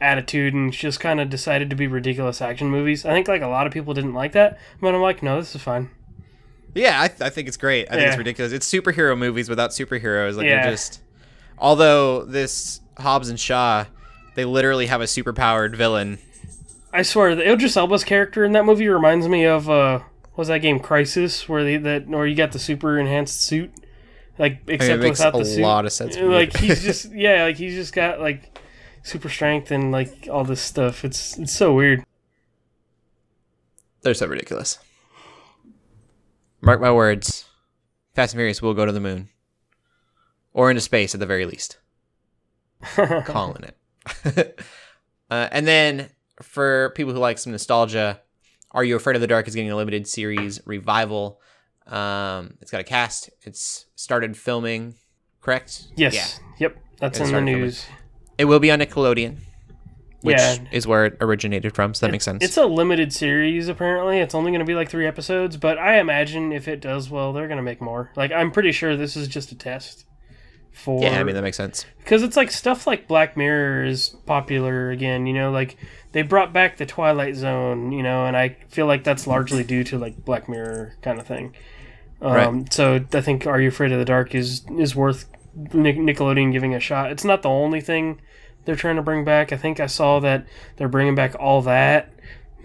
attitude 0.00 0.54
and 0.54 0.72
just 0.72 1.00
kind 1.00 1.20
of 1.20 1.28
decided 1.28 1.68
to 1.70 1.76
be 1.76 1.86
ridiculous 1.86 2.40
action 2.40 2.68
movies. 2.68 3.04
I 3.04 3.12
think 3.12 3.28
like 3.28 3.42
a 3.42 3.46
lot 3.48 3.66
of 3.66 3.72
people 3.72 3.92
didn't 3.94 4.14
like 4.14 4.32
that, 4.32 4.58
but 4.80 4.94
I'm 4.94 5.02
like, 5.02 5.22
no, 5.22 5.38
this 5.38 5.54
is 5.54 5.60
fine. 5.62 5.90
Yeah, 6.74 7.02
I, 7.02 7.08
th- 7.08 7.20
I 7.20 7.30
think 7.30 7.48
it's 7.48 7.56
great. 7.56 7.88
I 7.90 7.96
think 7.96 8.08
it's 8.08 8.16
ridiculous. 8.16 8.52
It's 8.52 8.70
superhero 8.70 9.18
movies 9.18 9.48
without 9.48 9.70
superheroes. 9.70 10.36
Like 10.36 10.46
Yeah. 10.46 10.62
they're 10.62 10.72
just. 10.72 11.00
Although 11.58 12.24
this 12.24 12.80
Hobbs 12.96 13.28
and 13.28 13.38
Shaw, 13.38 13.84
they 14.36 14.44
literally 14.44 14.86
have 14.86 15.00
a 15.00 15.04
superpowered 15.04 15.74
villain. 15.76 16.18
I 16.92 17.02
swear, 17.02 17.34
the 17.34 17.50
Idris 17.50 17.76
Elba's 17.76 18.04
character 18.04 18.44
in 18.44 18.52
that 18.52 18.64
movie 18.64 18.88
reminds 18.88 19.28
me 19.28 19.44
of 19.44 19.70
uh, 19.70 20.00
was 20.36 20.48
that 20.48 20.58
game 20.58 20.80
Crysis, 20.80 21.48
where 21.48 21.62
they 21.62 21.76
that 21.76 22.08
where 22.08 22.26
you 22.26 22.34
got 22.34 22.52
the 22.52 22.58
super 22.58 22.98
enhanced 22.98 23.42
suit, 23.42 23.72
like 24.38 24.52
I 24.52 24.54
mean, 24.54 24.74
except 24.74 24.90
it 24.90 25.02
makes 25.02 25.18
without 25.18 25.34
a 25.36 25.38
the 25.38 25.44
suit. 25.44 25.62
lot 25.62 25.86
of 25.86 25.92
sense. 25.92 26.16
Like 26.16 26.56
he's 26.56 26.82
just 26.82 27.12
yeah, 27.12 27.44
like 27.44 27.56
he's 27.56 27.74
just 27.74 27.92
got 27.92 28.20
like 28.20 28.58
super 29.02 29.28
strength 29.28 29.70
and 29.70 29.92
like 29.92 30.28
all 30.30 30.44
this 30.44 30.60
stuff. 30.60 31.04
It's 31.04 31.38
it's 31.38 31.52
so 31.52 31.74
weird. 31.74 32.04
they're 34.02 34.14
so 34.14 34.26
ridiculous. 34.26 34.78
Mark 36.60 36.80
my 36.80 36.92
words. 36.92 37.46
Fast 38.14 38.34
and 38.34 38.38
Furious 38.38 38.60
will 38.60 38.74
go 38.74 38.84
to 38.84 38.92
the 38.92 39.00
moon, 39.00 39.28
or 40.52 40.70
into 40.70 40.80
space 40.80 41.14
at 41.14 41.20
the 41.20 41.26
very 41.26 41.46
least. 41.46 41.78
calling 43.24 43.62
it. 43.62 44.60
uh, 45.30 45.48
and 45.52 45.66
then 45.66 46.08
for 46.42 46.90
people 46.96 47.12
who 47.12 47.18
like 47.18 47.38
some 47.38 47.52
nostalgia, 47.52 48.20
Are 48.70 48.84
You 48.84 48.96
Afraid 48.96 49.16
of 49.16 49.20
the 49.20 49.26
Dark 49.26 49.48
is 49.48 49.54
getting 49.54 49.70
a 49.70 49.76
limited 49.76 50.06
series 50.06 50.60
revival. 50.66 51.40
Um, 51.86 52.54
it's 52.60 52.70
got 52.70 52.80
a 52.80 52.84
cast. 52.84 53.30
It's 53.42 53.86
started 53.96 54.36
filming, 54.36 54.94
correct? 55.40 55.88
Yes. 55.96 56.14
Yeah. 56.14 56.68
Yep. 56.68 56.76
That's 57.00 57.18
It 57.18 57.22
in 57.22 57.24
the 57.24 57.28
started 57.28 57.46
filming. 57.46 57.62
news. 57.62 57.86
It 58.38 58.44
will 58.46 58.60
be 58.60 58.70
on 58.70 58.78
Nickelodeon, 58.78 59.36
which 60.22 60.38
Yeah. 60.38 60.56
is 60.72 60.86
where 60.86 61.06
it 61.06 61.16
originated 61.20 61.74
from. 61.74 61.94
So 61.94 62.06
that 62.06 62.12
makes 62.12 62.24
sense. 62.24 62.44
It's 62.44 62.56
a 62.56 62.64
limited 62.66 63.12
series, 63.12 63.68
apparently. 63.68 64.18
It's 64.18 64.34
only 64.34 64.50
going 64.50 64.60
to 64.60 64.64
be 64.66 64.74
like 64.74 64.88
three 64.88 65.06
episodes, 65.06 65.56
but 65.56 65.78
I 65.78 65.98
imagine 65.98 66.52
if 66.52 66.68
it 66.68 66.80
does 66.80 67.10
well, 67.10 67.32
they're 67.32 67.48
going 67.48 67.56
to 67.58 67.62
make 67.62 67.80
more. 67.80 68.10
Like, 68.16 68.30
I'm 68.32 68.50
pretty 68.50 68.72
sure 68.72 68.96
this 68.96 69.16
is 69.16 69.28
just 69.28 69.50
a 69.52 69.54
test 69.56 70.04
for. 70.72 71.02
yeah, 71.02 71.20
I 71.20 71.24
mean 71.24 71.34
that 71.34 71.42
makes 71.42 71.56
sense. 71.56 71.84
because 71.98 72.22
it's 72.22 72.36
like 72.36 72.50
stuff 72.50 72.86
like 72.86 73.08
Black 73.08 73.36
Mirror 73.36 73.84
is 73.84 74.10
popular 74.26 74.90
again. 74.90 75.26
You 75.26 75.34
know, 75.34 75.50
like 75.50 75.76
they 76.12 76.22
brought 76.22 76.52
back 76.52 76.76
the 76.76 76.86
Twilight 76.86 77.36
Zone. 77.36 77.92
You 77.92 78.02
know, 78.02 78.26
and 78.26 78.36
I 78.36 78.56
feel 78.68 78.86
like 78.86 79.04
that's 79.04 79.26
largely 79.26 79.64
due 79.64 79.84
to 79.84 79.98
like 79.98 80.24
Black 80.24 80.48
Mirror 80.48 80.96
kind 81.02 81.18
of 81.18 81.26
thing. 81.26 81.54
Um, 82.22 82.32
Right. 82.32 82.72
So 82.72 83.04
I 83.14 83.20
think 83.20 83.46
Are 83.46 83.60
You 83.60 83.68
Afraid 83.68 83.92
of 83.92 83.98
the 83.98 84.04
Dark 84.04 84.34
is 84.34 84.62
is 84.78 84.94
worth 84.94 85.26
Nickelodeon 85.56 86.52
giving 86.52 86.74
a 86.74 86.80
shot. 86.80 87.10
It's 87.10 87.24
not 87.24 87.42
the 87.42 87.48
only 87.48 87.80
thing 87.80 88.20
they're 88.64 88.76
trying 88.76 88.96
to 88.96 89.02
bring 89.02 89.24
back. 89.24 89.52
I 89.52 89.56
think 89.56 89.80
I 89.80 89.86
saw 89.86 90.20
that 90.20 90.46
they're 90.76 90.88
bringing 90.88 91.14
back 91.14 91.34
all 91.38 91.62
that. 91.62 92.12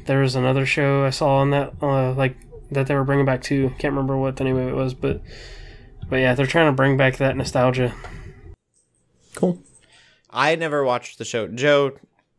There 0.05 0.19
was 0.19 0.35
another 0.35 0.65
show 0.65 1.05
I 1.05 1.09
saw 1.09 1.37
on 1.37 1.49
that 1.51 1.73
uh, 1.81 2.13
like 2.13 2.35
that 2.71 2.87
they 2.87 2.95
were 2.95 3.03
bringing 3.03 3.25
back 3.25 3.41
too. 3.41 3.69
Can't 3.79 3.93
remember 3.93 4.17
what 4.17 4.35
the 4.35 4.43
name 4.43 4.57
of 4.57 4.67
it 4.67 4.75
was, 4.75 4.93
but 4.93 5.21
but 6.09 6.17
yeah, 6.17 6.33
they're 6.35 6.45
trying 6.45 6.67
to 6.71 6.75
bring 6.75 6.97
back 6.97 7.17
that 7.17 7.35
nostalgia. 7.37 7.93
Cool. 9.35 9.59
I 10.29 10.55
never 10.55 10.83
watched 10.83 11.17
the 11.17 11.25
show. 11.25 11.47
Joe, 11.47 11.93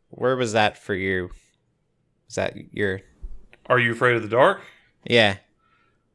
where 0.09 0.35
was 0.35 0.53
that 0.53 0.77
for 0.77 0.93
you? 0.93 1.29
Was 2.27 2.35
that 2.35 2.55
your? 2.73 3.01
Are 3.67 3.79
you 3.79 3.91
afraid 3.91 4.15
of 4.15 4.21
the 4.23 4.29
dark? 4.29 4.61
Yeah. 5.03 5.37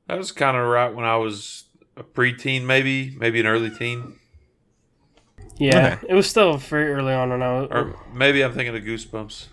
That 0.08 0.18
was 0.18 0.32
kind 0.32 0.56
of 0.56 0.66
right 0.66 0.92
when 0.94 1.04
I 1.04 1.16
was 1.16 1.64
a 1.96 2.02
preteen, 2.02 2.64
maybe, 2.64 3.14
maybe 3.18 3.40
an 3.40 3.46
early 3.46 3.70
teen, 3.70 4.18
Yeah, 5.58 5.94
Okay. 5.98 6.06
it 6.10 6.14
was 6.14 6.28
still 6.28 6.56
very 6.56 6.92
early 6.92 7.12
on 7.12 7.30
when 7.30 7.42
I 7.42 7.60
was. 7.60 7.68
or 7.70 7.96
maybe 8.12 8.42
I'm 8.42 8.52
thinking 8.52 8.74
of 8.74 8.82
Goosebumps. 8.82 9.46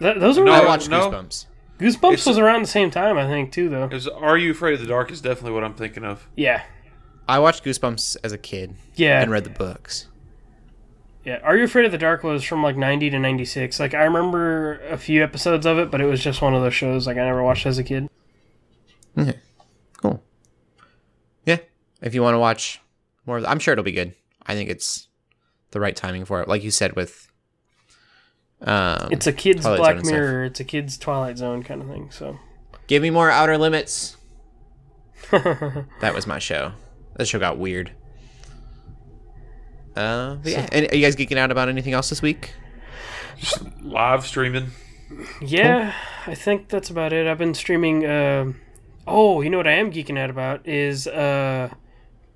Th- 0.00 0.18
those 0.18 0.38
were 0.38 0.44
No, 0.44 0.52
I 0.52 0.64
watched 0.64 0.88
no. 0.90 1.10
Goosebumps. 1.10 1.46
Goosebumps 1.78 2.12
it's- 2.12 2.26
was 2.26 2.38
around 2.38 2.62
the 2.62 2.68
same 2.68 2.90
time, 2.90 3.16
I 3.18 3.26
think, 3.26 3.52
too. 3.52 3.68
Though. 3.68 3.84
It 3.84 3.92
was 3.92 4.08
Are 4.08 4.36
You 4.36 4.50
Afraid 4.50 4.74
of 4.74 4.80
the 4.80 4.86
Dark 4.86 5.10
is 5.10 5.20
definitely 5.20 5.52
what 5.52 5.64
I'm 5.64 5.74
thinking 5.74 6.04
of. 6.04 6.26
Yeah, 6.36 6.62
I 7.28 7.38
watched 7.38 7.64
Goosebumps 7.64 8.16
as 8.22 8.32
a 8.32 8.38
kid 8.38 8.76
yeah, 8.94 9.20
and 9.20 9.30
read 9.30 9.44
the 9.44 9.50
books. 9.50 10.06
yeah. 11.24 11.38
Are 11.42 11.56
You 11.56 11.64
Afraid 11.64 11.84
of 11.84 11.92
the 11.92 11.98
Dark 11.98 12.22
was 12.22 12.44
from 12.44 12.62
like 12.62 12.76
ninety 12.76 13.10
to 13.10 13.18
ninety 13.18 13.44
six. 13.44 13.80
Like 13.80 13.94
I 13.94 14.04
remember 14.04 14.80
a 14.88 14.96
few 14.96 15.22
episodes 15.24 15.66
of 15.66 15.78
it, 15.78 15.90
but 15.90 16.00
it 16.00 16.06
was 16.06 16.22
just 16.22 16.40
one 16.40 16.54
of 16.54 16.62
those 16.62 16.74
shows 16.74 17.06
like 17.06 17.16
I 17.16 17.24
never 17.24 17.42
watched 17.42 17.66
as 17.66 17.78
a 17.78 17.84
kid. 17.84 18.08
Okay. 19.18 19.38
Cool. 19.96 20.22
Yeah. 21.44 21.58
If 22.00 22.14
you 22.14 22.22
want 22.22 22.34
to 22.34 22.38
watch 22.38 22.80
more, 23.24 23.38
of 23.38 23.44
I'm 23.46 23.58
sure 23.58 23.72
it'll 23.72 23.82
be 23.84 23.92
good. 23.92 24.14
I 24.46 24.54
think 24.54 24.70
it's 24.70 25.08
the 25.72 25.80
right 25.80 25.96
timing 25.96 26.24
for 26.26 26.40
it. 26.42 26.48
Like 26.48 26.62
you 26.62 26.70
said 26.70 26.94
with. 26.94 27.30
Um, 28.62 29.08
It's 29.10 29.26
a 29.26 29.32
kid's 29.32 29.62
Twilight 29.62 29.96
Black. 30.02 30.04
Mirror. 30.04 30.44
It's 30.44 30.60
a 30.60 30.64
kid's 30.64 30.96
Twilight 30.96 31.36
Zone 31.38 31.62
kind 31.62 31.82
of 31.82 31.88
thing. 31.88 32.10
So. 32.10 32.38
give 32.86 33.02
me 33.02 33.10
more 33.10 33.30
Outer 33.30 33.58
Limits. 33.58 34.16
That 35.32 36.14
was 36.14 36.26
my 36.26 36.38
show. 36.38 36.72
That 37.16 37.26
show 37.26 37.38
got 37.38 37.58
weird. 37.58 37.92
Uh, 39.94 40.34
but 40.36 40.52
yeah. 40.52 40.68
And 40.72 40.90
are 40.92 40.96
you 40.96 41.02
guys 41.02 41.16
geeking 41.16 41.38
out 41.38 41.50
about 41.50 41.68
anything 41.68 41.94
else 41.94 42.10
this 42.10 42.20
week? 42.22 42.52
Just 43.38 43.62
live 43.82 44.26
streaming. 44.26 44.68
Yeah, 45.40 45.94
I 46.26 46.34
think 46.34 46.68
that's 46.68 46.90
about 46.90 47.12
it. 47.12 47.26
I've 47.26 47.38
been 47.38 47.54
streaming. 47.54 48.04
Uh, 48.04 48.52
oh, 49.06 49.40
you 49.40 49.50
know 49.50 49.56
what 49.56 49.66
I 49.66 49.72
am 49.72 49.90
geeking 49.92 50.18
out 50.18 50.30
about 50.30 50.66
is 50.66 51.06
uh, 51.06 51.70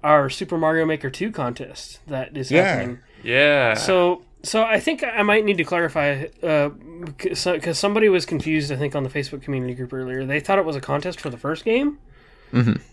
our 0.04 0.30
Super 0.30 0.56
Mario 0.56 0.86
Maker 0.86 1.10
2 1.10 1.32
contest 1.32 2.00
that 2.06 2.36
is 2.36 2.50
Yeah. 2.50 2.62
happening. 2.64 2.98
Yeah. 3.22 3.74
So, 3.74 4.22
so 4.42 4.62
I 4.62 4.78
think 4.80 5.02
I 5.04 5.22
might 5.22 5.44
need 5.44 5.58
to 5.58 5.64
clarify 5.64 6.26
because 6.40 7.78
somebody 7.78 8.08
was 8.08 8.24
confused. 8.24 8.70
I 8.72 8.76
think 8.76 8.94
on 8.94 9.02
the 9.02 9.10
Facebook 9.10 9.42
community 9.42 9.74
group 9.74 9.92
earlier, 9.92 10.24
they 10.24 10.40
thought 10.40 10.58
it 10.58 10.64
was 10.64 10.76
a 10.76 10.80
contest 10.80 11.20
for 11.20 11.28
the 11.28 11.36
first 11.36 11.64
game, 11.64 11.98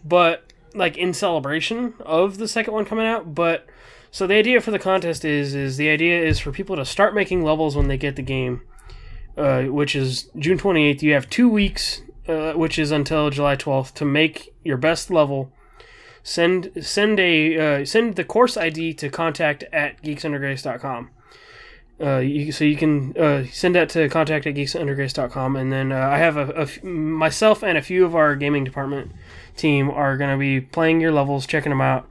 but 0.04 0.52
like 0.78 0.98
in 0.98 1.14
celebration 1.14 1.94
of 2.00 2.38
the 2.38 2.48
second 2.48 2.74
one 2.74 2.86
coming 2.86 3.06
out. 3.06 3.36
But 3.36 3.68
so 4.12 4.28
the 4.28 4.36
idea 4.36 4.62
for 4.62 4.72
the 4.72 4.80
contest 4.80 5.26
is 5.26 5.54
is 5.54 5.78
the 5.78 5.90
idea 5.90 6.24
is 6.24 6.40
for 6.40 6.52
people 6.52 6.76
to 6.76 6.86
start 6.86 7.14
making 7.14 7.44
levels 7.44 7.76
when 7.76 7.88
they 7.88 7.98
get 7.98 8.16
the 8.16 8.22
game, 8.22 8.62
uh, 9.38 9.64
which 9.64 9.96
is 9.96 10.30
June 10.38 10.58
twenty 10.58 10.86
eighth. 10.86 11.04
You 11.04 11.14
have 11.14 11.30
two 11.30 11.50
weeks, 11.50 12.02
uh, 12.28 12.54
which 12.54 12.80
is 12.80 12.92
until 12.92 13.30
July 13.30 13.56
twelfth, 13.56 13.94
to 13.96 14.06
make 14.06 14.54
your 14.64 14.78
best 14.78 15.12
level. 15.12 15.52
send 16.24 16.72
send 16.82 17.20
a 17.20 17.58
uh, 17.82 17.86
send 17.86 18.16
the 18.16 18.24
course 18.24 18.58
ID 18.58 18.94
to 18.96 19.10
contact 19.10 19.64
at 19.72 20.02
geeksundergrace.com. 20.02 21.10
Uh, 22.00 22.18
you, 22.18 22.52
so 22.52 22.64
you 22.64 22.76
can 22.76 23.18
uh, 23.18 23.44
send 23.52 23.74
that 23.74 23.90
to 23.90 24.08
contact 24.10 24.46
at 24.46 24.54
geeksundergrace.com, 24.54 25.56
and 25.56 25.72
then 25.72 25.92
uh, 25.92 25.96
I 25.96 26.18
have 26.18 26.38
a, 26.38 26.68
myself 26.86 27.64
and 27.64 27.78
a 27.78 27.82
few 27.82 28.06
of 28.06 28.14
our 28.14 28.36
gaming 28.36 28.64
department 28.64 29.12
team 29.58 29.90
are 29.90 30.18
going 30.18 30.32
to 30.32 30.38
be 30.38 30.62
playing 30.62 31.02
your 31.02 31.12
levels, 31.12 31.46
checking 31.46 31.72
them 31.72 31.82
out, 31.82 32.08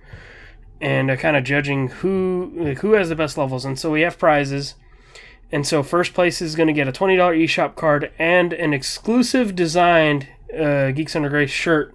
and 0.81 1.11
uh, 1.11 1.17
kind 1.17 1.37
of 1.37 1.45
judging 1.45 1.89
who 1.89 2.53
like, 2.57 2.79
who 2.79 2.93
has 2.93 3.09
the 3.09 3.17
best 3.17 3.39
levels. 3.39 3.65
And 3.65 3.79
so 3.79 3.91
we 3.91 4.03
have 4.03 4.19
prizes. 4.19 4.75
And 5.53 5.67
so 5.67 5.83
first 5.83 6.13
place 6.13 6.43
is 6.43 6.57
going 6.57 6.67
to 6.67 6.73
get 6.73 6.89
a 6.89 6.93
$20 6.93 7.17
eShop 7.17 7.77
card 7.77 8.11
and 8.19 8.53
an 8.53 8.75
exclusive 8.75 9.55
designed 9.55 10.29
uh, 10.53 10.91
Geeks 10.91 11.15
Under 11.15 11.29
Grace 11.29 11.51
shirt 11.51 11.95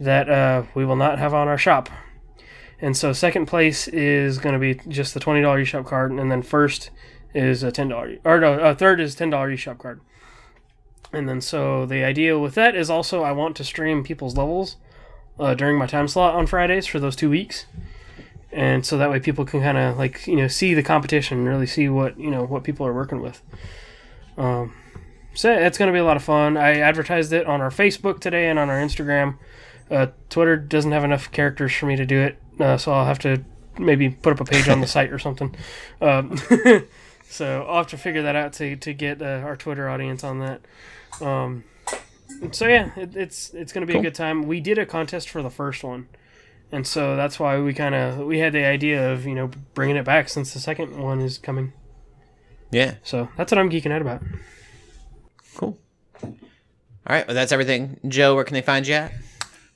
that 0.00 0.28
uh, 0.30 0.62
we 0.74 0.84
will 0.84 0.96
not 0.96 1.18
have 1.18 1.34
on 1.34 1.48
our 1.48 1.58
shop. 1.58 1.90
And 2.80 2.96
so 2.96 3.12
second 3.12 3.46
place 3.46 3.88
is 3.88 4.38
going 4.38 4.52
to 4.52 4.58
be 4.58 4.80
just 4.88 5.12
the 5.12 5.20
$20 5.20 5.42
eShop 5.42 5.84
card, 5.84 6.12
and 6.12 6.30
then 6.30 6.42
first 6.42 6.90
is 7.34 7.62
a 7.62 7.70
$10 7.70 8.20
or 8.24 8.40
no, 8.40 8.54
uh, 8.54 8.74
third 8.74 9.00
is 9.00 9.16
$10 9.16 9.30
eShop 9.30 9.78
card. 9.78 10.00
And 11.12 11.28
then 11.28 11.40
so 11.40 11.86
the 11.86 12.04
idea 12.04 12.38
with 12.38 12.54
that 12.54 12.74
is 12.74 12.90
also 12.90 13.22
I 13.22 13.32
want 13.32 13.56
to 13.56 13.64
stream 13.64 14.04
people's 14.04 14.36
levels 14.36 14.76
uh, 15.38 15.54
during 15.54 15.78
my 15.78 15.86
time 15.86 16.08
slot 16.08 16.34
on 16.34 16.46
Fridays 16.46 16.86
for 16.86 17.00
those 17.00 17.16
two 17.16 17.30
weeks. 17.30 17.66
And 18.52 18.84
so 18.84 18.96
that 18.98 19.10
way 19.10 19.20
people 19.20 19.44
can 19.44 19.60
kind 19.60 19.78
of 19.78 19.98
like 19.98 20.26
you 20.26 20.36
know 20.36 20.48
see 20.48 20.74
the 20.74 20.82
competition 20.82 21.38
and 21.38 21.48
really 21.48 21.66
see 21.66 21.88
what 21.88 22.18
you 22.18 22.30
know 22.30 22.44
what 22.44 22.64
people 22.64 22.86
are 22.86 22.94
working 22.94 23.20
with. 23.20 23.42
Um, 24.36 24.74
so 25.34 25.52
it's 25.52 25.78
going 25.78 25.88
to 25.88 25.92
be 25.92 26.00
a 26.00 26.04
lot 26.04 26.16
of 26.16 26.24
fun. 26.24 26.56
I 26.56 26.78
advertised 26.80 27.32
it 27.32 27.46
on 27.46 27.60
our 27.60 27.70
facebook 27.70 28.20
today 28.20 28.48
and 28.48 28.58
on 28.58 28.70
our 28.70 28.78
instagram. 28.78 29.38
Uh, 29.90 30.08
twitter 30.28 30.56
doesn't 30.56 30.92
have 30.92 31.02
enough 31.02 31.32
characters 31.32 31.72
for 31.72 31.86
me 31.86 31.96
to 31.96 32.04
do 32.04 32.20
it 32.20 32.38
uh, 32.60 32.76
so 32.76 32.92
i'll 32.92 33.06
have 33.06 33.18
to 33.18 33.42
maybe 33.78 34.10
put 34.10 34.32
up 34.32 34.40
a 34.40 34.44
page 34.44 34.68
on 34.68 34.80
the 34.80 34.86
site 34.96 35.12
or 35.12 35.18
something. 35.18 35.54
Um, 36.00 36.36
so 37.28 37.64
i'll 37.68 37.78
have 37.78 37.86
to 37.86 37.98
figure 37.98 38.22
that 38.22 38.34
out 38.36 38.52
to, 38.52 38.74
to 38.76 38.92
get 38.92 39.20
uh, 39.22 39.24
our 39.44 39.56
twitter 39.56 39.88
audience 39.88 40.24
on 40.24 40.38
that 40.40 40.60
um, 41.20 41.64
so 42.52 42.66
yeah 42.66 42.90
it, 42.96 43.16
it's 43.16 43.50
it's 43.54 43.72
going 43.72 43.82
to 43.82 43.86
be 43.86 43.92
Cool. 43.94 44.00
a 44.00 44.04
good 44.04 44.14
time 44.14 44.42
we 44.46 44.60
did 44.60 44.78
a 44.78 44.86
contest 44.86 45.28
for 45.28 45.42
the 45.42 45.50
first 45.50 45.82
one 45.84 46.08
and 46.70 46.86
so 46.86 47.16
that's 47.16 47.40
why 47.40 47.58
we 47.58 47.72
kind 47.72 47.94
of 47.94 48.18
we 48.18 48.38
had 48.40 48.52
the 48.52 48.64
idea 48.64 49.12
of 49.12 49.26
you 49.26 49.34
know 49.34 49.50
bringing 49.74 49.96
it 49.96 50.04
back 50.04 50.28
since 50.28 50.52
the 50.52 50.60
second 50.60 50.98
one 50.98 51.20
is 51.20 51.38
coming. 51.38 51.72
Yeah. 52.70 52.96
So 53.02 53.28
that's 53.38 53.50
what 53.50 53.58
I'm 53.58 53.70
geeking 53.70 53.90
out 53.90 54.02
about. 54.02 54.22
Cool. 55.56 55.78
All 56.22 56.30
right. 57.08 57.26
Well, 57.26 57.34
that's 57.34 57.52
everything. 57.52 57.98
Joe, 58.06 58.34
where 58.34 58.44
can 58.44 58.52
they 58.52 58.60
find 58.60 58.86
you 58.86 58.94
at? 58.96 59.12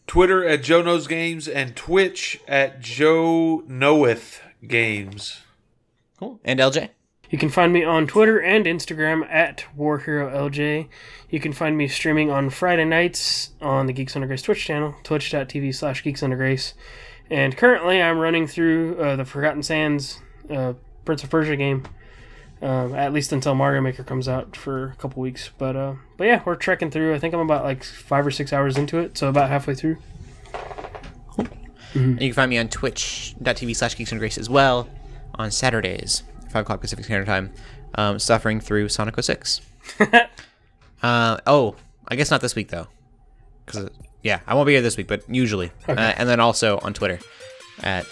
Twitter 0.06 0.46
at 0.46 0.62
Joe 0.62 0.82
Knows 0.82 1.06
Games 1.06 1.48
and 1.48 1.74
Twitch 1.74 2.40
at 2.46 2.80
Joe 2.82 3.62
Knoweth 3.66 4.42
Games. 4.66 5.40
Cool. 6.18 6.40
And 6.44 6.60
LJ? 6.60 6.90
You 7.32 7.38
can 7.38 7.48
find 7.48 7.72
me 7.72 7.82
on 7.82 8.06
Twitter 8.06 8.38
and 8.38 8.66
Instagram 8.66 9.26
at 9.32 9.64
WarHeroLJ. 9.76 10.86
You 11.30 11.40
can 11.40 11.54
find 11.54 11.78
me 11.78 11.88
streaming 11.88 12.30
on 12.30 12.50
Friday 12.50 12.84
nights 12.84 13.52
on 13.58 13.86
the 13.86 13.94
Geeks 13.94 14.14
Under 14.14 14.28
Grace 14.28 14.42
Twitch 14.42 14.62
channel, 14.62 14.94
twitch.tv 15.02 15.74
slash 15.74 16.04
Geeks 16.04 16.22
Under 16.22 16.36
Grace. 16.36 16.74
And 17.30 17.56
currently 17.56 18.02
I'm 18.02 18.18
running 18.18 18.46
through 18.46 19.00
uh, 19.00 19.16
the 19.16 19.24
Forgotten 19.24 19.62
Sands 19.62 20.20
uh, 20.50 20.74
Prince 21.06 21.24
of 21.24 21.30
Persia 21.30 21.56
game, 21.56 21.84
um, 22.60 22.94
at 22.94 23.14
least 23.14 23.32
until 23.32 23.54
Mario 23.54 23.80
Maker 23.80 24.04
comes 24.04 24.28
out 24.28 24.54
for 24.54 24.88
a 24.88 24.96
couple 24.96 25.22
weeks. 25.22 25.48
But 25.56 25.74
uh, 25.74 25.94
but 26.18 26.26
yeah, 26.26 26.42
we're 26.44 26.54
trekking 26.54 26.90
through. 26.90 27.14
I 27.14 27.18
think 27.18 27.32
I'm 27.32 27.40
about 27.40 27.64
like 27.64 27.82
five 27.82 28.26
or 28.26 28.30
six 28.30 28.52
hours 28.52 28.76
into 28.76 28.98
it, 28.98 29.16
so 29.16 29.30
about 29.30 29.48
halfway 29.48 29.74
through. 29.74 29.96
And 31.94 32.20
you 32.20 32.28
can 32.28 32.34
find 32.34 32.50
me 32.50 32.58
on 32.58 32.68
twitch.tv 32.68 33.74
slash 33.74 33.96
geeks 33.96 34.12
under 34.12 34.20
grace 34.20 34.36
as 34.36 34.50
well 34.50 34.90
on 35.34 35.50
Saturdays, 35.50 36.24
5 36.52 36.62
o'clock 36.62 36.80
Pacific 36.80 37.04
Standard 37.04 37.26
Time, 37.26 37.52
um, 37.94 38.18
suffering 38.18 38.60
through 38.60 38.88
Sonic 38.88 39.20
06. 39.20 39.60
uh, 41.02 41.38
oh, 41.46 41.74
I 42.06 42.16
guess 42.16 42.30
not 42.30 42.40
this 42.40 42.54
week, 42.54 42.68
though. 42.68 42.88
Because, 43.64 43.90
yeah, 44.22 44.40
I 44.46 44.54
won't 44.54 44.66
be 44.66 44.72
here 44.72 44.82
this 44.82 44.96
week, 44.96 45.08
but 45.08 45.22
usually. 45.28 45.72
Uh, 45.88 45.92
and 46.16 46.28
then 46.28 46.40
also 46.40 46.78
on 46.78 46.94
Twitter 46.94 47.18
at 47.82 48.06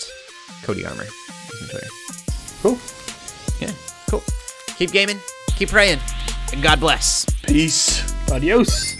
Cody 0.62 0.84
Armor. 0.84 1.05
is 1.05 1.70
Twitter. 1.70 1.86
Cool. 2.62 2.78
Yeah, 3.61 3.72
cool. 4.09 4.22
Keep 4.76 4.93
gaming, 4.93 5.18
keep 5.57 5.68
praying, 5.68 5.99
and 6.53 6.62
God 6.62 6.80
bless. 6.80 7.26
Peace. 7.43 8.11
Adios. 8.30 8.99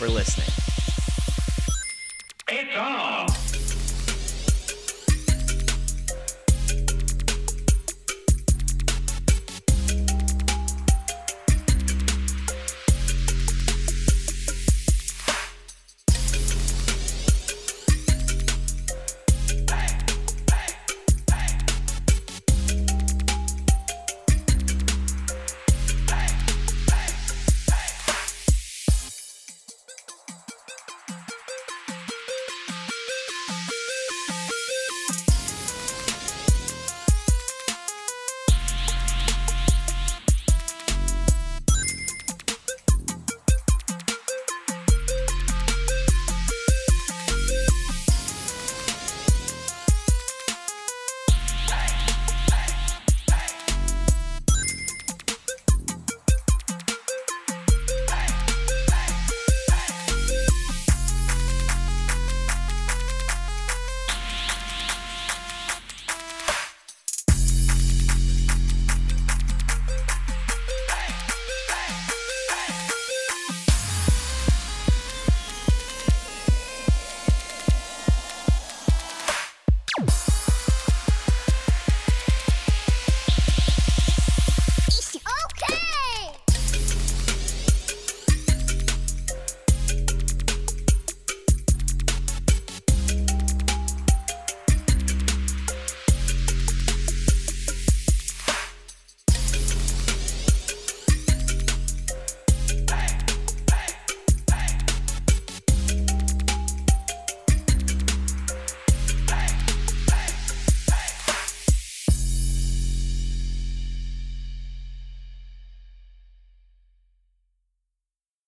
for 0.00 0.08
listening. 0.08 0.59